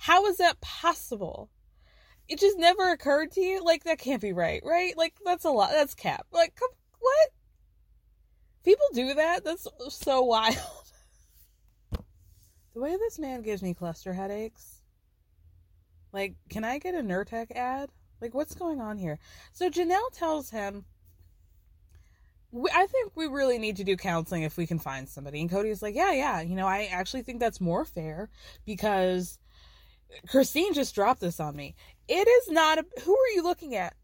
How 0.00 0.24
is 0.24 0.38
that 0.38 0.58
possible? 0.62 1.50
It 2.26 2.40
just 2.40 2.58
never 2.58 2.90
occurred 2.90 3.32
to 3.32 3.42
you? 3.42 3.62
Like, 3.62 3.84
that 3.84 3.98
can't 3.98 4.22
be 4.22 4.32
right, 4.32 4.62
right? 4.64 4.96
Like, 4.96 5.12
that's 5.26 5.44
a 5.44 5.50
lot. 5.50 5.72
That's 5.72 5.94
cap. 5.94 6.26
Like, 6.32 6.54
come, 6.54 6.70
what? 6.98 7.28
People 8.64 8.86
do 8.94 9.12
that? 9.12 9.44
That's 9.44 9.68
so 9.90 10.22
wild. 10.22 10.56
the 11.92 12.80
way 12.80 12.96
this 12.96 13.18
man 13.18 13.42
gives 13.42 13.62
me 13.62 13.74
cluster 13.74 14.14
headaches. 14.14 14.80
Like, 16.14 16.36
can 16.48 16.64
I 16.64 16.78
get 16.78 16.94
a 16.94 17.02
Nurtec 17.02 17.54
ad? 17.54 17.90
Like, 18.22 18.32
what's 18.32 18.54
going 18.54 18.80
on 18.80 18.96
here? 18.96 19.18
So 19.52 19.68
Janelle 19.68 20.12
tells 20.14 20.48
him, 20.48 20.86
I 22.72 22.86
think 22.86 23.12
we 23.16 23.26
really 23.26 23.58
need 23.58 23.76
to 23.76 23.84
do 23.84 23.98
counseling 23.98 24.44
if 24.44 24.56
we 24.56 24.66
can 24.66 24.78
find 24.78 25.06
somebody. 25.06 25.42
And 25.42 25.50
Kody's 25.50 25.82
like, 25.82 25.94
yeah, 25.94 26.12
yeah. 26.12 26.40
You 26.40 26.56
know, 26.56 26.66
I 26.66 26.88
actually 26.90 27.22
think 27.22 27.38
that's 27.38 27.60
more 27.60 27.84
fair 27.84 28.30
because 28.64 29.38
Christine 30.28 30.74
just 30.74 30.94
dropped 30.94 31.20
this 31.20 31.40
on 31.40 31.56
me. 31.56 31.74
It 32.08 32.26
is 32.26 32.48
not 32.48 32.78
a, 32.78 32.84
who 33.02 33.16
are 33.16 33.28
you 33.34 33.42
looking 33.42 33.74
at? 33.74 33.94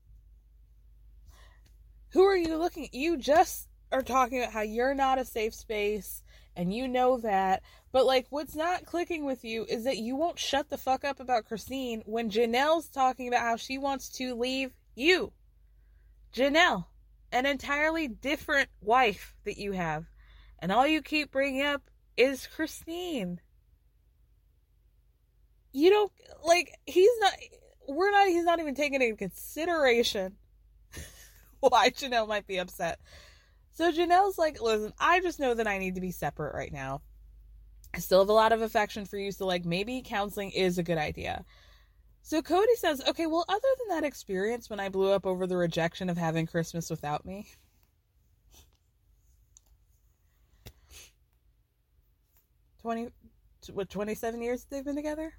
Who 2.10 2.22
are 2.22 2.36
you 2.36 2.56
looking 2.56 2.84
at? 2.84 2.94
You 2.94 3.16
just 3.16 3.68
are 3.92 4.02
talking 4.02 4.38
about 4.38 4.52
how 4.52 4.62
you're 4.62 4.94
not 4.94 5.18
a 5.18 5.24
safe 5.24 5.54
space 5.54 6.22
and 6.54 6.72
you 6.72 6.88
know 6.88 7.18
that. 7.18 7.62
But 7.92 8.06
like 8.06 8.26
what's 8.30 8.54
not 8.54 8.86
clicking 8.86 9.24
with 9.24 9.44
you 9.44 9.64
is 9.68 9.84
that 9.84 9.98
you 9.98 10.16
won't 10.16 10.38
shut 10.38 10.68
the 10.68 10.78
fuck 10.78 11.04
up 11.04 11.20
about 11.20 11.46
Christine 11.46 12.02
when 12.06 12.30
Janelle's 12.30 12.88
talking 12.88 13.28
about 13.28 13.40
how 13.42 13.56
she 13.56 13.78
wants 13.78 14.08
to 14.10 14.34
leave 14.34 14.72
you. 14.94 15.32
Janelle, 16.32 16.86
an 17.32 17.46
entirely 17.46 18.08
different 18.08 18.68
wife 18.80 19.34
that 19.44 19.58
you 19.58 19.72
have. 19.72 20.06
And 20.58 20.72
all 20.72 20.86
you 20.86 21.02
keep 21.02 21.30
bringing 21.30 21.62
up 21.62 21.82
is 22.16 22.46
Christine 22.46 23.40
you 25.76 25.90
don't 25.90 26.12
like 26.42 26.72
he's 26.86 27.10
not 27.20 27.32
we're 27.86 28.10
not 28.10 28.28
he's 28.28 28.44
not 28.44 28.60
even 28.60 28.74
taking 28.74 29.02
into 29.02 29.14
consideration 29.14 30.34
why 31.60 31.90
Janelle 31.90 32.26
might 32.26 32.46
be 32.46 32.56
upset. 32.56 32.98
So 33.72 33.92
Janelle's 33.92 34.38
like, 34.38 34.60
listen, 34.62 34.94
I 34.98 35.20
just 35.20 35.38
know 35.38 35.52
that 35.52 35.66
I 35.66 35.76
need 35.76 35.96
to 35.96 36.00
be 36.00 36.12
separate 36.12 36.54
right 36.54 36.72
now. 36.72 37.02
I 37.94 37.98
still 37.98 38.20
have 38.20 38.30
a 38.30 38.32
lot 38.32 38.52
of 38.52 38.62
affection 38.62 39.04
for 39.04 39.18
you, 39.18 39.30
so 39.32 39.44
like 39.44 39.66
maybe 39.66 40.02
counseling 40.02 40.50
is 40.50 40.78
a 40.78 40.82
good 40.82 40.96
idea. 40.96 41.44
So 42.22 42.40
Kody 42.40 42.74
says, 42.76 43.02
okay, 43.06 43.26
well, 43.26 43.44
other 43.46 43.68
than 43.78 43.96
that 43.96 44.06
experience 44.06 44.70
when 44.70 44.80
I 44.80 44.88
blew 44.88 45.12
up 45.12 45.26
over 45.26 45.46
the 45.46 45.58
rejection 45.58 46.08
of 46.08 46.16
having 46.16 46.46
Christmas 46.46 46.88
without 46.88 47.26
me. 47.26 47.46
Twenty 52.80 53.08
what 53.74 53.90
twenty 53.90 54.14
seven 54.14 54.40
years 54.40 54.66
they've 54.70 54.84
been 54.84 54.96
together? 54.96 55.34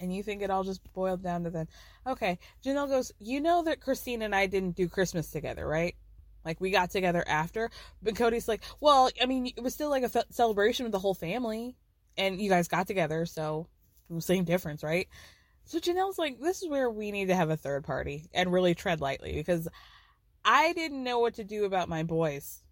And 0.00 0.14
you 0.14 0.22
think 0.22 0.42
it 0.42 0.50
all 0.50 0.64
just 0.64 0.80
boiled 0.92 1.22
down 1.22 1.44
to 1.44 1.50
then. 1.50 1.68
Okay 2.06 2.38
janelle 2.64 2.88
goes 2.88 3.12
you 3.18 3.40
know 3.40 3.62
that 3.62 3.80
christine 3.80 4.22
and 4.22 4.34
i 4.34 4.46
didn't 4.46 4.76
do 4.76 4.88
christmas 4.88 5.30
together 5.30 5.66
right? 5.66 5.94
Like 6.44 6.60
we 6.60 6.70
got 6.70 6.90
together 6.90 7.24
after? 7.26 7.70
But 8.02 8.16
kody's 8.16 8.48
like 8.48 8.62
well 8.80 9.10
i 9.20 9.26
mean 9.26 9.46
it 9.46 9.62
was 9.62 9.74
still 9.74 9.90
like 9.90 10.04
a 10.04 10.08
fe- 10.08 10.22
celebration 10.30 10.84
with 10.84 10.92
the 10.92 10.98
whole 10.98 11.14
family 11.14 11.76
and 12.16 12.40
you 12.40 12.48
guys 12.48 12.68
got 12.68 12.86
together 12.86 13.26
so 13.26 13.68
same 14.20 14.44
difference 14.44 14.82
right? 14.82 15.08
So 15.64 15.78
janelle's 15.78 16.18
like 16.18 16.40
this 16.40 16.62
is 16.62 16.68
where 16.68 16.90
we 16.90 17.10
need 17.10 17.26
to 17.26 17.36
have 17.36 17.50
a 17.50 17.56
third 17.56 17.84
party 17.84 18.28
and 18.32 18.52
really 18.52 18.74
tread 18.74 19.00
lightly 19.00 19.34
because 19.34 19.68
i 20.44 20.72
didn't 20.72 21.04
know 21.04 21.18
what 21.18 21.34
to 21.34 21.44
do 21.44 21.64
about 21.64 21.88
my 21.88 22.02
boys. 22.02 22.62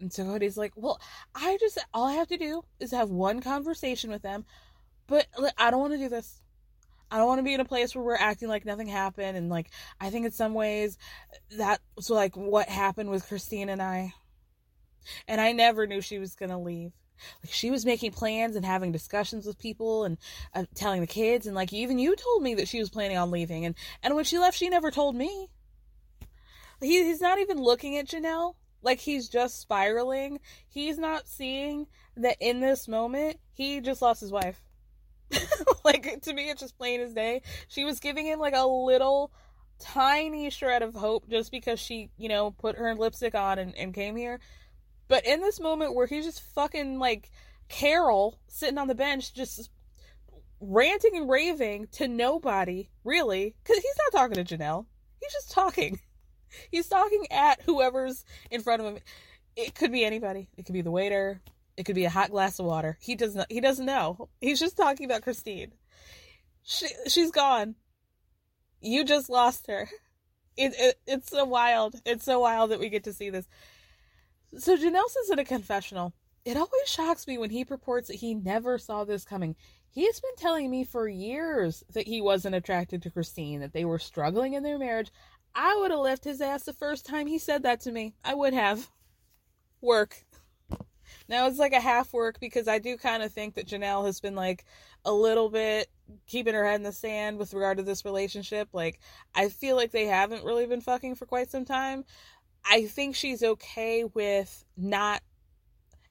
And 0.00 0.12
so 0.12 0.24
kody's 0.24 0.56
like 0.56 0.72
well 0.76 1.00
i 1.34 1.56
just 1.60 1.78
all 1.92 2.06
i 2.06 2.14
have 2.14 2.28
to 2.28 2.38
do 2.38 2.64
is 2.78 2.92
have 2.92 3.10
one 3.10 3.40
conversation 3.40 4.10
with 4.10 4.22
them 4.22 4.44
but 5.10 5.26
I 5.58 5.72
don't 5.72 5.80
want 5.80 5.92
to 5.94 5.98
do 5.98 6.08
this. 6.08 6.40
I 7.10 7.18
don't 7.18 7.26
want 7.26 7.38
to 7.38 7.44
be 7.44 7.54
in 7.54 7.60
a 7.60 7.64
place 7.64 7.94
where 7.94 8.04
we're 8.04 8.14
acting 8.14 8.48
like 8.48 8.64
nothing 8.64 8.86
happened. 8.86 9.36
And 9.36 9.48
like, 9.48 9.70
I 10.00 10.10
think 10.10 10.26
in 10.26 10.32
some 10.32 10.54
ways 10.54 10.96
that's 11.50 12.10
like 12.10 12.36
what 12.36 12.68
happened 12.68 13.10
with 13.10 13.26
Christine 13.26 13.68
and 13.68 13.82
I. 13.82 14.14
And 15.26 15.40
I 15.40 15.52
never 15.52 15.86
knew 15.86 16.00
she 16.00 16.18
was 16.18 16.34
going 16.34 16.50
to 16.50 16.58
leave. 16.58 16.92
Like 17.42 17.52
she 17.52 17.70
was 17.70 17.84
making 17.84 18.12
plans 18.12 18.56
and 18.56 18.64
having 18.64 18.92
discussions 18.92 19.46
with 19.46 19.58
people 19.58 20.04
and 20.04 20.18
uh, 20.54 20.64
telling 20.74 21.00
the 21.00 21.06
kids. 21.06 21.46
And 21.46 21.56
like, 21.56 21.72
even 21.72 21.98
you 21.98 22.14
told 22.16 22.42
me 22.42 22.54
that 22.54 22.68
she 22.68 22.78
was 22.78 22.90
planning 22.90 23.16
on 23.16 23.30
leaving. 23.30 23.64
And, 23.64 23.74
and 24.02 24.14
when 24.14 24.24
she 24.24 24.38
left, 24.38 24.58
she 24.58 24.68
never 24.68 24.90
told 24.90 25.16
me. 25.16 25.48
He, 26.80 27.04
he's 27.04 27.20
not 27.20 27.38
even 27.38 27.58
looking 27.58 27.96
at 27.96 28.06
Janelle. 28.06 28.54
Like 28.82 29.00
he's 29.00 29.28
just 29.28 29.60
spiraling. 29.60 30.40
He's 30.68 30.98
not 30.98 31.28
seeing 31.28 31.86
that 32.16 32.36
in 32.40 32.60
this 32.60 32.88
moment, 32.88 33.38
he 33.52 33.80
just 33.80 34.02
lost 34.02 34.20
his 34.20 34.32
wife. 34.32 34.62
like 35.84 36.20
to 36.22 36.32
me 36.32 36.50
it's 36.50 36.60
just 36.60 36.76
plain 36.76 37.00
as 37.00 37.12
day. 37.12 37.42
She 37.68 37.84
was 37.84 38.00
giving 38.00 38.26
him 38.26 38.38
like 38.38 38.54
a 38.54 38.66
little 38.66 39.32
tiny 39.78 40.50
shred 40.50 40.82
of 40.82 40.94
hope 40.94 41.28
just 41.28 41.50
because 41.50 41.80
she 41.80 42.10
you 42.18 42.28
know 42.28 42.50
put 42.50 42.76
her 42.76 42.94
lipstick 42.94 43.34
on 43.34 43.58
and, 43.58 43.76
and 43.76 43.94
came 43.94 44.16
here. 44.16 44.40
But 45.08 45.26
in 45.26 45.40
this 45.40 45.60
moment 45.60 45.94
where 45.94 46.06
he's 46.06 46.24
just 46.24 46.42
fucking 46.54 46.98
like 46.98 47.30
carol 47.68 48.38
sitting 48.48 48.78
on 48.78 48.88
the 48.88 48.94
bench 48.94 49.32
just 49.32 49.70
ranting 50.60 51.16
and 51.16 51.28
raving 51.28 51.86
to 51.92 52.06
nobody 52.08 52.88
really 53.04 53.54
because 53.62 53.82
he's 53.82 53.96
not 53.98 54.20
talking 54.20 54.44
to 54.44 54.56
janelle. 54.56 54.86
He's 55.20 55.32
just 55.32 55.50
talking. 55.50 55.98
He's 56.72 56.88
talking 56.88 57.26
at 57.30 57.62
whoever's 57.62 58.24
in 58.50 58.60
front 58.60 58.82
of 58.82 58.88
him. 58.88 58.98
It 59.54 59.76
could 59.76 59.92
be 59.92 60.04
anybody. 60.04 60.48
It 60.56 60.66
could 60.66 60.72
be 60.72 60.82
the 60.82 60.90
waiter. 60.90 61.40
It 61.80 61.84
could 61.84 61.94
be 61.94 62.04
a 62.04 62.10
hot 62.10 62.30
glass 62.30 62.58
of 62.58 62.66
water. 62.66 62.98
He 63.00 63.14
doesn't. 63.14 63.50
He 63.50 63.58
doesn't 63.58 63.86
know. 63.86 64.28
He's 64.38 64.60
just 64.60 64.76
talking 64.76 65.06
about 65.06 65.22
Christine. 65.22 65.72
She 66.62 66.88
she's 67.08 67.30
gone. 67.30 67.74
You 68.82 69.02
just 69.02 69.30
lost 69.30 69.66
her. 69.68 69.88
It, 70.58 70.74
it 70.78 71.00
it's 71.06 71.30
so 71.30 71.46
wild. 71.46 71.94
It's 72.04 72.26
so 72.26 72.40
wild 72.40 72.70
that 72.70 72.80
we 72.80 72.90
get 72.90 73.04
to 73.04 73.14
see 73.14 73.30
this. 73.30 73.48
So 74.58 74.76
Janelle 74.76 75.08
says 75.08 75.30
in 75.30 75.38
a 75.38 75.44
confessional, 75.44 76.12
it 76.44 76.58
always 76.58 76.86
shocks 76.86 77.26
me 77.26 77.38
when 77.38 77.48
he 77.48 77.64
purports 77.64 78.08
that 78.08 78.16
he 78.16 78.34
never 78.34 78.76
saw 78.76 79.04
this 79.04 79.24
coming. 79.24 79.56
He's 79.88 80.20
been 80.20 80.36
telling 80.36 80.70
me 80.70 80.84
for 80.84 81.08
years 81.08 81.82
that 81.94 82.08
he 82.08 82.20
wasn't 82.20 82.56
attracted 82.56 83.00
to 83.02 83.10
Christine, 83.10 83.60
that 83.60 83.72
they 83.72 83.86
were 83.86 83.98
struggling 83.98 84.52
in 84.52 84.62
their 84.62 84.78
marriage. 84.78 85.10
I 85.54 85.78
would 85.80 85.92
have 85.92 86.00
left 86.00 86.24
his 86.24 86.42
ass 86.42 86.64
the 86.64 86.74
first 86.74 87.06
time 87.06 87.26
he 87.26 87.38
said 87.38 87.62
that 87.62 87.80
to 87.80 87.90
me. 87.90 88.16
I 88.22 88.34
would 88.34 88.52
have. 88.52 88.90
Work. 89.80 90.26
Now 91.30 91.46
it's 91.46 91.60
like 91.60 91.72
a 91.72 91.80
half 91.80 92.12
work 92.12 92.40
because 92.40 92.66
I 92.66 92.80
do 92.80 92.96
kind 92.96 93.22
of 93.22 93.32
think 93.32 93.54
that 93.54 93.68
Janelle 93.68 94.04
has 94.04 94.20
been 94.20 94.34
like 94.34 94.64
a 95.04 95.12
little 95.12 95.48
bit 95.48 95.88
keeping 96.26 96.54
her 96.54 96.66
head 96.66 96.74
in 96.74 96.82
the 96.82 96.92
sand 96.92 97.38
with 97.38 97.54
regard 97.54 97.78
to 97.78 97.84
this 97.84 98.04
relationship. 98.04 98.68
Like, 98.72 98.98
I 99.32 99.48
feel 99.48 99.76
like 99.76 99.92
they 99.92 100.06
haven't 100.06 100.44
really 100.44 100.66
been 100.66 100.80
fucking 100.80 101.14
for 101.14 101.26
quite 101.26 101.48
some 101.48 101.64
time. 101.64 102.04
I 102.68 102.86
think 102.86 103.14
she's 103.14 103.44
okay 103.44 104.02
with 104.12 104.64
not, 104.76 105.22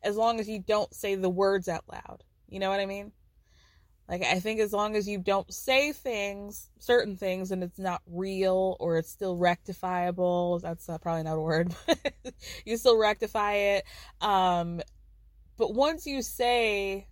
as 0.02 0.16
long 0.16 0.40
as 0.40 0.48
you 0.48 0.64
don't 0.66 0.94
say 0.94 1.16
the 1.16 1.30
words 1.30 1.68
out 1.68 1.84
loud. 1.92 2.24
You 2.48 2.60
know 2.60 2.70
what 2.70 2.80
I 2.80 2.86
mean? 2.86 3.12
Like, 4.08 4.24
I 4.24 4.40
think 4.40 4.62
as 4.62 4.72
long 4.72 4.96
as 4.96 5.06
you 5.06 5.20
don't 5.20 5.54
say 5.54 5.92
things, 5.92 6.70
certain 6.80 7.18
things, 7.18 7.52
and 7.52 7.62
it's 7.62 7.78
not 7.78 8.02
real 8.08 8.78
or 8.80 8.98
it's 8.98 9.12
still 9.12 9.36
rectifiable, 9.36 10.60
that's 10.60 10.88
not, 10.88 11.02
probably 11.02 11.24
not 11.24 11.38
a 11.38 11.42
word, 11.42 11.76
but 11.86 12.34
you 12.64 12.78
still 12.78 12.98
rectify 12.98 13.54
it. 13.54 13.84
Um, 14.22 14.80
but 15.60 15.76
once 15.76 16.08
you 16.08 16.22
say, 16.22 17.06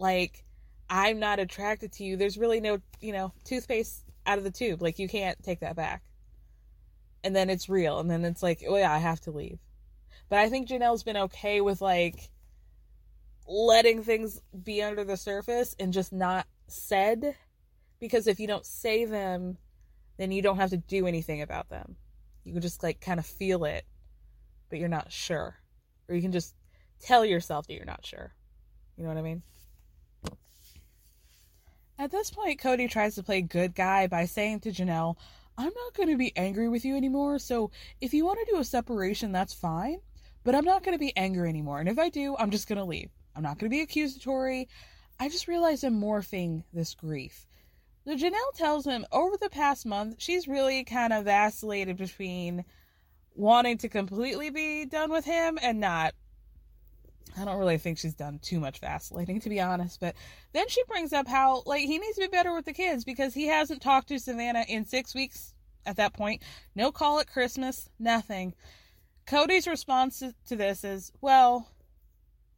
like, 0.00 0.44
I'm 0.90 1.20
not 1.20 1.38
attracted 1.38 1.92
to 1.92 2.04
you, 2.04 2.16
there's 2.16 2.36
really 2.36 2.60
no, 2.60 2.80
you 3.00 3.12
know, 3.12 3.32
toothpaste 3.44 4.02
out 4.26 4.38
of 4.38 4.44
the 4.44 4.50
tube. 4.50 4.82
Like, 4.82 4.98
you 4.98 5.08
can't 5.08 5.40
take 5.44 5.60
that 5.60 5.76
back. 5.76 6.02
And 7.22 7.34
then 7.34 7.48
it's 7.48 7.68
real. 7.68 8.00
And 8.00 8.10
then 8.10 8.24
it's 8.24 8.42
like, 8.42 8.64
oh, 8.68 8.76
yeah, 8.76 8.92
I 8.92 8.98
have 8.98 9.20
to 9.22 9.30
leave. 9.30 9.60
But 10.28 10.40
I 10.40 10.48
think 10.48 10.68
Janelle's 10.68 11.04
been 11.04 11.16
okay 11.16 11.60
with, 11.60 11.80
like, 11.80 12.28
letting 13.46 14.02
things 14.02 14.42
be 14.64 14.82
under 14.82 15.04
the 15.04 15.16
surface 15.16 15.76
and 15.78 15.92
just 15.92 16.12
not 16.12 16.46
said. 16.66 17.36
Because 18.00 18.26
if 18.26 18.40
you 18.40 18.48
don't 18.48 18.66
say 18.66 19.04
them, 19.04 19.58
then 20.16 20.32
you 20.32 20.42
don't 20.42 20.56
have 20.56 20.70
to 20.70 20.76
do 20.76 21.06
anything 21.06 21.40
about 21.40 21.68
them. 21.68 21.94
You 22.42 22.52
can 22.52 22.62
just, 22.62 22.82
like, 22.82 23.00
kind 23.00 23.20
of 23.20 23.26
feel 23.26 23.64
it, 23.64 23.84
but 24.70 24.80
you're 24.80 24.88
not 24.88 25.12
sure. 25.12 25.54
Or 26.08 26.16
you 26.16 26.22
can 26.22 26.32
just 26.32 26.52
tell 27.00 27.24
yourself 27.24 27.66
that 27.66 27.74
you're 27.74 27.84
not 27.84 28.04
sure. 28.04 28.32
You 28.96 29.04
know 29.04 29.10
what 29.10 29.18
I 29.18 29.22
mean? 29.22 29.42
At 31.98 32.10
this 32.10 32.30
point, 32.30 32.60
Kody 32.60 32.90
tries 32.90 33.14
to 33.14 33.22
play 33.22 33.40
good 33.40 33.74
guy 33.74 34.06
by 34.06 34.26
saying 34.26 34.60
to 34.60 34.70
Janelle, 34.70 35.16
I'm 35.58 35.72
not 35.72 35.94
going 35.94 36.10
to 36.10 36.18
be 36.18 36.36
angry 36.36 36.68
with 36.68 36.84
you 36.84 36.96
anymore, 36.96 37.38
so 37.38 37.70
if 38.00 38.12
you 38.12 38.26
want 38.26 38.38
to 38.40 38.52
do 38.52 38.60
a 38.60 38.64
separation, 38.64 39.32
that's 39.32 39.54
fine, 39.54 40.00
but 40.44 40.54
I'm 40.54 40.66
not 40.66 40.84
going 40.84 40.94
to 40.94 40.98
be 40.98 41.16
angry 41.16 41.48
anymore. 41.48 41.80
And 41.80 41.88
if 41.88 41.98
I 41.98 42.10
do, 42.10 42.36
I'm 42.38 42.50
just 42.50 42.68
going 42.68 42.78
to 42.78 42.84
leave. 42.84 43.08
I'm 43.34 43.42
not 43.42 43.58
going 43.58 43.70
to 43.70 43.74
be 43.74 43.80
accusatory. 43.80 44.68
I 45.18 45.30
just 45.30 45.48
realized 45.48 45.84
I'm 45.84 45.98
morphing 45.98 46.64
this 46.74 46.94
grief. 46.94 47.46
So 48.04 48.14
Janelle 48.14 48.54
tells 48.54 48.84
him 48.84 49.06
over 49.10 49.36
the 49.38 49.48
past 49.48 49.86
month, 49.86 50.16
she's 50.18 50.46
really 50.46 50.84
kind 50.84 51.12
of 51.12 51.24
vacillated 51.24 51.96
between 51.96 52.64
wanting 53.34 53.78
to 53.78 53.88
completely 53.88 54.50
be 54.50 54.84
done 54.84 55.10
with 55.10 55.24
him 55.24 55.58
and 55.60 55.80
not. 55.80 56.14
I 57.38 57.44
don't 57.44 57.58
really 57.58 57.78
think 57.78 57.98
she's 57.98 58.14
done 58.14 58.38
too 58.40 58.60
much 58.60 58.78
vacillating, 58.78 59.40
to 59.40 59.48
be 59.48 59.60
honest. 59.60 60.00
But 60.00 60.14
then 60.52 60.68
she 60.68 60.82
brings 60.84 61.12
up 61.12 61.28
how, 61.28 61.62
like, 61.66 61.82
he 61.82 61.98
needs 61.98 62.16
to 62.16 62.22
be 62.22 62.28
better 62.28 62.54
with 62.54 62.64
the 62.64 62.72
kids 62.72 63.04
because 63.04 63.34
he 63.34 63.46
hasn't 63.46 63.82
talked 63.82 64.08
to 64.08 64.14
Savanah 64.14 64.66
in 64.66 64.84
six 64.84 65.14
weeks 65.14 65.54
at 65.84 65.96
that 65.96 66.14
point. 66.14 66.42
No 66.74 66.90
call 66.92 67.18
at 67.18 67.30
Christmas, 67.30 67.90
nothing. 67.98 68.54
Kody's 69.26 69.66
response 69.66 70.22
to 70.46 70.56
this 70.56 70.84
is, 70.84 71.12
well, 71.20 71.68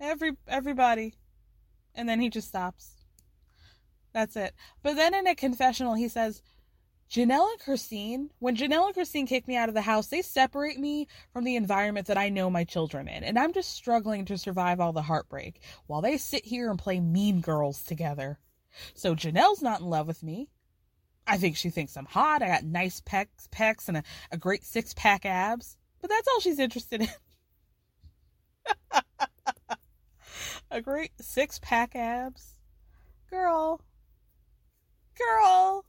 every 0.01 0.33
everybody. 0.47 1.15
And 1.95 2.09
then 2.09 2.21
he 2.21 2.31
just 2.31 2.49
stops. 2.49 2.95
That's 4.13 4.37
it. 4.37 4.55
But 4.83 4.97
then 4.97 5.15
in 5.15 5.27
a 5.27 5.35
confessional, 5.35 5.95
he 5.95 6.09
says, 6.09 6.43
Janelle 7.11 7.51
and 7.51 7.61
Christine, 7.61 8.31
when 8.39 8.55
Janelle 8.57 8.87
and 8.87 8.95
Christine 8.95 9.27
kick 9.27 9.49
me 9.49 9.57
out 9.57 9.71
of 9.71 9.75
the 9.75 9.81
house, 9.81 10.09
they 10.09 10.21
separate 10.21 10.79
me 10.79 11.09
from 11.33 11.45
the 11.45 11.57
environment 11.57 12.07
that 12.09 12.19
I 12.19 12.29
know 12.29 12.51
my 12.51 12.65
children 12.65 13.09
in. 13.09 13.25
And 13.25 13.39
I'm 13.39 13.55
just 13.55 13.73
struggling 13.73 14.27
to 14.27 14.37
survive 14.37 14.79
all 14.79 14.93
the 14.93 15.03
heartbreak 15.03 15.61
while 15.87 16.03
they 16.03 16.19
sit 16.19 16.45
here 16.45 16.71
and 16.71 16.79
play 16.79 17.01
mean 17.01 17.41
girls 17.41 17.83
together. 17.83 18.39
So 18.95 19.15
Janelle's 19.15 19.63
not 19.63 19.81
in 19.81 19.87
love 19.87 20.07
with 20.07 20.23
me. 20.23 20.51
I 21.27 21.39
think 21.39 21.57
she 21.57 21.71
thinks 21.71 21.97
I'm 21.97 22.07
hot. 22.07 22.43
I 22.43 22.49
got 22.49 22.65
nice 22.65 23.01
pecs, 23.01 23.49
pecs 23.51 23.89
and 23.89 23.99
a, 23.99 24.03
a 24.31 24.37
great 24.37 24.65
six 24.65 24.93
pack 24.95 25.25
abs. 25.25 25.79
But 26.01 26.11
that's 26.11 26.29
all 26.29 26.41
she's 26.41 26.59
interested 26.59 27.03
in. 27.03 27.09
a 30.71 30.83
great 30.83 31.13
six 31.21 31.59
pack 31.63 31.97
abs. 31.97 32.55
Girl. 33.31 33.81
Girl. 35.19 35.85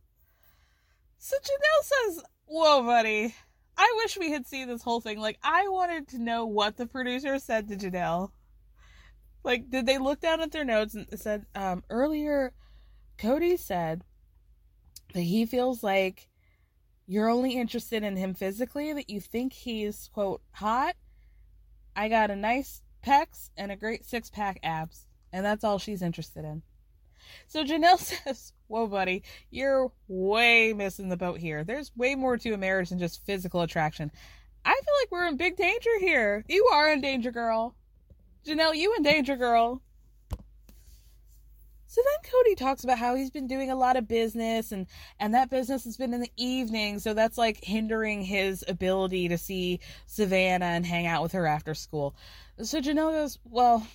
So 1.20 1.36
Janelle 1.38 1.84
says, 1.84 2.24
Whoa, 2.46 2.82
buddy. 2.84 3.36
I 3.78 3.94
wish 3.98 4.18
we 4.18 4.32
had 4.32 4.48
seen 4.48 4.68
this 4.68 4.82
whole 4.82 5.00
thing. 5.00 5.20
Like, 5.20 5.38
I 5.44 5.68
wanted 5.68 6.08
to 6.10 6.18
know 6.18 6.46
what 6.46 6.76
the 6.76 6.86
producer 6.86 7.40
said 7.40 7.68
to 7.68 7.78
Janelle. 7.78 8.32
Like, 9.44 9.70
did 9.70 9.86
they 9.86 9.98
look 9.98 10.20
down 10.20 10.42
at 10.42 10.52
their 10.52 10.66
notes 10.66 10.96
and 10.96 11.08
said, 11.18 11.46
um, 11.56 11.84
earlier, 11.90 12.52
Kody 13.18 13.58
said 13.58 14.04
that 15.14 15.22
he 15.22 15.46
feels 15.46 15.82
like 15.82 16.28
you're 17.08 17.30
only 17.30 17.54
interested 17.54 18.04
in 18.04 18.18
him 18.18 18.34
physically, 18.34 18.92
that 18.94 19.10
you 19.10 19.22
think 19.22 19.54
he's, 19.54 20.10
quote, 20.14 20.42
hot. 20.52 20.96
I 21.96 22.10
got 22.10 22.32
a 22.32 22.36
nice 22.36 22.82
pecs 23.06 23.50
and 23.56 23.72
a 23.72 23.78
great 23.78 24.06
six 24.06 24.30
pack 24.30 24.60
abs, 24.62 25.06
and 25.32 25.46
that's 25.46 25.64
all 25.64 25.80
she's 25.80 26.02
interested 26.02 26.44
in. 26.44 26.64
So 27.48 27.64
Janelle 27.64 27.98
says, 28.26 28.54
Whoa, 28.70 28.86
buddy, 28.86 29.24
you're 29.50 29.92
way 30.08 30.74
missing 30.74 31.10
the 31.10 31.18
boat 31.18 31.40
here. 31.40 31.64
There's 31.64 31.92
way 31.98 32.14
more 32.14 32.38
to 32.38 32.54
a 32.54 32.58
marriage 32.58 32.90
than 32.90 33.00
just 33.00 33.26
physical 33.26 33.62
attraction. 33.62 34.12
I 34.64 34.74
feel 34.74 34.94
like 35.02 35.12
we're 35.12 35.28
in 35.28 35.38
big 35.38 35.58
danger 35.58 35.98
here. 36.00 36.46
You 36.48 36.70
are 36.72 36.92
in 36.92 37.02
danger, 37.02 37.32
girl. 37.32 37.74
Janelle, 38.46 38.76
you 38.76 38.94
in 38.96 39.02
danger, 39.02 39.36
girl. 39.36 39.82
So 41.88 42.00
then 42.06 42.32
Kody 42.32 42.56
talks 42.56 42.84
about 42.84 43.00
how 43.00 43.16
he's 43.16 43.32
been 43.32 43.48
doing 43.48 43.72
a 43.72 43.76
lot 43.76 43.98
of 43.98 44.08
business 44.08 44.72
and 44.72 44.86
and 45.20 45.34
that 45.34 45.50
business 45.50 45.86
has 45.86 45.98
been 45.98 46.14
in 46.14 46.22
the 46.22 46.32
evening, 46.38 47.00
so 47.00 47.16
that's 47.16 47.40
like 47.40 47.64
hindering 47.64 48.22
his 48.22 48.64
ability 48.68 49.30
to 49.30 49.38
see 49.40 49.80
Savanah 50.08 50.62
and 50.62 50.86
hang 50.86 51.08
out 51.08 51.24
with 51.24 51.32
her 51.32 51.48
after 51.48 51.74
school. 51.74 52.16
So 52.62 52.80
Janelle 52.80 53.14
goes, 53.14 53.40
"Well, 53.44 53.88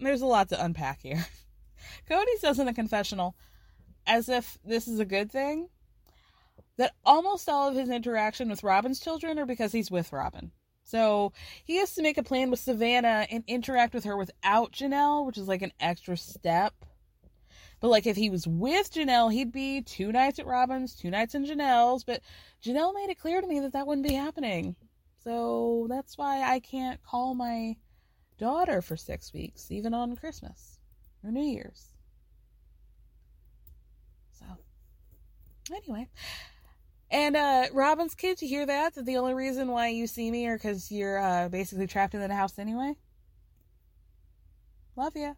there's 0.00 0.22
a 0.22 0.26
lot 0.26 0.48
to 0.48 0.64
unpack 0.64 1.02
here." 1.02 1.24
Kody 2.10 2.36
says 2.40 2.58
in 2.58 2.66
the 2.66 2.72
confessional, 2.72 3.36
as 4.06 4.28
if 4.28 4.58
this 4.64 4.88
is 4.88 4.98
a 4.98 5.04
good 5.04 5.30
thing, 5.30 5.68
that 6.76 6.92
almost 7.04 7.48
all 7.48 7.68
of 7.68 7.76
his 7.76 7.88
interaction 7.88 8.48
with 8.48 8.62
Robyn's 8.62 9.00
children 9.00 9.38
are 9.38 9.46
because 9.46 9.72
he's 9.72 9.90
with 9.90 10.12
Robyn. 10.12 10.50
So 10.84 11.32
he 11.64 11.76
has 11.76 11.94
to 11.94 12.02
make 12.02 12.18
a 12.18 12.22
plan 12.22 12.50
with 12.50 12.60
Savanah 12.60 13.26
and 13.30 13.44
interact 13.46 13.94
with 13.94 14.04
her 14.04 14.16
without 14.16 14.72
Janelle, 14.72 15.24
which 15.24 15.38
is 15.38 15.48
like 15.48 15.62
an 15.62 15.72
extra 15.80 16.16
step. 16.16 16.74
But 17.80 17.88
like 17.88 18.06
if 18.06 18.16
he 18.16 18.30
was 18.30 18.46
with 18.46 18.92
Janelle, 18.92 19.32
he'd 19.32 19.52
be 19.52 19.82
two 19.82 20.12
nights 20.12 20.38
at 20.38 20.46
Robyn's, 20.46 20.94
two 20.94 21.10
nights 21.10 21.34
in 21.34 21.44
Janelle's. 21.44 22.04
But 22.04 22.22
Janelle 22.64 22.94
made 22.94 23.10
it 23.10 23.18
clear 23.18 23.40
to 23.40 23.46
me 23.46 23.60
that 23.60 23.72
that 23.72 23.86
wouldn't 23.86 24.06
be 24.06 24.14
happening. 24.14 24.76
So 25.24 25.86
that's 25.88 26.18
why 26.18 26.42
I 26.42 26.60
can't 26.60 27.02
call 27.02 27.34
my 27.34 27.76
daughter 28.38 28.82
for 28.82 28.96
six 28.96 29.32
weeks, 29.32 29.70
even 29.70 29.94
on 29.94 30.16
Christmas 30.16 30.78
or 31.24 31.30
New 31.30 31.44
Year's. 31.44 31.88
So, 34.32 34.44
anyway. 35.74 36.08
And 37.10 37.36
uh 37.36 37.66
Robyn's 37.72 38.14
kids, 38.14 38.42
you 38.42 38.48
hear 38.48 38.66
that? 38.66 38.94
That 38.94 39.06
the 39.06 39.18
only 39.18 39.34
reason 39.34 39.68
why 39.68 39.88
you 39.88 40.06
see 40.06 40.30
me 40.30 40.46
are 40.46 40.56
because 40.56 40.90
you're 40.90 41.18
uh, 41.18 41.48
basically 41.48 41.86
trapped 41.86 42.14
in 42.14 42.20
the 42.20 42.34
house 42.34 42.58
anyway? 42.58 42.94
Love 44.96 45.16
ya. 45.16 45.34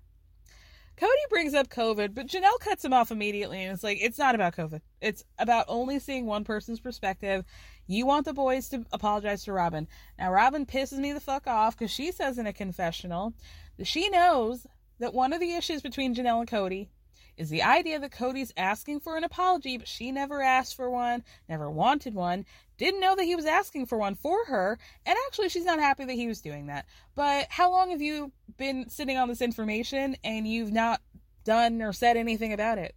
Kody 0.96 1.28
brings 1.28 1.54
up 1.54 1.68
COVID, 1.68 2.14
but 2.14 2.28
Janelle 2.28 2.60
cuts 2.60 2.84
him 2.84 2.92
off 2.92 3.10
immediately 3.10 3.62
and 3.62 3.72
it's 3.72 3.82
like, 3.82 3.98
it's 4.00 4.18
not 4.18 4.36
about 4.36 4.54
COVID. 4.54 4.80
It's 5.00 5.24
about 5.38 5.64
only 5.66 5.98
seeing 5.98 6.26
one 6.26 6.44
person's 6.44 6.78
perspective. 6.78 7.44
You 7.86 8.06
want 8.06 8.24
the 8.26 8.32
boys 8.32 8.68
to 8.68 8.84
apologize 8.92 9.44
to 9.44 9.52
Robyn. 9.52 9.88
Now, 10.18 10.32
Robyn 10.32 10.66
pisses 10.66 10.98
me 10.98 11.12
the 11.12 11.20
fuck 11.20 11.48
off 11.48 11.76
because 11.76 11.90
she 11.90 12.12
says 12.12 12.38
in 12.38 12.46
a 12.46 12.52
confessional 12.52 13.34
that 13.76 13.86
she 13.86 14.08
knows 14.08 14.66
that 15.00 15.14
one 15.14 15.32
of 15.32 15.40
the 15.40 15.54
issues 15.54 15.82
between 15.82 16.14
Janelle 16.14 16.40
and 16.40 16.48
Kody 16.50 16.88
is 17.36 17.50
the 17.50 17.62
idea 17.62 17.98
that 17.98 18.12
Kody's 18.12 18.52
asking 18.56 19.00
for 19.00 19.16
an 19.16 19.24
apology, 19.24 19.76
but 19.76 19.88
she 19.88 20.12
never 20.12 20.40
asked 20.40 20.76
for 20.76 20.88
one, 20.88 21.24
never 21.48 21.70
wanted 21.70 22.14
one, 22.14 22.46
didn't 22.78 23.00
know 23.00 23.16
that 23.16 23.24
he 23.24 23.36
was 23.36 23.46
asking 23.46 23.86
for 23.86 23.98
one 23.98 24.14
for 24.14 24.44
her, 24.46 24.78
and 25.04 25.16
actually 25.26 25.48
she's 25.48 25.64
not 25.64 25.78
happy 25.78 26.04
that 26.04 26.12
he 26.12 26.28
was 26.28 26.40
doing 26.40 26.66
that. 26.66 26.86
But 27.14 27.46
how 27.50 27.70
long 27.70 27.90
have 27.90 28.02
you 28.02 28.32
been 28.56 28.88
sitting 28.88 29.16
on 29.16 29.28
this 29.28 29.42
information 29.42 30.16
and 30.22 30.46
you've 30.46 30.72
not 30.72 31.00
done 31.44 31.82
or 31.82 31.92
said 31.92 32.16
anything 32.16 32.52
about 32.52 32.78
it? 32.78 32.94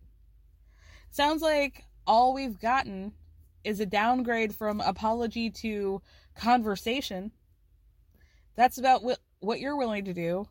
Sounds 1.09 1.41
like 1.41 1.85
all 2.05 2.33
we've 2.33 2.59
gotten 2.59 3.13
is 3.63 3.79
a 3.79 3.85
downgrade 3.85 4.55
from 4.55 4.81
apology 4.81 5.49
to 5.49 6.01
conversation. 6.35 7.31
That's 8.55 8.77
about 8.77 9.03
what 9.03 9.19
what 9.39 9.59
you're 9.59 9.77
willing 9.77 10.05
to 10.05 10.13
do. 10.13 10.47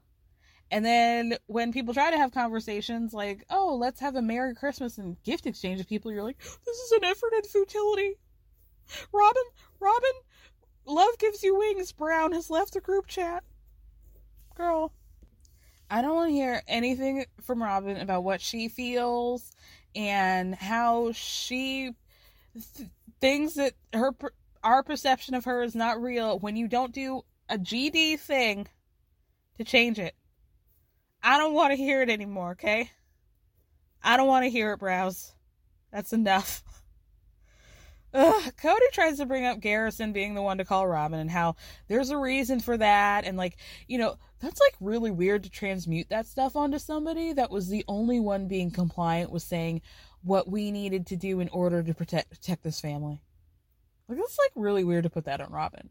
And 0.71 0.85
then 0.85 1.37
when 1.47 1.73
people 1.73 1.95
try 1.95 2.11
to 2.11 2.19
have 2.19 2.33
conversations 2.33 3.15
like, 3.15 3.45
"Oh, 3.51 3.77
let's 3.77 4.01
have 4.01 4.17
a 4.17 4.23
Merry 4.23 4.55
Christmas 4.55 4.99
and 4.99 5.23
gift 5.23 5.47
exchange 5.47 5.79
with 5.79 5.89
people," 5.89 6.13
you're 6.13 6.25
like, 6.25 6.39
"This 6.39 6.77
is 6.77 6.93
an 6.93 7.05
effort 7.05 7.33
in 7.35 7.43
futility." 7.43 8.17
Robyn, 9.13 9.43
Robyn, 9.81 10.11
love 10.85 11.19
gives 11.19 11.43
you 11.43 11.57
wings. 11.57 11.93
Brown 11.93 12.33
has 12.33 12.51
left 12.51 12.73
the 12.73 12.81
group 12.81 13.07
chat. 13.07 13.45
Girl, 14.55 14.93
I 15.91 16.03
don't 16.03 16.15
want 16.15 16.31
to 16.31 16.35
hear 16.35 16.63
anything 16.67 17.27
from 17.41 17.63
Robyn 17.63 17.97
about 17.99 18.25
what 18.25 18.41
she 18.41 18.69
feels 18.69 19.53
and 19.95 20.55
how 20.55 21.13
she 21.13 21.95
th- 22.55 22.89
thinks 23.21 23.55
that 23.55 23.75
her 23.93 24.13
our 24.65 24.83
perception 24.83 25.35
of 25.35 25.45
her 25.45 25.63
is 25.63 25.77
not 25.77 26.03
real 26.03 26.41
when 26.41 26.57
you 26.57 26.67
don't 26.67 26.93
do 26.93 27.25
a 27.49 27.57
GD 27.57 28.19
thing 28.19 28.67
to 29.59 29.65
change 29.65 29.99
it. 29.99 30.15
I 31.27 31.39
don't 31.39 31.55
want 31.55 31.73
to 31.73 31.77
hear 31.77 32.03
it 32.03 32.09
anymore, 32.09 32.53
okay? 32.53 32.89
I 34.01 34.17
don't 34.17 34.29
want 34.29 34.45
to 34.45 34.51
hear 34.51 34.73
it, 34.73 34.79
Browse. 34.79 35.35
That's 35.91 36.13
enough. 36.13 36.63
Ugh, 38.15 38.53
Kody 38.63 38.93
tries 38.93 39.17
to 39.17 39.27
bring 39.27 39.45
up 39.45 39.59
Garrison 39.59 40.13
being 40.13 40.35
the 40.35 40.41
one 40.41 40.59
to 40.59 40.65
call 40.65 40.87
Robyn 40.87 41.19
and 41.19 41.29
how 41.29 41.57
there's 41.89 42.11
a 42.11 42.17
reason 42.17 42.61
for 42.61 42.77
that. 42.77 43.25
And, 43.25 43.37
like, 43.37 43.57
you 43.89 43.99
know, 43.99 44.19
that's 44.39 44.61
like 44.61 44.77
really 44.79 45.11
weird 45.11 45.43
to 45.43 45.51
transmute 45.51 46.11
that 46.11 46.29
stuff 46.29 46.55
onto 46.55 46.79
somebody 46.79 47.33
that 47.33 47.51
was 47.51 47.67
the 47.67 47.85
only 47.89 48.21
one 48.21 48.47
being 48.47 48.71
compliant 48.71 49.33
with 49.33 49.43
saying 49.43 49.83
what 50.23 50.49
we 50.49 50.71
needed 50.71 51.09
to 51.09 51.17
do 51.17 51.41
in 51.41 51.49
order 51.49 51.83
to 51.83 51.93
protect 51.93 52.31
protect 52.31 52.63
this 52.63 52.81
family. 52.81 53.21
Like, 54.09 54.19
that's 54.19 54.39
like 54.39 54.53
really 54.55 54.85
weird 54.85 55.03
to 55.03 55.11
put 55.11 55.25
that 55.25 55.41
on 55.41 55.51
Robyn. 55.51 55.91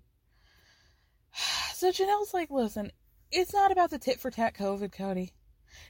So 1.73 1.91
Janelle's 1.91 2.33
like, 2.33 2.49
listen, 2.51 2.89
it's 3.31 3.53
not 3.53 3.71
about 3.71 3.89
the 3.89 3.99
tit 3.99 4.19
for 4.19 4.31
tat 4.31 4.55
COVID, 4.55 4.93
Kody. 4.93 5.31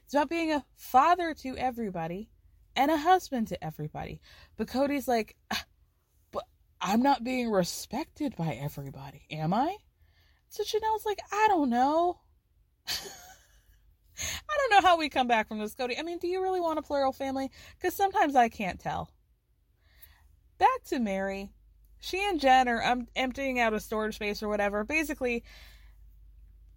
It's 0.03 0.13
about 0.13 0.29
being 0.29 0.51
a 0.51 0.65
father 0.75 1.33
to 1.41 1.55
everybody 1.57 2.29
and 2.75 2.91
a 2.91 2.97
husband 2.97 3.47
to 3.49 3.63
everybody. 3.63 4.21
But 4.57 4.67
Kody's 4.67 5.07
like, 5.07 5.35
ah, 5.51 5.65
but 6.31 6.43
I'm 6.81 7.01
not 7.01 7.23
being 7.23 7.49
respected 7.49 8.35
by 8.35 8.59
everybody, 8.61 9.21
am 9.31 9.53
I? 9.53 9.77
So 10.49 10.63
Janelle's 10.63 11.05
like, 11.05 11.19
I 11.31 11.47
don't 11.49 11.69
know. 11.69 12.19
I 12.87 14.57
don't 14.57 14.71
know 14.71 14.87
how 14.87 14.97
we 14.97 15.09
come 15.09 15.27
back 15.27 15.47
from 15.47 15.59
this, 15.59 15.75
Kody. 15.75 15.99
I 15.99 16.03
mean, 16.03 16.19
do 16.19 16.27
you 16.27 16.41
really 16.41 16.61
want 16.61 16.79
a 16.79 16.81
plural 16.81 17.11
family? 17.11 17.51
Because 17.77 17.95
sometimes 17.95 18.35
I 18.35 18.49
can't 18.49 18.79
tell. 18.79 19.09
Back 20.57 20.83
to 20.87 20.99
Meri. 20.99 21.51
She 21.99 22.25
and 22.25 22.39
Jen 22.39 22.69
are 22.69 22.83
um, 22.83 23.07
emptying 23.15 23.59
out 23.59 23.73
a 23.73 23.79
storage 23.79 24.15
space 24.15 24.41
or 24.41 24.47
whatever. 24.47 24.83
Basically, 24.83 25.43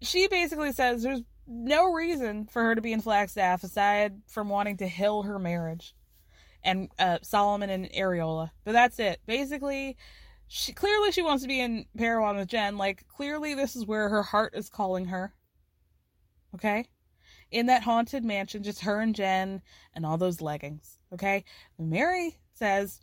she 0.01 0.27
basically 0.27 0.71
says 0.71 1.03
there's 1.03 1.23
no 1.47 1.91
reason 1.91 2.45
for 2.45 2.63
her 2.63 2.75
to 2.75 2.81
be 2.81 2.93
in 2.93 3.01
Flagstaff 3.01 3.63
aside 3.63 4.21
from 4.27 4.49
wanting 4.49 4.77
to 4.77 4.87
hill 4.87 5.23
her 5.23 5.39
marriage 5.39 5.95
and 6.63 6.89
uh, 6.99 7.17
Solomon 7.21 7.69
and 7.69 7.89
Ariella. 7.91 8.51
But 8.63 8.73
that's 8.73 8.99
it. 8.99 9.19
Basically, 9.25 9.97
she 10.47 10.73
clearly 10.73 11.11
she 11.11 11.21
wants 11.21 11.43
to 11.43 11.47
be 11.47 11.59
in 11.59 11.85
Parowan 11.97 12.37
with 12.37 12.47
Jen. 12.47 12.77
Like 12.77 13.07
clearly 13.07 13.53
this 13.53 13.75
is 13.75 13.85
where 13.85 14.09
her 14.09 14.23
heart 14.23 14.53
is 14.55 14.69
calling 14.69 15.05
her. 15.05 15.33
Okay? 16.55 16.85
In 17.51 17.65
that 17.67 17.83
haunted 17.83 18.23
mansion, 18.23 18.63
just 18.63 18.81
her 18.81 18.99
and 18.99 19.15
Jen 19.15 19.61
and 19.93 20.05
all 20.05 20.17
those 20.17 20.41
leggings. 20.41 20.99
Okay? 21.13 21.45
Mary 21.77 22.37
says 22.53 22.99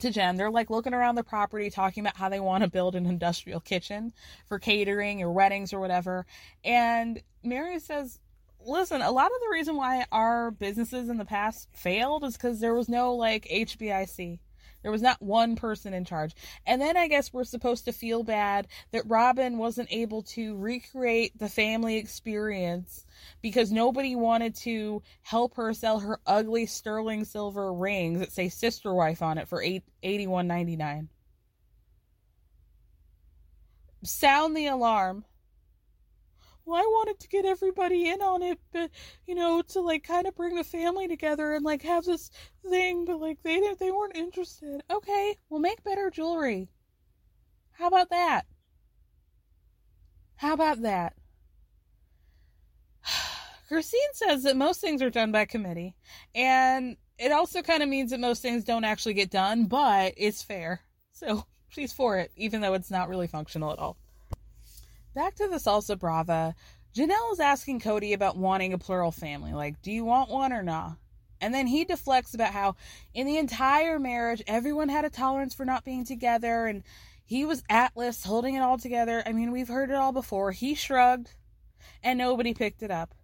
to 0.00 0.10
Jen, 0.10 0.36
they're 0.36 0.50
like 0.50 0.70
looking 0.70 0.94
around 0.94 1.14
the 1.14 1.24
property, 1.24 1.70
talking 1.70 2.02
about 2.02 2.16
how 2.16 2.28
they 2.28 2.40
want 2.40 2.64
to 2.64 2.70
build 2.70 2.94
an 2.94 3.06
industrial 3.06 3.60
kitchen 3.60 4.12
for 4.46 4.58
catering 4.58 5.22
or 5.22 5.32
weddings 5.32 5.72
or 5.72 5.80
whatever. 5.80 6.26
And 6.64 7.22
Meri 7.42 7.78
says, 7.78 8.18
Listen, 8.66 9.00
a 9.00 9.10
lot 9.10 9.26
of 9.26 9.40
the 9.40 9.48
reason 9.52 9.76
why 9.76 10.04
our 10.12 10.50
businesses 10.50 11.08
in 11.08 11.16
the 11.16 11.24
past 11.24 11.68
failed 11.72 12.24
is 12.24 12.36
because 12.36 12.60
there 12.60 12.74
was 12.74 12.90
no 12.90 13.14
like 13.14 13.48
HBIC. 13.50 14.38
There 14.82 14.92
was 14.92 15.02
not 15.02 15.20
one 15.20 15.56
person 15.56 15.92
in 15.92 16.04
charge. 16.04 16.34
And 16.66 16.80
then 16.80 16.96
I 16.96 17.08
guess 17.08 17.32
we're 17.32 17.44
supposed 17.44 17.84
to 17.84 17.92
feel 17.92 18.22
bad 18.22 18.66
that 18.92 19.06
Robyn 19.06 19.58
wasn't 19.58 19.92
able 19.92 20.22
to 20.22 20.56
recreate 20.56 21.38
the 21.38 21.48
family 21.48 21.96
experience 21.96 23.04
because 23.42 23.70
nobody 23.70 24.16
wanted 24.16 24.54
to 24.56 25.02
help 25.22 25.56
her 25.56 25.74
sell 25.74 26.00
her 26.00 26.18
ugly 26.26 26.66
sterling 26.66 27.24
silver 27.24 27.72
rings 27.72 28.20
that 28.20 28.32
say 28.32 28.48
sister 28.48 28.94
wife 28.94 29.22
on 29.22 29.38
it 29.38 29.48
for 29.48 29.62
eight 29.62 29.82
eighty 30.02 30.26
one 30.26 30.46
ninety 30.46 30.76
nine. 30.76 31.08
Sound 34.02 34.56
the 34.56 34.66
alarm. 34.66 35.24
Well, 36.64 36.80
I 36.80 36.86
wanted 36.86 37.18
to 37.20 37.28
get 37.28 37.44
everybody 37.44 38.08
in 38.08 38.20
on 38.20 38.42
it, 38.42 38.58
but 38.72 38.90
you 39.26 39.34
know, 39.34 39.62
to 39.62 39.80
like 39.80 40.04
kind 40.04 40.26
of 40.26 40.34
bring 40.34 40.54
the 40.54 40.64
family 40.64 41.08
together 41.08 41.54
and 41.54 41.64
like 41.64 41.82
have 41.82 42.04
this 42.04 42.30
thing, 42.68 43.04
but 43.04 43.20
like 43.20 43.42
they 43.42 43.58
didn't, 43.60 43.78
they 43.78 43.90
weren't 43.90 44.16
interested. 44.16 44.82
Okay, 44.90 45.36
well, 45.48 45.60
make 45.60 45.82
better 45.82 46.10
jewelry. 46.10 46.68
How 47.72 47.88
about 47.88 48.10
that? 48.10 48.42
How 50.36 50.54
about 50.54 50.82
that? 50.82 51.14
Christine 53.68 54.00
says 54.14 54.42
that 54.44 54.56
most 54.56 54.80
things 54.80 55.02
are 55.02 55.10
done 55.10 55.32
by 55.32 55.44
committee, 55.44 55.96
and 56.34 56.96
it 57.18 57.32
also 57.32 57.62
kind 57.62 57.82
of 57.82 57.88
means 57.88 58.10
that 58.10 58.20
most 58.20 58.42
things 58.42 58.64
don't 58.64 58.84
actually 58.84 59.14
get 59.14 59.30
done, 59.30 59.66
but 59.66 60.14
it's 60.16 60.42
fair. 60.42 60.80
So 61.12 61.44
she's 61.68 61.92
for 61.92 62.18
it, 62.18 62.32
even 62.36 62.60
though 62.60 62.74
it's 62.74 62.90
not 62.90 63.08
really 63.08 63.26
functional 63.26 63.72
at 63.72 63.78
all. 63.78 63.96
Back 65.14 65.34
to 65.36 65.48
the 65.48 65.56
salsa 65.56 65.98
brava, 65.98 66.54
Janelle 66.94 67.32
is 67.32 67.40
asking 67.40 67.80
Kody 67.80 68.14
about 68.14 68.36
wanting 68.36 68.72
a 68.72 68.78
plural 68.78 69.10
family. 69.10 69.52
Like, 69.52 69.82
do 69.82 69.90
you 69.90 70.04
want 70.04 70.30
one 70.30 70.52
or 70.52 70.62
not? 70.62 70.96
And 71.40 71.54
then 71.54 71.66
he 71.66 71.84
deflects 71.84 72.34
about 72.34 72.52
how 72.52 72.76
in 73.14 73.26
the 73.26 73.38
entire 73.38 73.98
marriage, 73.98 74.42
everyone 74.46 74.88
had 74.88 75.04
a 75.04 75.10
tolerance 75.10 75.54
for 75.54 75.64
not 75.64 75.84
being 75.84 76.04
together, 76.04 76.66
and 76.66 76.82
he 77.24 77.44
was 77.44 77.62
Atlas 77.68 78.24
holding 78.24 78.54
it 78.54 78.60
all 78.60 78.78
together. 78.78 79.22
I 79.24 79.32
mean, 79.32 79.50
we've 79.50 79.68
heard 79.68 79.90
it 79.90 79.96
all 79.96 80.12
before. 80.12 80.52
He 80.52 80.74
shrugged, 80.74 81.30
and 82.02 82.18
nobody 82.18 82.54
picked 82.54 82.82
it 82.82 82.90
up. 82.90 83.14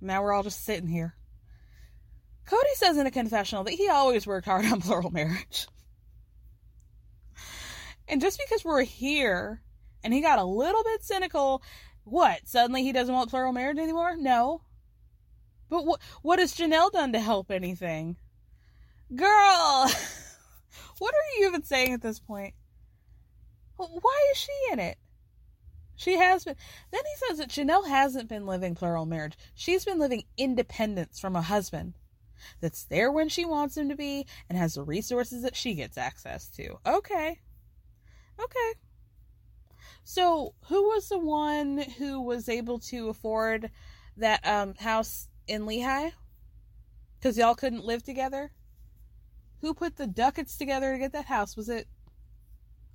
Now 0.00 0.22
we're 0.22 0.32
all 0.32 0.42
just 0.42 0.64
sitting 0.64 0.88
here. 0.88 1.14
Kody 2.46 2.74
says 2.74 2.96
in 2.96 3.06
a 3.06 3.10
confessional 3.10 3.64
that 3.64 3.74
he 3.74 3.88
always 3.88 4.26
worked 4.26 4.46
hard 4.46 4.64
on 4.72 4.80
plural 4.80 5.10
marriage. 5.10 5.66
And 8.08 8.20
just 8.20 8.40
because 8.44 8.64
we're 8.64 8.82
here 8.82 9.62
and 10.02 10.12
he 10.14 10.20
got 10.20 10.38
a 10.38 10.44
little 10.44 10.82
bit 10.84 11.04
cynical, 11.04 11.62
what? 12.04 12.46
Suddenly 12.46 12.82
he 12.82 12.92
doesn't 12.92 13.14
want 13.14 13.30
plural 13.30 13.52
marriage 13.52 13.78
anymore? 13.78 14.16
No. 14.16 14.62
But 15.68 15.86
what 15.86 16.00
what 16.22 16.38
has 16.38 16.54
Janelle 16.54 16.90
done 16.90 17.12
to 17.12 17.20
help 17.20 17.50
anything? 17.50 18.16
Girl, 19.14 19.88
what 20.98 21.14
are 21.14 21.38
you 21.38 21.48
even 21.48 21.62
saying 21.62 21.92
at 21.92 22.02
this 22.02 22.18
point? 22.18 22.54
Why 23.76 24.28
is 24.32 24.38
she 24.38 24.52
in 24.72 24.78
it? 24.78 24.98
She 25.96 26.16
has 26.16 26.44
been. 26.44 26.56
Then 26.90 27.02
he 27.04 27.26
says 27.28 27.38
that 27.38 27.50
Janelle 27.50 27.86
hasn't 27.86 28.28
been 28.28 28.46
living 28.46 28.74
plural 28.74 29.06
marriage. 29.06 29.36
She's 29.54 29.84
been 29.84 29.98
living 29.98 30.24
independence 30.36 31.18
from 31.20 31.36
a 31.36 31.42
husband 31.42 31.94
that's 32.60 32.84
there 32.84 33.12
when 33.12 33.28
she 33.28 33.44
wants 33.44 33.76
him 33.76 33.88
to 33.90 33.96
be 33.96 34.26
and 34.48 34.56
has 34.56 34.74
the 34.74 34.82
resources 34.82 35.42
that 35.42 35.56
she 35.56 35.74
gets 35.74 35.98
access 35.98 36.48
to. 36.52 36.78
Okay. 36.86 37.40
Okay. 38.42 38.72
So, 40.12 40.54
who 40.62 40.88
was 40.88 41.08
the 41.08 41.20
one 41.20 41.78
who 41.78 42.20
was 42.20 42.48
able 42.48 42.80
to 42.80 43.10
afford 43.10 43.70
that 44.16 44.44
um, 44.44 44.74
house 44.74 45.28
in 45.46 45.66
Lehi? 45.66 46.10
Because 47.16 47.38
y'all 47.38 47.54
couldn't 47.54 47.84
live 47.84 48.02
together? 48.02 48.50
Who 49.60 49.72
put 49.72 49.98
the 49.98 50.08
ducats 50.08 50.56
together 50.56 50.90
to 50.90 50.98
get 50.98 51.12
that 51.12 51.26
house? 51.26 51.56
Was 51.56 51.68
it. 51.68 51.86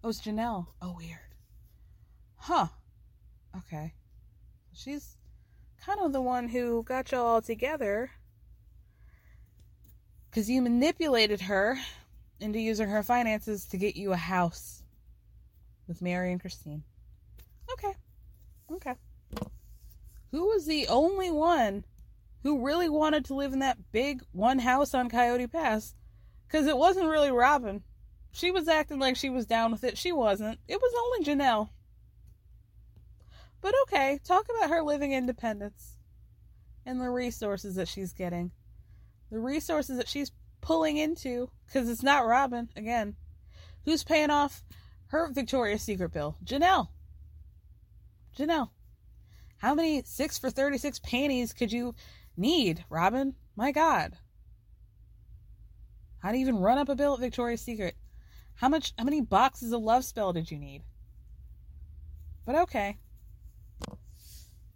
Oh, 0.03 0.07
it 0.07 0.07
was 0.07 0.20
Janelle. 0.20 0.68
Oh, 0.82 0.93
weird. 0.97 1.20
Huh. 2.36 2.68
Okay. 3.59 3.93
She's 4.74 5.16
kind 5.86 6.01
of 6.01 6.11
the 6.11 6.22
one 6.22 6.49
who 6.49 6.84
got 6.84 7.13
y'all 7.13 7.26
all 7.26 7.41
together. 7.41 8.11
Because 10.30 10.49
you 10.49 10.61
manipulated 10.61 11.39
her 11.39 11.78
into 12.41 12.59
using 12.59 12.89
her 12.89 13.03
finances 13.03 13.63
to 13.68 13.78
get 13.78 13.95
you 13.95 14.11
a 14.11 14.18
house 14.18 14.84
with 15.88 16.01
Meri 16.01 16.34
and 16.34 16.41
Christine. 16.41 16.84
Okay. 17.74 17.93
Okay. 18.72 18.95
Who 20.32 20.47
was 20.47 20.66
the 20.66 20.88
only 20.88 21.32
one 21.32 21.86
who 22.45 22.63
really 22.63 22.88
wanted 22.88 23.26
to 23.26 23.34
live 23.34 23.53
in 23.53 23.59
that 23.59 23.91
big 23.91 24.22
one 24.32 24.59
house 24.59 24.93
on 24.93 25.09
Coyote 25.09 25.47
Pass. 25.47 25.95
Because 26.47 26.68
it 26.68 26.78
wasn't 26.78 27.07
really 27.07 27.32
Robyn. 27.32 27.82
She 28.32 28.51
was 28.51 28.68
acting 28.68 28.99
like 28.99 29.16
she 29.16 29.32
was 29.32 29.47
down 29.47 29.72
with 29.72 29.84
it. 29.84 29.97
She 29.97 30.11
wasn't. 30.11 30.59
It 30.68 30.80
was 30.80 30.93
only 30.95 31.26
Janelle. 31.26 31.70
But 33.61 33.74
okay, 33.84 34.20
talk 34.24 34.45
about 34.47 34.70
her 34.70 34.84
living 34.84 35.11
independence 35.11 35.97
and 36.86 37.01
the 37.01 37.09
resources 37.09 37.74
that 37.76 37.88
she's 37.88 38.13
getting. 38.13 38.51
The 39.32 39.39
resources 39.39 39.97
that 39.97 40.07
she's 40.07 40.32
pulling 40.61 40.97
into, 40.97 41.49
because 41.66 41.89
it's 41.89 42.03
not 42.03 42.28
Robyn, 42.28 42.70
again. 42.76 43.16
Who's 43.86 44.03
paying 44.03 44.30
off 44.30 44.63
her 45.07 45.32
Victoria's 45.32 45.82
Secret 45.82 46.11
bill? 46.11 46.38
Janelle. 46.45 46.89
Janelle. 48.38 48.69
How 49.57 49.73
many 49.73 50.03
6 50.03 50.38
for 50.38 50.49
36 50.49 50.99
panties 50.99 51.53
could 51.53 51.71
you 51.71 51.95
need, 52.36 52.83
Robyn? 52.89 53.36
My 53.55 53.71
God. 53.71 54.17
How 56.19 56.31
you 56.31 56.39
even 56.39 56.57
run 56.57 56.77
up 56.77 56.89
a 56.89 56.95
bill 56.95 57.13
at 57.13 57.19
Victoria's 57.19 57.61
Secret? 57.61 57.95
How 58.55 58.69
much 58.69 58.93
how 58.97 59.03
many 59.03 59.21
boxes 59.21 59.71
of 59.71 59.81
love 59.81 60.03
spell 60.03 60.33
did 60.33 60.49
you 60.49 60.57
need? 60.57 60.83
But 62.45 62.55
okay. 62.55 62.97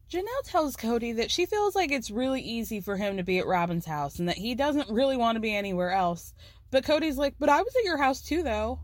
Janelle 0.10 0.44
tells 0.44 0.76
Kody 0.76 1.16
that 1.18 1.30
she 1.30 1.46
feels 1.46 1.76
like 1.76 1.92
it's 1.92 2.10
really 2.10 2.42
easy 2.42 2.82
for 2.82 2.98
him 2.98 3.18
to 3.18 3.24
be 3.24 3.38
at 3.38 3.46
Robyn's 3.46 3.86
house 3.86 4.18
and 4.18 4.28
that 4.28 4.38
he 4.38 4.56
doesn't 4.56 4.90
really 4.90 5.18
want 5.18 5.36
to 5.36 5.40
be 5.40 5.56
anywhere 5.56 5.92
else. 5.92 6.34
But 6.72 6.84
Kody's 6.84 7.18
like, 7.18 7.36
But 7.40 7.50
I 7.50 7.62
was 7.62 7.76
at 7.76 7.84
your 7.84 7.98
house 7.98 8.22
too, 8.22 8.42
though. 8.42 8.80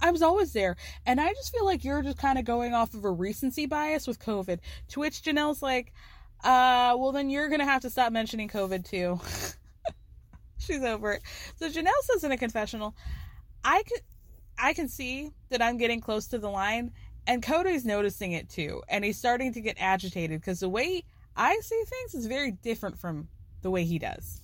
I 0.00 0.10
was 0.10 0.22
always 0.22 0.52
there. 0.52 0.76
And 1.06 1.20
I 1.20 1.32
just 1.32 1.52
feel 1.52 1.64
like 1.64 1.84
you're 1.84 2.02
just 2.02 2.18
kind 2.18 2.38
of 2.38 2.44
going 2.44 2.74
off 2.74 2.94
of 2.94 3.04
a 3.04 3.10
recency 3.10 3.66
bias 3.66 4.06
with 4.06 4.18
COVID. 4.18 4.60
To 4.88 5.00
which 5.00 5.22
Janelle's 5.22 5.62
like, 5.62 5.92
uh, 6.42 6.96
well, 6.98 7.12
then 7.12 7.30
you're 7.30 7.48
going 7.48 7.60
to 7.60 7.66
have 7.66 7.82
to 7.82 7.90
stop 7.90 8.12
mentioning 8.12 8.48
COVID 8.48 8.88
too. 8.88 9.20
She's 10.58 10.82
over 10.82 11.12
it. 11.12 11.22
So 11.56 11.68
Janelle 11.68 11.92
says 12.02 12.24
in 12.24 12.32
a 12.32 12.38
confessional, 12.38 12.94
I 13.64 13.82
can, 13.86 13.98
I 14.58 14.72
can 14.72 14.88
see 14.88 15.30
that 15.48 15.62
I'm 15.62 15.76
getting 15.78 16.00
close 16.00 16.26
to 16.28 16.38
the 16.38 16.50
line 16.50 16.92
and 17.26 17.42
Kody's 17.42 17.84
noticing 17.84 18.32
it 18.32 18.48
too, 18.48 18.82
and 18.88 19.04
he's 19.04 19.18
starting 19.18 19.52
to 19.52 19.60
get 19.60 19.76
agitated 19.78 20.40
because 20.40 20.60
the 20.60 20.68
way 20.68 21.04
I 21.36 21.58
see 21.62 21.82
things 21.86 22.14
is 22.14 22.26
very 22.26 22.50
different 22.50 22.98
from 22.98 23.28
the 23.62 23.70
way 23.70 23.84
he 23.84 23.98
does. 23.98 24.40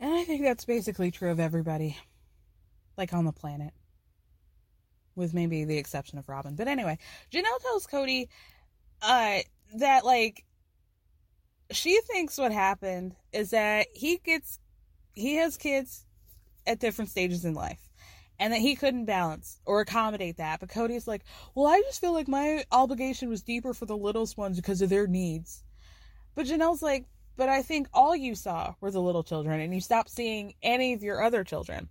And 0.00 0.12
I 0.12 0.24
think 0.24 0.42
that's 0.42 0.64
basically 0.64 1.10
true 1.10 1.30
of 1.30 1.40
everybody, 1.40 1.96
like 2.98 3.12
on 3.12 3.24
the 3.24 3.32
planet, 3.32 3.72
with 5.14 5.32
maybe 5.32 5.64
the 5.64 5.78
exception 5.78 6.18
of 6.18 6.28
Robyn. 6.28 6.56
But 6.56 6.68
anyway, 6.68 6.98
Janelle 7.32 7.60
tells 7.62 7.86
Kody 7.86 8.28
uh, 9.00 9.38
that, 9.76 10.04
like, 10.04 10.44
she 11.70 12.00
thinks 12.00 12.38
what 12.38 12.52
happened 12.52 13.14
is 13.32 13.50
that 13.50 13.86
he 13.94 14.18
gets, 14.18 14.58
he 15.14 15.36
has 15.36 15.56
kids 15.56 16.04
at 16.66 16.80
different 16.80 17.10
stages 17.10 17.44
in 17.44 17.54
life 17.54 17.88
and 18.38 18.52
that 18.52 18.60
he 18.60 18.74
couldn't 18.74 19.04
balance 19.04 19.60
or 19.66 19.80
accommodate 19.80 20.36
that. 20.36 20.60
But 20.60 20.68
Kody's 20.68 21.08
like, 21.08 21.24
well, 21.54 21.66
I 21.66 21.80
just 21.82 22.00
feel 22.00 22.12
like 22.12 22.28
my 22.28 22.64
obligation 22.70 23.28
was 23.28 23.42
deeper 23.42 23.74
for 23.74 23.86
the 23.86 23.96
littlest 23.96 24.36
ones 24.36 24.56
because 24.56 24.80
of 24.82 24.90
their 24.90 25.06
needs. 25.06 25.64
But 26.34 26.46
Janelle's 26.46 26.82
like, 26.82 27.06
but 27.36 27.48
I 27.48 27.62
think 27.62 27.88
all 27.92 28.16
you 28.16 28.34
saw 28.34 28.74
were 28.80 28.90
the 28.90 29.00
little 29.00 29.24
children 29.24 29.60
and 29.60 29.74
you 29.74 29.80
stopped 29.80 30.10
seeing 30.10 30.54
any 30.62 30.92
of 30.92 31.02
your 31.02 31.22
other 31.22 31.44
children. 31.44 31.88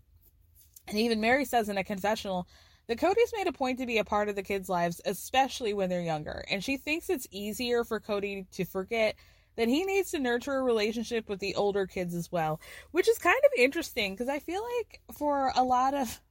And 0.88 0.98
even 0.98 1.22
Meri 1.22 1.46
says 1.46 1.70
in 1.70 1.78
a 1.78 1.84
confessional 1.84 2.48
that 2.88 3.00
Kody's 3.00 3.34
made 3.36 3.48
a 3.48 3.52
point 3.52 3.80
to 3.80 3.86
be 3.86 3.98
a 3.98 4.06
part 4.06 4.30
of 4.30 4.36
the 4.36 4.44
kids' 4.44 4.70
lives, 4.70 5.02
especially 5.06 5.74
when 5.74 5.90
they're 5.90 6.02
younger. 6.02 6.44
And 6.50 6.64
she 6.64 6.78
thinks 6.78 7.10
it's 7.10 7.28
easier 7.32 7.84
for 7.84 8.00
Kody 8.00 8.50
to 8.52 8.66
forget 8.66 9.16
that 9.58 9.68
he 9.68 9.84
needs 9.84 10.12
to 10.12 10.20
nurture 10.20 10.56
a 10.56 10.64
relationship 10.64 11.28
with 11.28 11.40
the 11.40 11.56
older 11.56 11.86
kids 11.86 12.16
as 12.16 12.32
well, 12.32 12.62
which 12.92 13.10
is 13.10 13.18
kind 13.18 13.40
of 13.46 13.60
interesting 13.60 14.14
because 14.14 14.30
I 14.30 14.40
feel 14.40 14.62
like 14.78 15.02
for 15.14 15.52
a 15.56 15.64
lot 15.64 15.94
of 15.94 16.22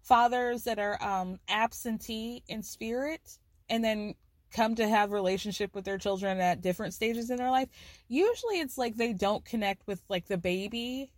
fathers 0.00 0.64
that 0.64 0.78
are 0.78 1.02
um, 1.02 1.40
absentee 1.48 2.42
in 2.46 2.62
spirit 2.62 3.38
and 3.68 3.84
then 3.84 4.14
come 4.52 4.76
to 4.76 4.88
have 4.88 5.10
relationship 5.10 5.74
with 5.74 5.84
their 5.84 5.98
children 5.98 6.38
at 6.40 6.62
different 6.62 6.94
stages 6.94 7.30
in 7.30 7.36
their 7.36 7.50
life 7.50 7.68
usually 8.06 8.60
it's 8.60 8.78
like 8.78 8.94
they 8.94 9.12
don't 9.12 9.44
connect 9.44 9.84
with 9.88 10.00
like 10.08 10.26
the 10.28 10.38
baby 10.38 11.10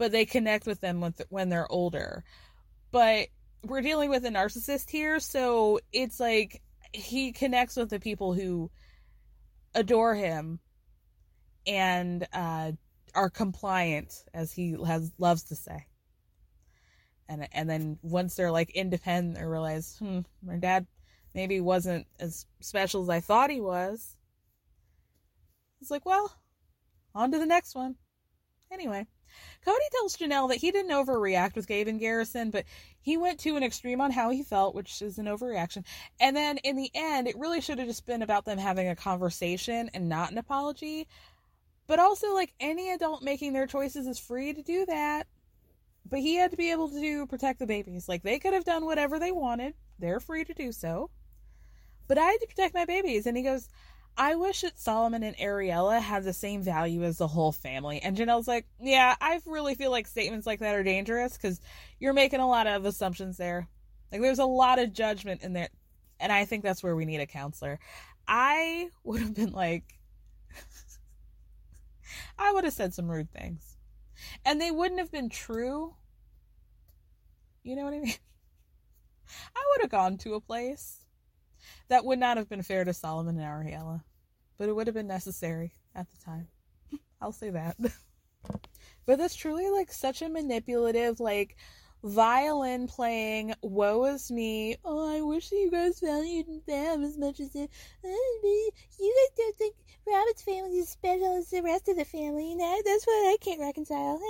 but 0.00 0.12
they 0.12 0.24
connect 0.24 0.66
with 0.66 0.80
them 0.80 1.02
with, 1.02 1.20
when 1.28 1.50
they're 1.50 1.70
older. 1.70 2.24
But 2.90 3.28
we're 3.62 3.82
dealing 3.82 4.08
with 4.08 4.24
a 4.24 4.30
narcissist 4.30 4.88
here 4.88 5.20
so 5.20 5.78
it's 5.92 6.18
like 6.18 6.62
he 6.94 7.32
connects 7.32 7.76
with 7.76 7.90
the 7.90 8.00
people 8.00 8.32
who 8.32 8.70
adore 9.74 10.14
him 10.14 10.58
and 11.66 12.26
uh, 12.32 12.72
are 13.14 13.28
compliant 13.28 14.24
as 14.32 14.50
he 14.50 14.74
has 14.86 15.12
loves 15.18 15.42
to 15.44 15.54
say. 15.54 15.84
And 17.28 17.46
and 17.52 17.68
then 17.68 17.98
once 18.00 18.34
they're 18.34 18.50
like 18.50 18.70
independent 18.70 19.36
they 19.36 19.44
realize 19.44 19.96
hmm 19.98 20.20
my 20.42 20.56
dad 20.56 20.86
maybe 21.34 21.60
wasn't 21.60 22.06
as 22.18 22.46
special 22.60 23.02
as 23.02 23.10
i 23.10 23.20
thought 23.20 23.50
he 23.50 23.60
was. 23.60 24.16
It's 25.82 25.90
like 25.90 26.06
well 26.06 26.34
on 27.14 27.30
to 27.32 27.38
the 27.38 27.44
next 27.44 27.74
one. 27.74 27.96
Anyway 28.72 29.06
kody 29.66 29.90
tells 29.92 30.16
janelle 30.16 30.48
that 30.48 30.58
he 30.58 30.70
didn't 30.70 30.92
overreact 30.92 31.54
with 31.54 31.66
gabe 31.66 31.88
and 31.88 32.00
garrison 32.00 32.50
but 32.50 32.64
he 33.00 33.16
went 33.16 33.38
to 33.40 33.56
an 33.56 33.62
extreme 33.62 34.00
on 34.00 34.10
how 34.10 34.30
he 34.30 34.42
felt 34.42 34.74
which 34.74 35.02
is 35.02 35.18
an 35.18 35.26
overreaction 35.26 35.84
and 36.20 36.36
then 36.36 36.58
in 36.58 36.76
the 36.76 36.90
end 36.94 37.26
it 37.26 37.38
really 37.38 37.60
should 37.60 37.78
have 37.78 37.88
just 37.88 38.06
been 38.06 38.22
about 38.22 38.44
them 38.44 38.58
having 38.58 38.88
a 38.88 38.96
conversation 38.96 39.90
and 39.94 40.08
not 40.08 40.30
an 40.30 40.38
apology 40.38 41.06
but 41.86 41.98
also 41.98 42.34
like 42.34 42.52
any 42.60 42.90
adult 42.92 43.22
making 43.22 43.52
their 43.52 43.66
choices 43.66 44.06
is 44.06 44.18
free 44.18 44.52
to 44.52 44.62
do 44.62 44.86
that 44.86 45.26
but 46.10 46.20
he 46.20 46.34
had 46.34 46.50
to 46.50 46.56
be 46.56 46.70
able 46.72 46.88
to 46.88 47.26
protect 47.26 47.58
the 47.58 47.66
babies. 47.66 48.08
Like 48.08 48.22
they 48.22 48.38
could 48.38 48.52
have 48.52 48.64
done 48.64 48.84
whatever 48.84 49.18
they 49.18 49.32
wanted. 49.32 49.74
They're 49.98 50.20
free 50.20 50.44
to 50.44 50.54
do 50.54 50.72
so. 50.72 51.10
But 52.08 52.18
I 52.18 52.26
had 52.26 52.40
to 52.40 52.46
protect 52.48 52.74
my 52.74 52.84
babies. 52.84 53.26
And 53.26 53.36
he 53.36 53.42
goes, 53.42 53.68
I 54.16 54.34
wish 54.34 54.60
that 54.62 54.78
Solomon 54.78 55.22
and 55.22 55.36
Ariella 55.36 56.00
had 56.00 56.24
the 56.24 56.32
same 56.32 56.62
value 56.62 57.02
as 57.04 57.18
the 57.18 57.28
whole 57.28 57.52
family. 57.52 58.00
And 58.00 58.16
Janelle's 58.16 58.48
like, 58.48 58.66
Yeah, 58.78 59.14
I 59.20 59.40
really 59.46 59.74
feel 59.74 59.90
like 59.90 60.06
statements 60.06 60.46
like 60.46 60.60
that 60.60 60.74
are 60.74 60.82
dangerous 60.82 61.36
because 61.36 61.60
you're 61.98 62.12
making 62.12 62.40
a 62.40 62.48
lot 62.48 62.66
of 62.66 62.84
assumptions 62.84 63.36
there. 63.36 63.68
Like 64.12 64.20
there's 64.20 64.38
a 64.38 64.44
lot 64.44 64.78
of 64.78 64.92
judgment 64.92 65.42
in 65.42 65.52
there. 65.52 65.68
And 66.18 66.32
I 66.32 66.44
think 66.44 66.62
that's 66.62 66.82
where 66.82 66.94
we 66.94 67.06
need 67.06 67.20
a 67.20 67.26
counselor. 67.26 67.78
I 68.28 68.90
would 69.04 69.20
have 69.20 69.34
been 69.34 69.52
like, 69.52 69.84
I 72.38 72.52
would 72.52 72.64
have 72.64 72.74
said 72.74 72.92
some 72.92 73.10
rude 73.10 73.30
things 73.32 73.76
and 74.44 74.60
they 74.60 74.70
wouldn't 74.70 75.00
have 75.00 75.10
been 75.10 75.28
true. 75.28 75.94
You 77.62 77.76
know 77.76 77.84
what 77.84 77.94
I 77.94 78.00
mean? 78.00 78.14
I 79.56 79.64
would 79.70 79.82
have 79.82 79.90
gone 79.90 80.18
to 80.18 80.34
a 80.34 80.40
place 80.40 80.99
that 81.88 82.04
would 82.04 82.18
not 82.18 82.36
have 82.36 82.48
been 82.48 82.62
fair 82.62 82.84
to 82.84 82.92
Solomon 82.92 83.38
and 83.38 83.46
Ariella, 83.46 84.02
but 84.58 84.68
it 84.68 84.74
would 84.74 84.86
have 84.86 84.94
been 84.94 85.06
necessary 85.06 85.74
at 85.94 86.06
the 86.10 86.24
time. 86.24 86.48
I'll 87.20 87.32
say 87.32 87.50
that. 87.50 87.76
but 89.06 89.18
that's 89.18 89.34
truly 89.34 89.68
like 89.70 89.92
such 89.92 90.22
a 90.22 90.28
manipulative, 90.28 91.20
like 91.20 91.56
violin 92.02 92.86
playing, 92.86 93.54
woe 93.62 94.04
is 94.04 94.30
me. 94.30 94.76
Oh, 94.84 95.16
I 95.16 95.20
wish 95.20 95.52
you 95.52 95.70
guys 95.70 96.00
valued 96.00 96.46
them 96.66 97.04
as 97.04 97.18
much 97.18 97.40
as 97.40 97.54
it. 97.54 97.70
You 98.02 98.72
guys 99.00 99.36
don't 99.36 99.56
think 99.56 99.74
Robert's 100.06 100.42
family 100.42 100.78
is 100.78 100.88
special 100.88 101.38
as 101.38 101.50
the 101.50 101.62
rest 101.62 101.88
of 101.88 101.96
the 101.96 102.04
family. 102.04 102.54
Know, 102.54 102.82
that's 102.84 103.06
what 103.06 103.32
I 103.32 103.36
can't 103.40 103.60
reconcile. 103.60 104.20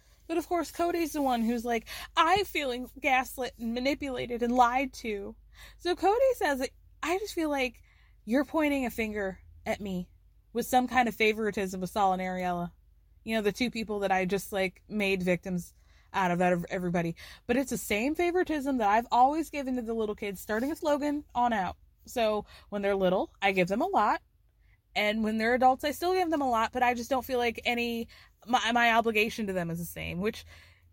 but 0.28 0.36
of 0.36 0.48
course, 0.48 0.70
Kody's 0.70 1.12
the 1.12 1.22
one 1.22 1.42
who's 1.42 1.64
like, 1.64 1.86
I'm 2.16 2.44
feeling 2.44 2.88
gaslit 3.00 3.54
and 3.58 3.74
manipulated 3.74 4.42
and 4.42 4.54
lied 4.54 4.92
to. 4.94 5.34
So 5.78 5.94
Kody 5.94 6.32
says, 6.34 6.68
I 7.02 7.18
just 7.18 7.34
feel 7.34 7.50
like 7.50 7.80
you're 8.24 8.44
pointing 8.44 8.86
a 8.86 8.90
finger 8.90 9.38
at 9.66 9.80
me 9.80 10.08
with 10.52 10.66
some 10.66 10.88
kind 10.88 11.08
of 11.08 11.14
favoritism 11.14 11.80
with 11.80 11.90
Sol 11.90 12.12
and 12.12 12.22
Ariella. 12.22 12.70
You 13.24 13.36
know, 13.36 13.42
the 13.42 13.52
two 13.52 13.70
people 13.70 14.00
that 14.00 14.12
I 14.12 14.24
just 14.24 14.52
like 14.52 14.82
made 14.88 15.22
victims 15.22 15.74
out 16.12 16.30
of 16.30 16.40
out 16.40 16.52
of 16.52 16.66
everybody. 16.70 17.14
But 17.46 17.56
it's 17.56 17.70
the 17.70 17.76
same 17.76 18.14
favoritism 18.14 18.78
that 18.78 18.88
I've 18.88 19.06
always 19.12 19.50
given 19.50 19.76
to 19.76 19.82
the 19.82 19.94
little 19.94 20.14
kids, 20.14 20.40
starting 20.40 20.70
with 20.70 20.82
Logan 20.82 21.24
on 21.34 21.52
out. 21.52 21.76
So 22.06 22.46
when 22.68 22.82
they're 22.82 22.96
little, 22.96 23.30
I 23.40 23.52
give 23.52 23.68
them 23.68 23.82
a 23.82 23.86
lot. 23.86 24.20
And 24.96 25.22
when 25.22 25.38
they're 25.38 25.54
adults, 25.54 25.84
I 25.84 25.92
still 25.92 26.14
give 26.14 26.30
them 26.30 26.42
a 26.42 26.50
lot, 26.50 26.72
but 26.72 26.82
I 26.82 26.94
just 26.94 27.10
don't 27.10 27.24
feel 27.24 27.38
like 27.38 27.60
any, 27.64 28.08
my, 28.46 28.72
my 28.72 28.92
obligation 28.92 29.46
to 29.46 29.52
them 29.52 29.70
is 29.70 29.78
the 29.78 29.84
same, 29.84 30.20
which 30.20 30.44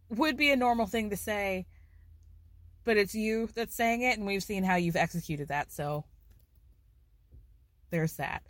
would 0.10 0.38
be 0.38 0.52
a 0.52 0.56
normal 0.56 0.86
thing 0.86 1.10
to 1.10 1.18
say. 1.18 1.66
But 2.88 2.96
it's 2.96 3.14
you 3.14 3.50
that's 3.54 3.76
saying 3.76 4.04
it, 4.04 4.18
and 4.18 4.26
we've 4.26 4.42
seen 4.42 4.64
how 4.64 4.78
you've 4.78 4.96
executed 4.96 5.50
that. 5.50 5.74
So 5.74 6.06
there's 7.90 8.14
that. 8.14 8.44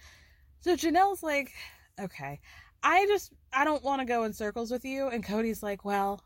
So 0.60 0.76
Janelle's 0.76 1.24
like, 1.24 1.54
okay, 2.00 2.40
I 2.84 3.08
just, 3.08 3.34
I 3.52 3.66
don't 3.66 3.84
want 3.84 4.02
to 4.02 4.06
go 4.06 4.26
in 4.26 4.34
circles 4.34 4.70
with 4.70 4.86
you. 4.86 5.08
And 5.08 5.26
Kody's 5.26 5.64
like, 5.64 5.84
well, 5.84 6.22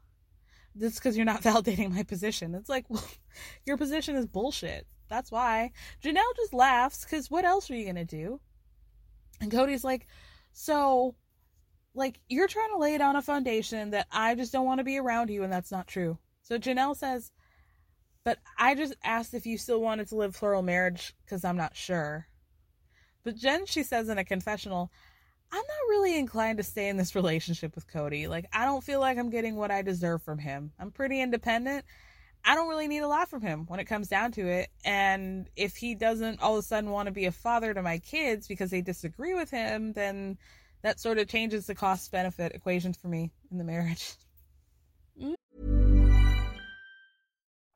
this 0.75 0.95
because 0.95 1.15
you're 1.15 1.25
not 1.25 1.41
validating 1.41 1.89
my 1.95 2.03
position. 2.03 2.53
It's 2.53 2.67
like, 2.67 2.83
well, 2.89 3.07
your 3.65 3.77
position 3.77 4.17
is 4.17 4.25
bullshit. 4.25 4.85
That's 5.07 5.31
why. 5.31 5.71
Janelle 6.03 6.35
just 6.35 6.53
laughs 6.53 7.05
because 7.05 7.31
what 7.31 7.45
else 7.45 7.71
are 7.71 7.75
you 7.75 7.85
going 7.85 7.95
to 7.95 8.03
do? 8.03 8.41
And 9.39 9.49
Kody's 9.49 9.85
like, 9.85 10.05
So, 10.51 11.15
like, 11.93 12.19
you're 12.27 12.49
trying 12.49 12.71
to 12.71 12.77
lay 12.77 12.97
down 12.97 13.15
a 13.15 13.21
foundation 13.21 13.91
that 13.91 14.07
I 14.11 14.35
just 14.35 14.51
don't 14.51 14.65
want 14.65 14.79
to 14.79 14.83
be 14.83 14.97
around 14.97 15.29
you, 15.29 15.43
and 15.43 15.53
that's 15.53 15.71
not 15.71 15.87
true. 15.87 16.17
So 16.43 16.59
Janelle 16.59 16.97
says, 16.97 17.31
But 18.23 18.37
I 18.57 18.75
just 18.75 18.95
asked 19.03 19.33
if 19.33 19.45
you 19.45 19.57
still 19.57 19.81
wanted 19.81 20.07
to 20.09 20.15
live 20.15 20.35
plural 20.35 20.61
marriage 20.61 21.13
because 21.25 21.43
I'm 21.43 21.57
not 21.57 21.75
sure. 21.75 22.27
But 23.23 23.35
Jen, 23.35 23.65
she 23.65 23.83
says 23.83 24.09
in 24.09 24.17
a 24.17 24.23
confessional, 24.23 24.91
I'm 25.51 25.57
not 25.57 25.89
really 25.89 26.17
inclined 26.17 26.57
to 26.57 26.63
stay 26.63 26.87
in 26.87 26.97
this 26.97 27.15
relationship 27.15 27.75
with 27.75 27.91
Kody. 27.91 28.29
Like, 28.29 28.45
I 28.53 28.65
don't 28.65 28.83
feel 28.83 28.99
like 28.99 29.17
I'm 29.17 29.29
getting 29.29 29.55
what 29.55 29.71
I 29.71 29.81
deserve 29.81 30.21
from 30.23 30.37
him. 30.37 30.71
I'm 30.79 30.91
pretty 30.91 31.19
independent. 31.19 31.85
I 32.43 32.55
don't 32.55 32.69
really 32.69 32.87
need 32.87 32.99
a 32.99 33.07
lot 33.07 33.29
from 33.29 33.41
him 33.41 33.65
when 33.67 33.79
it 33.79 33.85
comes 33.85 34.07
down 34.07 34.31
to 34.33 34.47
it. 34.47 34.69
And 34.85 35.49
if 35.55 35.75
he 35.75 35.93
doesn't 35.93 36.41
all 36.41 36.53
of 36.57 36.59
a 36.59 36.67
sudden 36.67 36.89
want 36.89 37.07
to 37.07 37.11
be 37.11 37.25
a 37.25 37.31
father 37.31 37.73
to 37.73 37.81
my 37.81 37.99
kids 37.99 38.47
because 38.47 38.71
they 38.71 38.81
disagree 38.81 39.33
with 39.33 39.51
him, 39.51 39.93
then 39.93 40.37
that 40.81 40.99
sort 40.99 41.19
of 41.19 41.27
changes 41.27 41.67
the 41.67 41.75
cost 41.75 42.11
benefit 42.11 42.53
equation 42.53 42.93
for 42.93 43.07
me 43.07 43.31
in 43.51 43.57
the 43.57 43.63
marriage. 43.63 44.13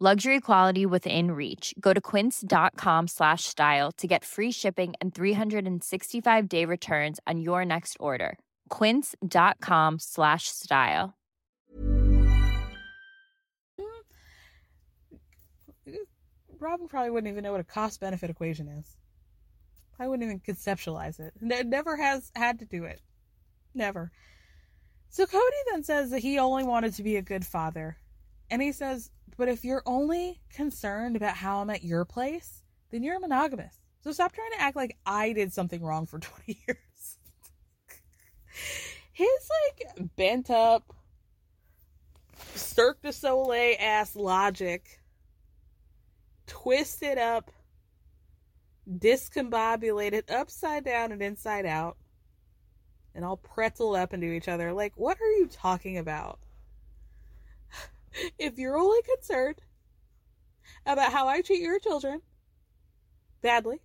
Luxury 0.00 0.38
quality 0.38 0.86
within 0.86 1.32
reach. 1.32 1.74
Go 1.80 1.92
to 1.92 2.00
quince.com 2.00 3.08
slash 3.08 3.42
style 3.42 3.90
to 3.96 4.06
get 4.06 4.24
free 4.24 4.52
shipping 4.52 4.94
and 5.00 5.12
365 5.12 6.48
day 6.48 6.64
returns 6.64 7.18
on 7.26 7.40
your 7.40 7.64
next 7.64 7.96
order. 7.98 8.38
Quince.com 8.68 9.98
slash 9.98 10.46
style. 10.46 11.14
Mm-hmm. 15.88 15.96
Robyn 16.60 16.86
probably 16.86 17.10
wouldn't 17.10 17.32
even 17.32 17.42
know 17.42 17.50
what 17.50 17.60
a 17.60 17.64
cost 17.64 17.98
benefit 17.98 18.30
equation 18.30 18.68
is. 18.68 18.96
I 19.98 20.06
wouldn't 20.06 20.28
even 20.28 20.38
conceptualize 20.38 21.18
it. 21.18 21.32
Ne- 21.40 21.64
never 21.64 21.96
has 21.96 22.30
had 22.36 22.60
to 22.60 22.64
do 22.66 22.84
it. 22.84 23.00
Never. 23.74 24.12
So 25.08 25.26
Kody 25.26 25.62
then 25.72 25.82
says 25.82 26.10
that 26.10 26.20
he 26.20 26.38
only 26.38 26.62
wanted 26.62 26.94
to 26.94 27.02
be 27.02 27.16
a 27.16 27.22
good 27.22 27.44
father. 27.44 27.96
And 28.50 28.62
he 28.62 28.72
says, 28.72 29.10
but 29.36 29.48
if 29.48 29.64
you're 29.64 29.82
only 29.86 30.40
concerned 30.50 31.16
about 31.16 31.36
how 31.36 31.60
I'm 31.60 31.70
at 31.70 31.84
your 31.84 32.04
place, 32.04 32.62
then 32.90 33.02
you're 33.02 33.20
monogamous. 33.20 33.78
So 34.00 34.12
stop 34.12 34.32
trying 34.32 34.50
to 34.52 34.60
act 34.60 34.76
like 34.76 34.96
I 35.06 35.32
did 35.32 35.52
something 35.52 35.82
wrong 35.82 36.06
for 36.06 36.18
20 36.18 36.58
years. 36.66 37.18
His 39.12 39.28
like 39.66 40.16
bent 40.16 40.50
up 40.50 40.92
Cirque 42.54 43.02
du 43.02 43.12
Soleil 43.12 43.76
ass 43.78 44.16
logic, 44.16 45.00
twisted 46.46 47.18
up, 47.18 47.50
discombobulated 48.88 50.30
upside 50.30 50.84
down 50.84 51.12
and 51.12 51.22
inside 51.22 51.66
out, 51.66 51.96
and 53.14 53.24
all 53.24 53.36
pretzel 53.36 53.94
up 53.94 54.14
into 54.14 54.32
each 54.32 54.48
other. 54.48 54.72
Like, 54.72 54.94
what 54.96 55.18
are 55.20 55.32
you 55.32 55.48
talking 55.48 55.98
about? 55.98 56.38
If 58.38 58.58
you're 58.58 58.76
only 58.76 59.00
concerned 59.02 59.60
about 60.86 61.12
how 61.12 61.28
I 61.28 61.40
treat 61.40 61.60
your 61.60 61.78
children 61.78 62.20
badly 63.42 63.80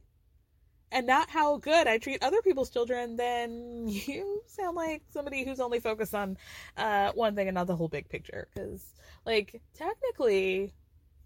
and 0.91 1.07
not 1.07 1.29
how 1.29 1.57
good 1.57 1.87
I 1.87 1.97
treat 1.97 2.23
other 2.23 2.41
people's 2.41 2.69
children, 2.69 3.15
then 3.15 3.85
you 3.87 4.43
sound 4.47 4.75
like 4.75 5.01
somebody 5.11 5.43
who's 5.43 5.59
only 5.59 5.79
focused 5.79 6.13
on 6.13 6.37
uh, 6.77 7.11
one 7.13 7.35
thing 7.35 7.47
and 7.47 7.55
not 7.55 7.67
the 7.67 7.75
whole 7.75 7.87
big 7.87 8.07
picture. 8.09 8.47
Because, 8.53 8.93
like, 9.25 9.61
technically, 9.73 10.73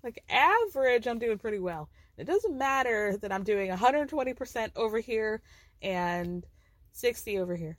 like, 0.04 0.24
average, 0.30 1.08
I'm 1.08 1.20
doing 1.20 1.38
pretty 1.38 1.60
well. 1.60 1.90
It 2.18 2.26
doesn't 2.26 2.58
matter 2.58 3.18
that 3.22 3.32
I'm 3.32 3.44
doing 3.44 3.70
120% 3.70 4.72
over 4.76 5.00
here 5.00 5.42
and 5.82 6.46
60 6.94 7.38
over 7.38 7.56
here. 7.56 7.78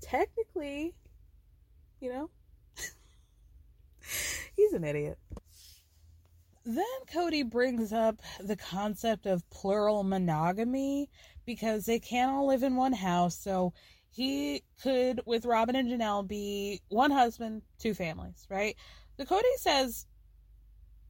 Technically, 0.00 0.94
you 2.00 2.12
know, 2.12 2.30
he's 4.56 4.72
an 4.72 4.84
idiot. 4.84 5.18
Then 6.64 6.84
Kody 7.12 7.48
brings 7.48 7.92
up 7.92 8.20
the 8.40 8.56
concept 8.56 9.26
of 9.26 9.48
plural 9.48 10.02
monogamy 10.02 11.08
because 11.46 11.86
they 11.86 11.98
can't 11.98 12.30
all 12.30 12.46
live 12.46 12.62
in 12.62 12.76
one 12.76 12.92
house. 12.92 13.38
So 13.38 13.72
he 14.10 14.62
could, 14.82 15.22
with 15.24 15.46
Robyn 15.46 15.76
and 15.76 15.88
Janelle, 15.88 16.26
be 16.26 16.82
one 16.88 17.10
husband, 17.10 17.62
two 17.78 17.94
families, 17.94 18.46
right? 18.50 18.76
So 19.16 19.24
Kody 19.24 19.56
says 19.56 20.06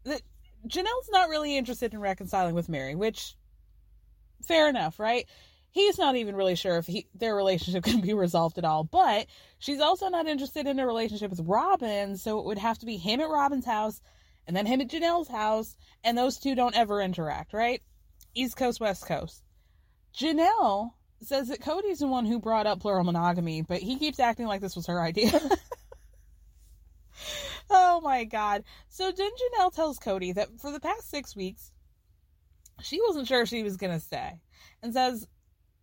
that 0.05 0.23
Janelle's 0.67 1.11
not 1.11 1.29
really 1.29 1.57
interested 1.57 1.93
in 1.93 2.01
reconciling 2.01 2.55
with 2.55 2.69
Meri, 2.69 2.95
which, 2.95 3.35
fair 4.43 4.69
enough, 4.69 5.01
right? 5.01 5.27
He's 5.71 5.99
not 5.99 6.17
even 6.17 6.35
really 6.35 6.55
sure 6.55 6.79
if 6.79 6.87
he, 6.87 7.07
their 7.15 7.37
relationship 7.37 7.85
can 7.85 8.01
be 8.01 8.15
resolved 8.15 8.59
at 8.59 8.65
all, 8.65 8.85
but 8.85 9.27
she's 9.59 9.81
also 9.81 10.09
not 10.09 10.27
interested 10.27 10.67
in 10.67 10.79
a 10.79 10.87
relationship 10.87 11.31
with 11.31 11.41
Robyn, 11.41 12.17
so 12.17 12.39
it 12.39 12.47
would 12.47 12.59
have 12.59 12.79
to 12.79 12.87
be 12.87 12.97
him 12.97 13.21
at 13.21 13.29
Robyn's 13.29 13.67
house 13.67 14.01
and 14.49 14.57
then 14.57 14.65
him 14.65 14.81
at 14.81 14.89
Janelle's 14.89 15.29
house, 15.29 15.77
and 16.03 16.17
those 16.17 16.39
two 16.39 16.55
don't 16.55 16.75
ever 16.75 17.03
interact, 17.03 17.53
right? 17.53 17.83
East 18.35 18.57
Coast, 18.57 18.81
West 18.81 19.07
Coast. 19.07 19.43
Janelle 20.17 20.93
says 21.23 21.49
that 21.49 21.61
Kody's 21.61 21.99
the 21.99 22.07
one 22.07 22.25
who 22.25 22.39
brought 22.39 22.67
up 22.67 22.81
plural 22.81 23.05
monogamy, 23.05 23.61
but 23.61 23.83
he 23.83 23.99
keeps 23.99 24.19
acting 24.19 24.47
like 24.47 24.63
this 24.63 24.75
was 24.75 24.87
her 24.87 25.03
idea. 25.03 25.33
oh 27.71 28.01
my 28.01 28.25
god. 28.25 28.65
So 28.89 29.13
then 29.13 29.31
Janelle 29.31 29.75
tells 29.75 29.99
Kody 29.99 30.35
that 30.35 30.49
for 30.61 30.73
the 30.73 30.81
past 30.81 31.11
six 31.11 31.37
weeks, 31.37 31.71
she 32.83 33.01
wasn't 33.07 33.29
sure 33.29 33.45
she 33.45 33.63
was 33.63 33.77
going 33.77 33.93
to 33.93 34.01
stay, 34.01 34.41
and 34.83 34.95
says, 34.95 35.29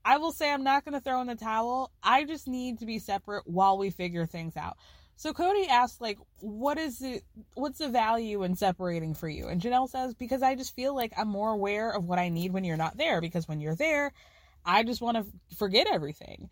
I 0.05 0.17
will 0.17 0.31
say 0.31 0.51
I'm 0.51 0.63
not 0.63 0.85
going 0.85 0.93
to 0.93 1.01
throw 1.01 1.19
in 1.21 1.27
the 1.27 1.35
towel. 1.35 1.91
I 2.03 2.25
just 2.25 2.47
need 2.47 2.79
to 2.79 2.85
be 2.85 2.99
separate 2.99 3.47
while 3.47 3.79
we 3.79 3.89
figure 3.89 4.27
things 4.27 4.55
out. 4.55 4.77
So 5.17 5.33
Kody 5.33 5.67
asks, 5.67 5.99
like, 5.99 6.19
what 6.39 6.77
is 6.77 7.01
it? 7.01 7.23
What's 7.55 7.79
the 7.79 7.89
value 7.89 8.43
in 8.43 8.55
separating 8.55 9.15
for 9.15 9.27
you? 9.27 9.47
And 9.47 9.59
Janelle 9.59 9.89
says, 9.89 10.13
because 10.13 10.43
I 10.43 10.55
just 10.55 10.75
feel 10.75 10.93
like 10.95 11.13
I'm 11.17 11.29
more 11.29 11.51
aware 11.51 11.89
of 11.89 12.03
what 12.03 12.19
I 12.19 12.29
need 12.29 12.53
when 12.53 12.63
you're 12.65 12.77
not 12.77 12.97
there. 12.97 13.19
Because 13.19 13.47
when 13.47 13.59
you're 13.59 13.75
there, 13.75 14.13
I 14.63 14.83
just 14.83 15.01
want 15.01 15.17
to 15.17 15.55
forget 15.55 15.87
everything. 15.91 16.49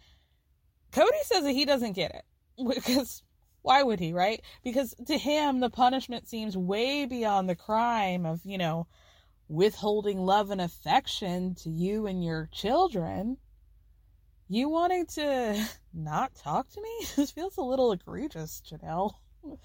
Kody 0.91 1.21
says 1.23 1.43
that 1.43 1.51
he 1.51 1.65
doesn't 1.65 1.93
get 1.93 2.11
it 2.11 2.23
because 2.75 3.21
why 3.61 3.83
would 3.83 3.99
he, 3.99 4.13
right? 4.13 4.41
Because 4.63 4.95
to 5.07 5.17
him, 5.17 5.59
the 5.59 5.69
punishment 5.69 6.27
seems 6.27 6.57
way 6.57 7.05
beyond 7.05 7.49
the 7.49 7.55
crime 7.55 8.25
of, 8.25 8.41
you 8.45 8.57
know, 8.57 8.87
withholding 9.47 10.19
love 10.19 10.51
and 10.51 10.61
affection 10.61 11.55
to 11.55 11.69
you 11.69 12.07
and 12.07 12.23
your 12.23 12.49
children. 12.51 13.37
You 14.47 14.69
wanting 14.69 15.05
to 15.15 15.65
not 15.93 16.35
talk 16.35 16.69
to 16.69 16.81
me? 16.81 17.05
This 17.15 17.31
feels 17.31 17.57
a 17.57 17.61
little 17.61 17.91
egregious, 17.91 18.61
Janelle. 18.69 19.13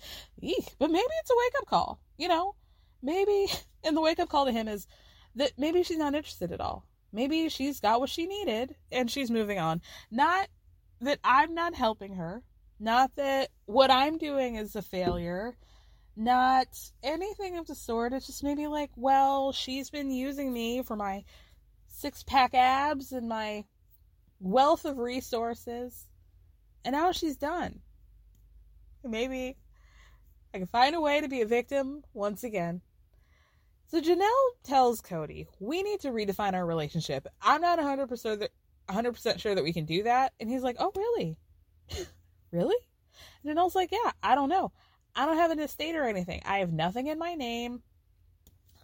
Eek. 0.43 0.75
But 0.79 0.91
maybe 0.91 1.13
it's 1.21 1.31
a 1.31 1.35
wake 1.37 1.53
up 1.61 1.67
call. 1.67 2.01
You 2.17 2.29
know, 2.29 2.55
maybe, 3.03 3.47
and 3.85 3.97
the 3.97 4.01
wake 4.01 4.19
up 4.19 4.29
call 4.29 4.47
to 4.47 4.53
him 4.53 4.69
is 4.69 4.87
that 5.35 5.53
maybe 5.59 5.83
she's 5.83 5.99
not 5.99 6.15
interested 6.15 6.53
at 6.53 6.61
all. 6.61 6.85
Maybe 7.13 7.49
she's 7.49 7.81
got 7.81 8.01
what 8.01 8.11
she 8.11 8.27
needed 8.27 8.75
and 8.93 9.11
she's 9.11 9.31
moving 9.31 9.59
on. 9.59 9.81
Not 10.11 10.49
that 11.01 11.21
I'm 11.25 11.55
not 11.55 11.75
helping 11.75 12.15
her. 12.15 12.43
Not 12.81 13.15
that 13.17 13.49
what 13.67 13.91
I'm 13.91 14.19
doing 14.19 14.57
is 14.57 14.77
a 14.77 14.83
failure. 14.83 15.57
Not 16.17 16.69
anything 17.03 17.57
of 17.57 17.67
the 17.67 17.75
sort. 17.75 18.13
It's 18.13 18.27
just 18.27 18.45
maybe 18.45 18.67
like, 18.67 18.91
well, 18.97 19.53
she's 19.53 19.91
been 19.91 20.11
using 20.11 20.53
me 20.53 20.83
for 20.83 20.97
my 20.97 21.25
six 21.87 22.23
pack 22.23 22.55
abs 22.55 23.13
and 23.13 23.29
my 23.29 23.65
wealth 24.41 24.85
of 24.85 24.99
resources. 24.99 26.07
And 26.85 26.93
now 26.95 27.13
she's 27.13 27.37
done. 27.37 27.81
Maybe 29.05 29.57
I 30.55 30.59
can 30.59 30.67
find 30.67 30.95
a 30.95 31.01
way 31.01 31.21
to 31.21 31.29
be 31.29 31.43
a 31.43 31.47
victim 31.47 32.03
once 32.15 32.45
again. 32.45 32.81
So 33.89 34.01
Janelle 34.01 34.51
tells 34.65 35.01
Kody, 35.01 35.47
we 35.61 35.83
need 35.83 36.01
to 36.01 36.11
redefine 36.11 36.53
our 36.53 36.67
relationship. 36.67 37.27
I'm 37.41 37.63
not 37.63 37.79
100% 37.79 38.39
that, 38.41 38.51
100% 38.89 39.39
sure 39.39 39.55
that 39.55 39.65
we 39.65 39.73
can 39.73 39.87
do 39.87 40.03
that. 40.03 40.35
And 40.39 40.51
he's 40.51 40.63
like, 40.63 40.77
oh, 40.79 40.93
really? 40.95 41.39
really? 42.53 42.77
And 43.43 43.57
Janelle's 43.57 43.75
like, 43.75 43.91
yeah, 43.93 44.13
I 44.23 44.35
don't 44.35 44.51
know. 44.51 44.73
I 45.17 45.25
don't 45.25 45.39
have 45.39 45.51
an 45.51 45.61
estate 45.61 45.97
or 45.97 46.05
anything. 46.05 46.43
I 46.45 46.59
have 46.59 46.73
nothing 46.73 47.07
in 47.07 47.19
my 47.19 47.35
name. 47.35 47.83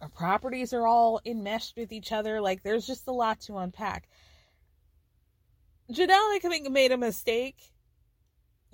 Our 0.01 0.09
properties 0.09 0.73
are 0.73 0.87
all 0.87 1.21
enmeshed 1.25 1.77
with 1.77 1.91
each 1.91 2.11
other. 2.11 2.41
Like, 2.41 2.63
there's 2.63 2.87
just 2.87 3.07
a 3.07 3.13
lot 3.13 3.39
to 3.41 3.57
unpack. 3.57 4.09
Janelle, 5.91 6.35
I 6.35 6.39
think, 6.41 6.69
made 6.69 6.91
a 6.91 6.97
mistake 6.97 7.55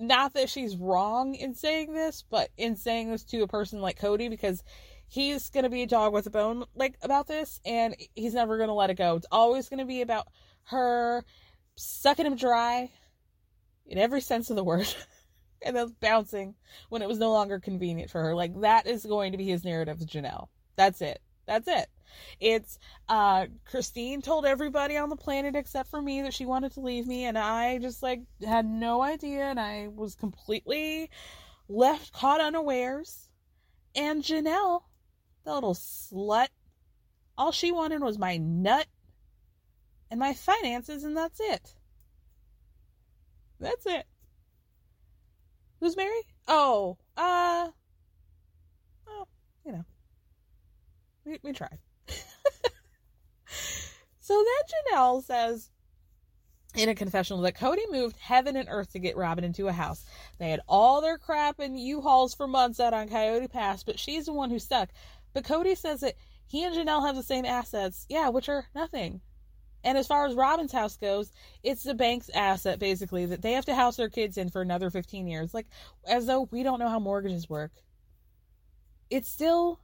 not 0.02 0.34
that 0.34 0.50
she's 0.50 0.76
wrong 0.76 1.36
in 1.36 1.54
saying 1.54 1.94
this, 1.94 2.24
but 2.30 2.50
in 2.58 2.76
saying 2.76 3.12
this 3.12 3.24
to 3.26 3.44
a 3.44 3.48
person 3.48 3.82
like 3.82 4.00
Kody 4.00 4.30
because 4.30 4.64
he's 5.08 5.50
going 5.50 5.64
to 5.64 5.70
be 5.70 5.84
a 5.84 5.88
dog 5.88 6.14
with 6.14 6.26
a 6.26 6.32
bone 6.32 6.66
like 6.74 6.98
about 7.02 7.28
this 7.28 7.62
and 7.66 7.96
he's 8.16 8.34
never 8.34 8.58
going 8.58 8.70
to 8.70 8.74
let 8.74 8.90
it 8.90 8.98
go. 8.98 9.16
It's 9.16 9.28
always 9.32 9.70
going 9.70 9.80
to 9.80 9.86
be 9.86 10.02
about 10.02 10.28
her 10.66 11.24
sucking 11.76 12.26
him 12.26 12.36
dry 12.36 12.90
in 13.86 13.98
every 13.98 14.22
sense 14.22 14.50
of 14.50 14.56
the 14.56 14.64
word 14.64 14.88
and 15.62 15.76
then 15.76 15.96
bouncing 16.00 16.56
when 16.90 17.02
it 17.02 17.08
was 17.08 17.20
no 17.20 17.32
longer 17.32 17.60
convenient 17.60 18.10
for 18.10 18.22
her. 18.24 18.34
Like 18.34 18.60
that 18.62 18.88
is 18.88 19.06
going 19.06 19.34
to 19.34 19.38
be 19.38 19.46
his 19.46 19.64
narrative 19.64 20.00
Janelle. 20.00 20.48
That's 20.76 21.02
it. 21.02 21.22
That's 21.52 21.68
it. 21.68 21.90
It's 22.40 22.80
uh 23.10 23.48
Christine 23.66 24.22
told 24.22 24.46
everybody 24.46 24.96
on 24.96 25.10
the 25.10 25.18
planet 25.18 25.54
except 25.54 25.90
for 25.90 26.02
me 26.02 26.22
that 26.22 26.34
she 26.34 26.46
wanted 26.46 26.72
to 26.74 26.80
leave 26.80 27.06
me 27.06 27.26
and 27.26 27.38
I 27.38 27.78
just 27.78 28.02
like 28.02 28.22
had 28.42 28.66
no 28.66 29.02
idea 29.02 29.44
and 29.44 29.60
I 29.60 29.90
was 29.90 30.16
completely 30.16 31.10
left 31.68 32.14
caught 32.14 32.40
unawares. 32.40 33.28
And 33.94 34.24
Janelle, 34.24 34.84
the 35.44 35.54
little 35.54 35.74
slut, 35.74 36.48
all 37.38 37.52
she 37.52 37.74
wanted 37.74 38.02
was 38.02 38.18
my 38.18 38.38
nut 38.38 38.88
and 40.10 40.22
my 40.22 40.34
finances 40.34 41.04
and 41.04 41.18
that's 41.18 41.42
it. 41.42 41.76
That's 43.60 43.86
it. 43.86 44.06
Who's 45.82 45.98
Meri? 45.98 46.22
Oh, 46.48 46.98
uh 47.18 47.68
oh, 49.06 49.28
you 49.66 49.74
know. 49.74 49.86
We 51.32 51.40
we 51.42 51.54
tried. 51.54 51.80
so 54.20 54.34
then 54.34 54.94
Janelle 54.94 55.24
says 55.24 55.70
in 56.76 56.90
a 56.90 56.96
confessional 56.96 57.42
that 57.44 57.58
Kody 57.58 57.90
moved 57.90 58.18
heaven 58.18 58.58
and 58.58 58.68
earth 58.70 58.92
to 58.94 59.00
get 59.00 59.16
Robyn 59.16 59.44
into 59.44 59.68
a 59.68 59.74
house. 59.74 60.04
They 60.40 60.50
had 60.50 60.62
all 60.68 61.02
their 61.02 61.18
crap 61.18 61.60
and 61.60 61.80
U-Hauls 61.80 62.34
for 62.34 62.48
months 62.48 62.80
out 62.80 62.94
on 62.94 63.10
Coyote 63.10 63.48
Pass, 63.48 63.84
but 63.84 64.00
she's 64.00 64.26
the 64.26 64.34
one 64.34 64.50
who 64.50 64.60
stuck. 64.60 64.90
But 65.34 65.44
Kody 65.44 65.78
says 65.78 66.02
that 66.02 66.16
he 66.48 66.64
and 66.64 66.76
Janelle 66.76 67.06
have 67.06 67.16
the 67.16 67.24
same 67.24 67.46
assets, 67.46 68.06
yeah, 68.10 68.30
which 68.30 68.50
are 68.50 68.68
nothing. 68.76 69.22
And 69.84 69.98
as 69.98 70.08
far 70.08 70.26
as 70.26 70.36
Robyn's 70.36 70.72
house 70.72 70.98
goes, 70.98 71.32
it's 71.64 71.84
the 71.84 71.96
bank's 71.96 72.30
asset 72.30 72.78
basically 72.78 73.26
that 73.28 73.42
they 73.42 73.54
have 73.54 73.66
to 73.66 73.76
house 73.76 73.98
their 73.98 74.10
kids 74.10 74.38
in 74.38 74.50
for 74.50 74.62
another 74.62 74.90
15 74.90 75.28
years. 75.28 75.54
Like, 75.54 75.68
as 76.06 76.26
though 76.26 76.48
we 76.52 76.64
don't 76.64 76.80
know 76.80 76.90
how 76.90 77.00
mortgages 77.00 77.50
work. 77.50 77.72
It's 79.10 79.28
still 79.28 79.80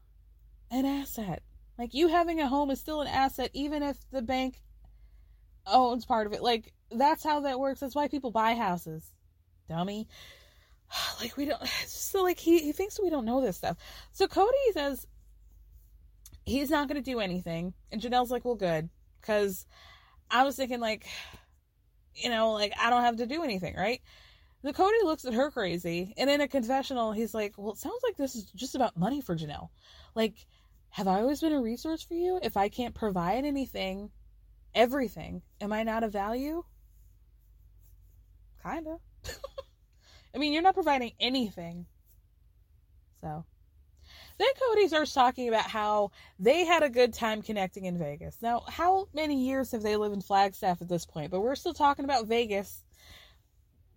an 0.71 0.85
asset. 0.85 1.43
Like, 1.77 1.93
you 1.93 2.07
having 2.07 2.39
a 2.39 2.47
home 2.47 2.71
is 2.71 2.79
still 2.79 3.01
an 3.01 3.07
asset, 3.07 3.51
even 3.53 3.83
if 3.83 3.97
the 4.11 4.21
bank 4.21 4.61
owns 5.65 6.05
part 6.05 6.27
of 6.27 6.33
it. 6.33 6.41
Like, 6.41 6.73
that's 6.91 7.23
how 7.23 7.41
that 7.41 7.59
works. 7.59 7.79
That's 7.79 7.95
why 7.95 8.07
people 8.07 8.31
buy 8.31 8.55
houses. 8.55 9.11
Dummy. 9.69 10.07
Like, 11.21 11.35
we 11.35 11.45
don't. 11.45 11.61
So, 11.85 12.23
like, 12.23 12.39
he, 12.39 12.59
he 12.59 12.71
thinks 12.71 12.99
we 12.99 13.09
don't 13.09 13.25
know 13.25 13.41
this 13.41 13.57
stuff. 13.57 13.77
So, 14.13 14.27
Kody 14.27 14.73
says 14.73 15.05
he's 16.45 16.69
not 16.69 16.87
going 16.87 17.01
to 17.01 17.11
do 17.11 17.19
anything. 17.19 17.73
And 17.91 18.01
Janelle's 18.01 18.31
like, 18.31 18.45
well, 18.45 18.55
good. 18.55 18.89
Because 19.19 19.65
I 20.31 20.43
was 20.43 20.55
thinking, 20.55 20.79
like, 20.79 21.05
you 22.15 22.29
know, 22.29 22.51
like, 22.51 22.73
I 22.81 22.89
don't 22.89 23.03
have 23.03 23.17
to 23.17 23.27
do 23.27 23.43
anything, 23.43 23.75
right? 23.75 24.01
The 24.63 24.73
Kody 24.73 25.03
looks 25.03 25.25
at 25.25 25.33
her 25.33 25.51
crazy. 25.51 26.13
And 26.17 26.29
in 26.29 26.41
a 26.41 26.47
confessional, 26.47 27.11
he's 27.11 27.33
like, 27.33 27.53
well, 27.57 27.73
it 27.73 27.77
sounds 27.77 28.01
like 28.03 28.17
this 28.17 28.35
is 28.35 28.45
just 28.55 28.75
about 28.75 28.97
money 28.97 29.21
for 29.21 29.35
Janelle. 29.35 29.69
Like, 30.15 30.47
have 30.89 31.07
I 31.07 31.21
always 31.21 31.41
been 31.41 31.53
a 31.53 31.61
resource 31.61 32.03
for 32.03 32.15
you? 32.15 32.39
If 32.41 32.57
I 32.57 32.69
can't 32.69 32.95
provide 32.95 33.45
anything, 33.45 34.09
everything, 34.73 35.41
am 35.61 35.73
I 35.73 35.83
not 35.83 36.03
of 36.03 36.11
value? 36.11 36.63
Kinda. 38.63 38.97
I 40.35 40.37
mean, 40.37 40.53
you're 40.53 40.61
not 40.61 40.75
providing 40.75 41.13
anything. 41.19 41.85
So. 43.21 43.45
Then 44.37 44.47
Kody 44.61 44.87
starts 44.87 45.13
talking 45.13 45.47
about 45.47 45.69
how 45.69 46.11
they 46.39 46.63
had 46.63 46.83
a 46.83 46.89
good 46.89 47.13
time 47.13 47.41
connecting 47.41 47.85
in 47.85 47.97
Vegas. 47.97 48.37
Now, 48.41 48.63
how 48.67 49.07
many 49.13 49.47
years 49.47 49.71
have 49.71 49.81
they 49.81 49.95
lived 49.95 50.13
in 50.13 50.21
Flagstaff 50.21 50.81
at 50.81 50.87
this 50.87 51.05
point? 51.05 51.31
But 51.31 51.41
we're 51.41 51.55
still 51.55 51.73
talking 51.73 52.05
about 52.05 52.27
Vegas. 52.27 52.83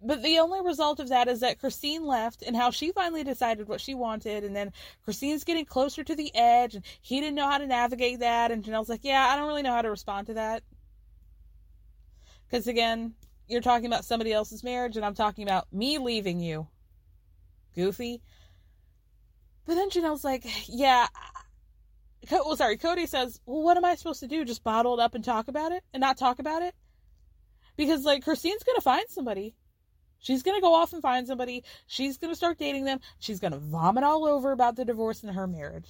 But 0.03 0.22
the 0.22 0.38
only 0.38 0.62
result 0.62 0.98
of 0.98 1.11
that 1.11 1.28
is 1.28 1.40
that 1.40 1.59
Christine 1.59 2.07
left 2.07 2.42
and 2.42 2.57
how 2.57 2.70
she 2.70 2.90
finally 2.90 3.22
decided 3.22 3.68
what 3.68 3.82
she 3.82 3.92
wanted. 3.92 4.44
And 4.44 4.57
then 4.57 4.72
Christine's 5.05 5.44
getting 5.44 5.66
closer 5.66 6.03
to 6.03 6.14
the 6.14 6.34
edge 6.34 6.74
and 6.74 6.84
he 7.03 7.20
didn't 7.20 7.34
know 7.34 7.48
how 7.48 7.59
to 7.59 7.66
navigate 7.66 8.20
that. 8.20 8.51
And 8.51 8.64
Janelle's 8.64 8.88
like, 8.88 9.05
yeah, 9.05 9.28
I 9.28 9.36
don't 9.36 9.46
really 9.46 9.62
know 9.62 9.74
how 9.74 9.82
to 9.82 9.90
respond 9.90 10.28
to 10.28 10.34
that. 10.34 10.62
Because 12.48 12.66
again, 12.66 13.12
you're 13.46 13.61
talking 13.61 13.86
about 13.86 14.07
somebody 14.07 14.32
else's 14.32 14.64
marriage 14.64 14.96
and 14.96 15.05
I'm 15.05 15.14
talking 15.14 15.44
about 15.44 15.70
me 15.70 15.98
leaving 15.98 16.40
you. 16.40 16.66
Goofy. 17.74 18.22
But 19.66 19.74
then 19.74 19.90
Janelle's 19.90 20.24
like, 20.24 20.46
yeah. 20.66 21.09
Well, 22.30 22.57
sorry, 22.57 22.78
Kody 22.78 23.07
says, 23.07 23.38
well, 23.44 23.62
what 23.62 23.76
am 23.76 23.84
I 23.84 23.96
supposed 23.96 24.20
to 24.20 24.28
do? 24.28 24.46
Just 24.46 24.64
bottle 24.64 24.98
it 24.98 25.03
up 25.03 25.14
and 25.14 25.22
talk 25.22 25.48
about 25.48 25.72
it 25.72 25.84
and 25.92 26.01
not 26.01 26.16
talk 26.16 26.38
about 26.38 26.62
it? 26.62 26.74
Because, 27.76 28.05
like, 28.05 28.24
Christine's 28.24 28.62
going 28.62 28.76
to 28.76 28.82
find 28.82 29.05
somebody. 29.09 29.55
She's 30.21 30.43
going 30.43 30.57
to 30.57 30.62
go 30.62 30.75
off 30.75 30.93
and 30.93 31.03
find 31.03 31.27
somebody. 31.27 31.64
She's 31.87 32.18
going 32.18 32.31
to 32.31 32.37
start 32.37 32.59
dating 32.59 32.85
them. 32.85 33.01
She's 33.18 33.41
going 33.41 33.53
to 33.53 33.59
vomit 33.59 34.05
all 34.05 34.27
over 34.27 34.53
about 34.53 34.77
the 34.77 34.85
divorce 34.85 35.23
and 35.23 35.35
her 35.35 35.47
marriage. 35.47 35.89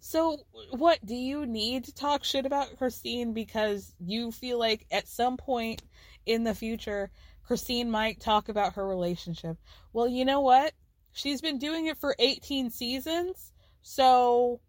So, 0.00 0.38
what 0.70 1.04
do 1.04 1.14
you 1.14 1.46
need 1.46 1.84
to 1.84 1.94
talk 1.94 2.24
shit 2.24 2.46
about 2.46 2.76
Christine 2.78 3.32
because 3.32 3.94
you 4.00 4.32
feel 4.32 4.58
like 4.58 4.86
at 4.90 5.06
some 5.06 5.36
point 5.36 5.82
in 6.26 6.42
the 6.42 6.54
future, 6.54 7.10
Christine 7.44 7.90
might 7.90 8.20
talk 8.20 8.48
about 8.48 8.74
her 8.74 8.86
relationship? 8.86 9.58
Well, 9.92 10.08
you 10.08 10.24
know 10.24 10.40
what? 10.40 10.72
She's 11.12 11.40
been 11.40 11.58
doing 11.58 11.86
it 11.86 11.98
for 11.98 12.16
18 12.18 12.70
seasons. 12.70 13.52
So, 13.82 14.60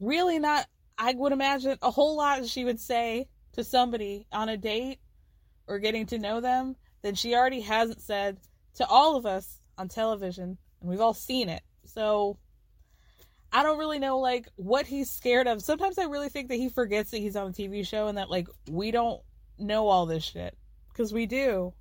really, 0.00 0.38
not, 0.38 0.66
I 0.96 1.12
would 1.12 1.32
imagine, 1.32 1.78
a 1.82 1.90
whole 1.90 2.16
lot 2.16 2.46
she 2.46 2.64
would 2.64 2.80
say 2.80 3.28
to 3.52 3.64
somebody 3.64 4.26
on 4.32 4.48
a 4.48 4.56
date 4.56 4.98
or 5.68 5.78
getting 5.78 6.06
to 6.06 6.18
know 6.18 6.40
them 6.40 6.74
than 7.02 7.14
she 7.14 7.34
already 7.34 7.60
hasn't 7.60 8.00
said 8.00 8.38
to 8.74 8.86
all 8.86 9.16
of 9.16 9.26
us 9.26 9.60
on 9.76 9.88
television. 9.88 10.58
And 10.80 10.90
we've 10.90 11.00
all 11.00 11.14
seen 11.14 11.48
it. 11.48 11.62
So, 11.84 12.38
I 13.52 13.62
don't 13.62 13.78
really 13.78 13.98
know 13.98 14.18
like 14.18 14.48
what 14.56 14.86
he's 14.86 15.10
scared 15.10 15.46
of. 15.46 15.62
Sometimes 15.62 15.98
I 15.98 16.04
really 16.04 16.28
think 16.28 16.48
that 16.48 16.56
he 16.56 16.68
forgets 16.68 17.10
that 17.10 17.18
he's 17.18 17.36
on 17.36 17.48
a 17.48 17.52
TV 17.52 17.86
show 17.86 18.08
and 18.08 18.18
that 18.18 18.30
like 18.30 18.48
we 18.68 18.90
don't 18.90 19.22
know 19.58 19.88
all 19.88 20.06
this 20.06 20.24
shit 20.24 20.56
because 20.92 21.12
we 21.12 21.26
do. 21.26 21.72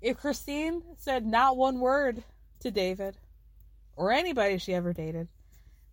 If 0.00 0.16
Christine 0.16 0.82
said 0.96 1.26
not 1.26 1.56
one 1.56 1.78
word 1.78 2.24
to 2.60 2.70
David 2.70 3.16
or 3.96 4.12
anybody 4.12 4.58
she 4.58 4.74
ever 4.74 4.92
dated, 4.92 5.28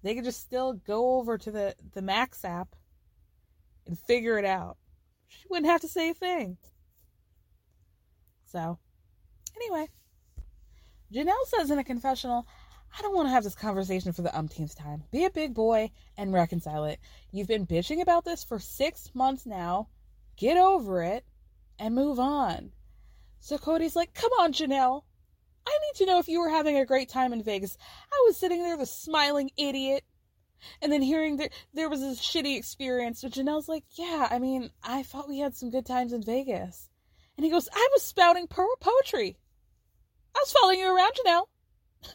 they 0.02 0.16
could 0.16 0.24
just 0.24 0.40
still 0.40 0.74
go 0.74 1.18
over 1.18 1.38
to 1.38 1.52
the 1.52 1.76
the 1.94 2.02
Max 2.02 2.46
app 2.46 2.76
and 3.86 4.00
figure 4.00 4.40
it 4.40 4.46
out. 4.46 4.78
She 5.28 5.46
wouldn't 5.50 5.70
have 5.70 5.82
to 5.82 5.88
say 5.90 6.10
a 6.10 6.14
thing. 6.14 6.58
So, 8.52 8.80
anyway, 9.56 9.88
Janelle 11.14 11.46
says 11.46 11.70
in 11.70 11.78
a 11.78 11.84
confessional, 11.84 12.48
I 12.98 13.04
don't 13.04 13.16
want 13.16 13.28
to 13.28 13.32
have 13.32 13.44
this 13.44 13.54
conversation 13.54 14.12
for 14.12 14.24
the 14.24 14.36
umpteenth 14.36 14.76
time. 14.76 15.04
Be 15.12 15.26
a 15.26 15.30
big 15.30 15.54
boy 15.54 15.92
and 16.18 16.34
reconcile 16.34 16.86
it. 16.86 17.00
You've 17.32 17.48
been 17.48 17.68
bitching 17.68 18.02
about 18.02 18.26
this 18.26 18.44
for 18.44 18.58
six 18.58 19.12
months 19.14 19.46
now. 19.46 19.90
Get 20.36 20.58
over 20.58 21.04
it 21.04 21.26
and 21.78 21.94
move 21.94 22.20
on. 22.20 22.72
So 23.40 23.60
Kody's 23.60 23.96
like, 23.96 24.16
Come 24.16 24.32
on, 24.40 24.52
Janelle. 24.52 25.04
I 25.68 25.72
need 25.72 25.98
to 25.98 26.06
know 26.08 26.18
if 26.18 26.28
you 26.28 26.40
were 26.40 26.50
having 26.50 26.78
a 26.78 26.86
great 26.86 27.10
time 27.10 27.34
in 27.34 27.44
Vegas. 27.44 27.78
I 28.12 28.24
was 28.26 28.38
sitting 28.38 28.64
there, 28.64 28.78
the 28.78 28.88
smiling 28.88 29.52
idiot. 29.58 30.04
And 30.82 30.92
then 30.92 31.04
hearing 31.04 31.38
that 31.38 31.52
there 31.74 31.88
was 31.88 32.02
this 32.02 32.20
shitty 32.20 32.58
experience. 32.58 33.22
So 33.22 33.30
Janelle's 33.30 33.70
like, 33.70 33.84
Yeah, 33.92 34.28
I 34.32 34.40
mean, 34.40 34.72
I 34.84 35.04
thought 35.04 35.30
we 35.30 35.38
had 35.38 35.56
some 35.56 35.70
good 35.70 35.86
times 35.86 36.14
in 36.14 36.24
Vegas. 36.24 36.89
And 37.40 37.46
he 37.46 37.52
goes, 37.52 37.70
I 37.74 37.88
was 37.94 38.04
spouting 38.04 38.48
poetry. 38.48 39.38
I 40.36 40.40
was 40.42 40.52
following 40.52 40.80
you 40.80 40.94
around, 40.94 41.14
Janelle. 41.14 41.46
so 42.04 42.12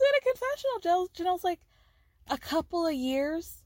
in 0.00 0.14
a 0.16 0.24
confessional, 0.24 0.80
Janelle, 0.80 1.08
Janelle's 1.12 1.44
like, 1.44 1.60
a 2.30 2.38
couple 2.38 2.86
of 2.86 2.94
years? 2.94 3.62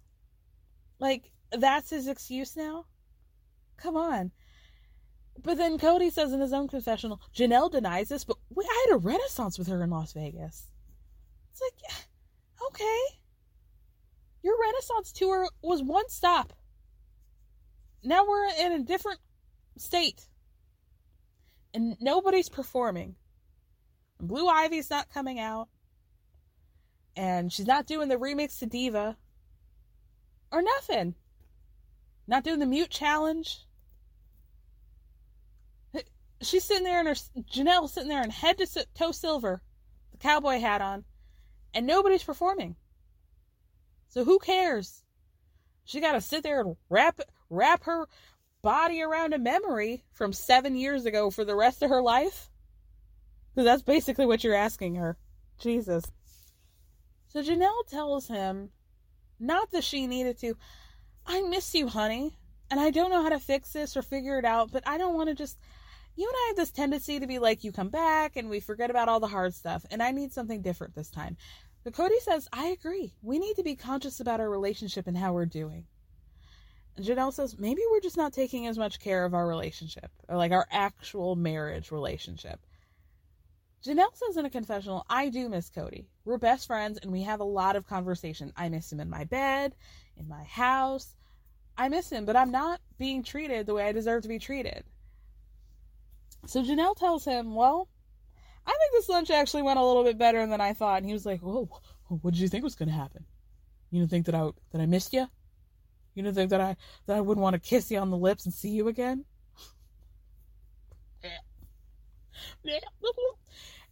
Like, 0.98 1.30
that's 1.52 1.90
his 1.90 2.08
excuse 2.08 2.56
now? 2.56 2.86
Come 3.76 3.96
on. 3.96 4.32
But 5.40 5.58
then 5.58 5.78
Kody 5.78 6.10
says 6.10 6.32
in 6.32 6.40
his 6.40 6.52
own 6.52 6.66
confessional, 6.66 7.20
Janelle 7.32 7.70
denies 7.70 8.08
this, 8.08 8.24
but 8.24 8.38
we, 8.50 8.64
I 8.64 8.86
had 8.88 8.96
a 8.96 8.98
renaissance 8.98 9.60
with 9.60 9.68
her 9.68 9.80
in 9.84 9.90
Las 9.90 10.12
Vegas. 10.12 10.72
It's 11.52 11.60
like, 11.60 12.08
okay. 12.66 12.98
Your 14.42 14.60
renaissance 14.60 15.12
tour 15.12 15.48
was 15.62 15.84
one 15.84 16.08
stop. 16.08 16.52
Now 18.02 18.26
we're 18.26 18.48
in 18.58 18.72
a 18.72 18.80
different 18.80 19.20
state. 19.76 20.26
And 21.72 21.96
nobody's 22.00 22.48
performing. 22.48 23.16
Blue 24.20 24.48
Ivy's 24.48 24.90
not 24.90 25.12
coming 25.12 25.38
out. 25.38 25.68
And 27.16 27.52
she's 27.52 27.66
not 27.66 27.86
doing 27.86 28.08
the 28.08 28.16
remix 28.16 28.58
to 28.60 28.66
Diva. 28.66 29.16
Or 30.52 30.62
nothing. 30.62 31.14
Not 32.26 32.44
doing 32.44 32.60
the 32.60 32.66
mute 32.66 32.90
challenge. 32.90 33.66
she's 36.40 36.64
sitting 36.64 36.84
there 36.84 37.00
in 37.00 37.06
her 37.06 37.14
Janelle 37.14 37.88
sitting 37.88 38.08
there 38.08 38.22
in 38.22 38.30
head 38.30 38.58
to 38.58 38.86
toe 38.94 39.12
silver, 39.12 39.62
the 40.12 40.18
cowboy 40.18 40.60
hat 40.60 40.80
on, 40.80 41.04
and 41.72 41.86
nobody's 41.86 42.22
performing. 42.22 42.76
So 44.08 44.24
who 44.24 44.38
cares? 44.38 45.02
She 45.84 46.00
got 46.00 46.12
to 46.12 46.20
sit 46.20 46.42
there 46.42 46.60
and 46.60 46.76
wrap 46.88 47.20
wrap 47.50 47.84
her 47.84 48.06
body 48.64 49.02
around 49.02 49.34
a 49.34 49.38
memory 49.38 50.02
from 50.10 50.32
seven 50.32 50.74
years 50.74 51.04
ago 51.06 51.30
for 51.30 51.44
the 51.44 51.54
rest 51.54 51.82
of 51.82 51.90
her 51.90 52.02
life. 52.02 52.50
Because 53.54 53.66
that's 53.66 53.82
basically 53.82 54.26
what 54.26 54.42
you're 54.42 54.54
asking 54.54 54.96
her. 54.96 55.16
Jesus. 55.60 56.04
So 57.28 57.42
Janelle 57.42 57.86
tells 57.88 58.26
him, 58.26 58.70
not 59.38 59.70
that 59.72 59.84
she 59.84 60.06
needed 60.06 60.38
to, 60.38 60.56
I 61.26 61.42
miss 61.42 61.74
you, 61.74 61.88
honey, 61.88 62.38
and 62.70 62.80
I 62.80 62.90
don't 62.90 63.10
know 63.10 63.22
how 63.22 63.28
to 63.28 63.38
fix 63.38 63.72
this 63.72 63.96
or 63.96 64.02
figure 64.02 64.38
it 64.38 64.44
out, 64.44 64.72
but 64.72 64.82
I 64.86 64.98
don't 64.98 65.14
want 65.14 65.28
to 65.28 65.34
just. 65.34 65.58
You 66.16 66.26
and 66.28 66.36
I 66.36 66.46
have 66.48 66.56
this 66.56 66.70
tendency 66.70 67.18
to 67.18 67.26
be 67.26 67.40
like, 67.40 67.64
you 67.64 67.72
come 67.72 67.88
back 67.88 68.36
and 68.36 68.48
we 68.48 68.60
forget 68.60 68.88
about 68.88 69.08
all 69.08 69.18
the 69.18 69.26
hard 69.26 69.52
stuff, 69.52 69.84
and 69.90 70.02
I 70.02 70.12
need 70.12 70.32
something 70.32 70.62
different 70.62 70.94
this 70.94 71.10
time. 71.10 71.36
But 71.82 71.92
Kody 71.92 72.20
says, 72.20 72.48
I 72.52 72.68
agree. 72.68 73.14
We 73.20 73.38
need 73.38 73.56
to 73.56 73.64
be 73.64 73.74
conscious 73.74 74.20
about 74.20 74.40
our 74.40 74.48
relationship 74.48 75.08
and 75.08 75.18
how 75.18 75.32
we're 75.32 75.44
doing. 75.44 75.86
Janelle 76.98 77.32
says, 77.32 77.58
maybe 77.58 77.82
we're 77.90 78.00
just 78.00 78.16
not 78.16 78.32
taking 78.32 78.66
as 78.66 78.78
much 78.78 79.00
care 79.00 79.24
of 79.24 79.34
our 79.34 79.46
relationship, 79.46 80.10
or 80.28 80.36
like 80.36 80.52
our 80.52 80.66
actual 80.70 81.34
marriage 81.34 81.90
relationship. 81.90 82.60
Janelle 83.84 84.14
says 84.14 84.36
in 84.36 84.46
a 84.46 84.50
confessional, 84.50 85.04
I 85.10 85.28
do 85.28 85.48
miss 85.48 85.70
Kody. 85.70 86.06
We're 86.24 86.38
best 86.38 86.66
friends 86.66 86.98
and 87.02 87.12
we 87.12 87.22
have 87.22 87.40
a 87.40 87.44
lot 87.44 87.76
of 87.76 87.86
conversation. 87.86 88.52
I 88.56 88.70
miss 88.70 88.90
him 88.90 89.00
in 89.00 89.10
my 89.10 89.24
bed, 89.24 89.74
in 90.16 90.26
my 90.26 90.42
house. 90.44 91.14
I 91.76 91.88
miss 91.88 92.10
him, 92.10 92.24
but 92.24 92.36
I'm 92.36 92.50
not 92.50 92.80
being 92.98 93.22
treated 93.22 93.66
the 93.66 93.74
way 93.74 93.86
I 93.86 93.92
deserve 93.92 94.22
to 94.22 94.28
be 94.28 94.38
treated. 94.38 94.84
So 96.46 96.62
Janelle 96.62 96.96
tells 96.96 97.24
him, 97.24 97.54
Well, 97.54 97.88
I 98.66 98.70
think 98.70 98.92
this 98.92 99.08
lunch 99.08 99.30
actually 99.30 99.62
went 99.62 99.78
a 99.78 99.84
little 99.84 100.04
bit 100.04 100.16
better 100.16 100.46
than 100.46 100.60
I 100.60 100.72
thought. 100.72 100.98
And 100.98 101.06
he 101.06 101.12
was 101.12 101.26
like, 101.26 101.40
Whoa, 101.40 101.68
what 102.08 102.32
did 102.32 102.40
you 102.40 102.48
think 102.48 102.64
was 102.64 102.76
going 102.76 102.88
to 102.88 102.94
happen? 102.94 103.26
You 103.90 104.00
didn't 104.00 104.10
think 104.10 104.26
that 104.26 104.34
I, 104.34 104.50
that 104.72 104.80
I 104.80 104.86
missed 104.86 105.12
you? 105.12 105.28
You 106.14 106.22
didn't 106.22 106.36
think 106.36 106.50
that 106.50 106.60
I, 106.60 106.76
that 107.06 107.16
I 107.16 107.20
wouldn't 107.20 107.42
want 107.42 107.54
to 107.54 107.60
kiss 107.60 107.90
you 107.90 107.98
on 107.98 108.10
the 108.10 108.16
lips 108.16 108.44
and 108.44 108.54
see 108.54 108.70
you 108.70 108.88
again? 108.88 109.24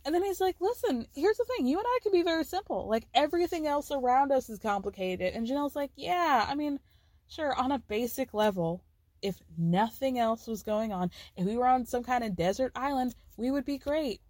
And 0.04 0.14
then 0.14 0.24
he's 0.24 0.40
like, 0.40 0.56
listen, 0.60 1.06
here's 1.14 1.36
the 1.36 1.44
thing. 1.44 1.66
You 1.66 1.78
and 1.78 1.86
I 1.86 1.98
can 2.02 2.12
be 2.12 2.22
very 2.22 2.44
simple. 2.44 2.88
Like, 2.88 3.06
everything 3.14 3.66
else 3.66 3.90
around 3.90 4.32
us 4.32 4.50
is 4.50 4.58
complicated. 4.58 5.34
And 5.34 5.46
Janelle's 5.46 5.76
like, 5.76 5.92
yeah, 5.96 6.44
I 6.48 6.54
mean, 6.54 6.80
sure, 7.28 7.54
on 7.54 7.70
a 7.70 7.78
basic 7.78 8.34
level, 8.34 8.82
if 9.20 9.36
nothing 9.56 10.18
else 10.18 10.48
was 10.48 10.64
going 10.64 10.92
on, 10.92 11.10
if 11.36 11.46
we 11.46 11.56
were 11.56 11.68
on 11.68 11.86
some 11.86 12.02
kind 12.02 12.24
of 12.24 12.34
desert 12.34 12.72
island, 12.74 13.14
we 13.36 13.50
would 13.52 13.64
be 13.64 13.78
great. 13.78 14.20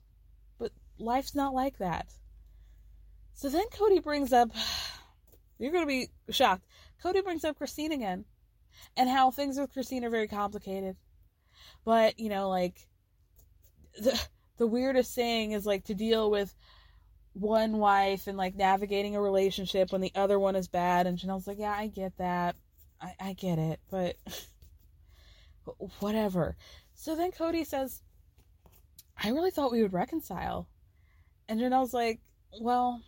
But 0.59 0.73
life's 0.99 1.35
not 1.35 1.55
like 1.55 1.79
that. 1.79 2.07
So 3.33 3.49
then 3.49 3.65
Kody 3.73 4.03
brings 4.03 4.33
up, 4.33 4.51
you're 5.59 5.73
going 5.73 5.85
to 5.85 5.89
be 5.89 6.09
shocked. 6.31 6.67
Kody 7.03 7.23
brings 7.23 7.45
up 7.45 7.59
Christine 7.59 7.93
again 7.93 8.25
and 8.97 9.09
how 9.09 9.31
things 9.31 9.59
with 9.59 9.73
Christine 9.73 10.05
are 10.05 10.11
very 10.11 10.29
complicated. 10.29 10.97
But, 11.85 12.19
you 12.19 12.29
know, 12.29 12.49
like, 12.49 12.87
the 13.99 14.21
the 14.59 14.67
weirdest 14.67 15.15
thing 15.15 15.53
is 15.53 15.67
like 15.67 15.85
to 15.85 15.95
deal 15.95 16.31
with 16.31 16.55
one 17.33 17.79
wife 17.79 18.27
and 18.27 18.37
like 18.37 18.55
navigating 18.55 19.17
a 19.17 19.21
relationship 19.21 19.91
when 19.91 20.01
the 20.01 20.13
other 20.15 20.39
one 20.39 20.57
is 20.57 20.69
bad. 20.69 21.07
And 21.07 21.19
Janelle's 21.19 21.47
like, 21.47 21.59
yeah, 21.59 21.75
I 21.77 21.89
get 21.89 22.17
that. 22.19 22.57
I, 23.01 23.15
I 23.19 23.33
get 23.33 23.59
it, 23.59 23.81
but 23.91 24.17
whatever. 26.01 26.57
So 26.95 27.17
then 27.17 27.33
Kody 27.33 27.67
says, 27.67 28.03
I 29.23 29.31
really 29.31 29.51
thought 29.51 29.73
we 29.73 29.83
would 29.83 29.93
reconcile. 29.93 30.69
And 31.49 31.61
Janelle's 31.61 31.95
like, 31.95 32.21
well, 32.61 33.03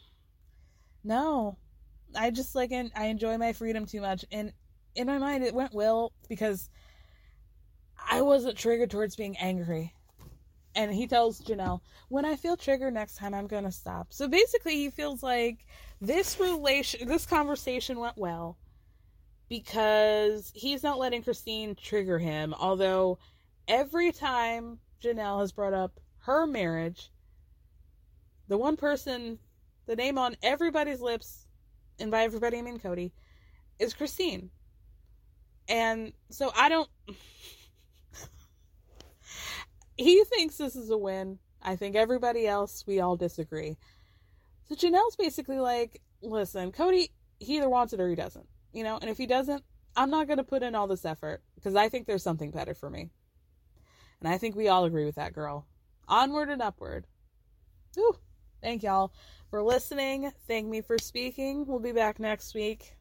no. 1.05 1.59
I 2.17 2.31
just 2.31 2.55
like, 2.55 2.73
and 2.73 2.91
I 2.95 3.07
enjoy 3.07 3.39
my 3.39 3.53
freedom 3.53 3.87
too 3.87 4.01
much. 4.01 4.25
And 4.31 4.53
in 4.95 5.07
my 5.07 5.19
mind, 5.19 5.45
it 5.45 5.55
went 5.55 5.75
well 5.75 6.13
because 6.29 6.71
I 8.11 8.23
wasn't 8.23 8.59
triggered 8.59 8.91
towards 8.91 9.17
being 9.17 9.37
angry 9.39 9.95
and 10.75 10.93
he 10.93 11.07
tells 11.07 11.41
Janelle, 11.41 11.81
"When 12.09 12.25
I 12.25 12.37
feel 12.37 12.57
triggered 12.57 12.95
next 12.95 13.17
time, 13.17 13.35
I'm 13.35 13.47
gonna 13.47 13.73
stop." 13.73 14.13
So 14.13 14.29
basically, 14.29 14.77
he 14.77 14.91
feels 14.91 15.23
like 15.23 15.67
this 16.01 16.39
relation, 16.41 17.07
this 17.09 17.27
conversation 17.27 17.99
went 17.99 18.17
well 18.17 18.59
because 19.49 20.51
he's 20.55 20.83
not 20.83 20.99
letting 20.99 21.23
Christine 21.23 21.75
trigger 21.75 22.19
him. 22.19 22.55
Although 22.55 23.19
every 23.69 24.13
time 24.13 24.81
Janelle 25.01 25.41
has 25.41 25.53
brought 25.53 25.75
up 25.75 26.01
her 26.19 26.47
marriage, 26.47 27.13
the 28.49 28.59
one 28.59 28.77
person, 28.77 29.39
the 29.87 29.97
name 29.97 30.19
on 30.19 30.37
everybody's 30.43 31.01
lips, 31.01 31.44
and 31.99 32.11
by 32.11 32.23
everybody 32.23 32.59
I 32.59 32.63
mean 32.63 32.79
Kody, 32.79 33.13
is 33.79 33.95
Christine. 33.95 34.51
And 35.69 36.13
so 36.31 36.53
I 36.55 36.69
don't 36.69 36.89
he 39.97 40.23
thinks 40.25 40.57
this 40.57 40.77
is 40.77 40.91
a 40.91 40.99
win. 40.99 41.39
I 41.63 41.77
think 41.77 41.97
everybody 41.97 42.47
else, 42.47 42.85
we 42.87 43.01
all 43.01 43.17
disagree. 43.17 43.77
So 44.69 44.75
Janelle's 44.75 45.17
basically 45.17 45.59
like, 45.59 46.03
listen, 46.23 46.73
Kody, 46.73 47.11
he 47.39 47.57
either 47.57 47.69
wants 47.69 47.93
it 47.93 48.01
or 48.01 48.09
he 48.09 48.15
doesn't, 48.15 48.47
you 48.73 48.85
know, 48.85 48.99
and 49.01 49.11
if 49.11 49.17
he 49.17 49.27
doesn't, 49.27 49.65
I'm 49.97 50.11
not 50.11 50.27
going 50.27 50.39
to 50.39 50.45
put 50.45 50.63
in 50.63 50.75
all 50.75 50.87
this 50.87 51.05
effort 51.05 51.43
because 51.55 51.77
I 51.77 51.89
think 51.89 52.07
there's 52.07 52.23
something 52.23 52.51
better 52.51 52.75
for 52.75 52.91
me. 52.91 53.11
And 54.21 54.29
I 54.29 54.39
think 54.39 54.57
we 54.57 54.69
all 54.69 54.85
agree 54.85 55.05
with 55.05 55.15
that 55.17 55.33
girl. 55.33 55.67
Onward 56.09 56.51
and 56.51 56.61
upward. 56.61 57.07
Ooh, 57.99 58.17
thank 58.61 58.83
y'all 58.83 59.13
for 59.55 59.63
listening. 59.63 60.33
Thank 60.49 60.67
me 60.67 60.81
for 60.81 60.99
speaking. 60.99 61.65
We'll 61.65 61.79
be 61.79 61.93
back 61.93 62.19
next 62.19 62.57
week. 62.57 62.97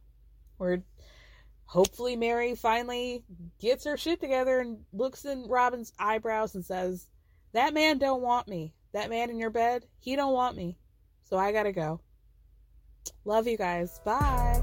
We're 0.59 0.83
hopefully 1.65 2.15
Meri 2.15 2.53
finally 2.53 3.23
gets 3.59 3.85
her 3.85 3.97
shit 3.97 4.21
together 4.21 4.59
and 4.59 4.77
looks 4.93 5.25
in 5.25 5.47
Robyn's 5.47 5.93
eyebrows 5.97 6.53
and 6.53 6.63
says, 6.63 7.09
"That 7.53 7.73
man 7.73 7.97
don't 7.97 8.21
want 8.21 8.47
me. 8.47 8.75
That 8.91 9.09
man 9.09 9.31
in 9.31 9.39
your 9.39 9.49
bed, 9.49 9.87
he 9.97 10.15
don't 10.15 10.35
want 10.35 10.55
me. 10.55 10.77
So 11.23 11.37
I 11.37 11.51
got 11.51 11.63
to 11.63 11.71
go." 11.71 12.01
Love 13.25 13.47
you 13.47 13.57
guys. 13.57 13.99
Bye. 14.05 14.61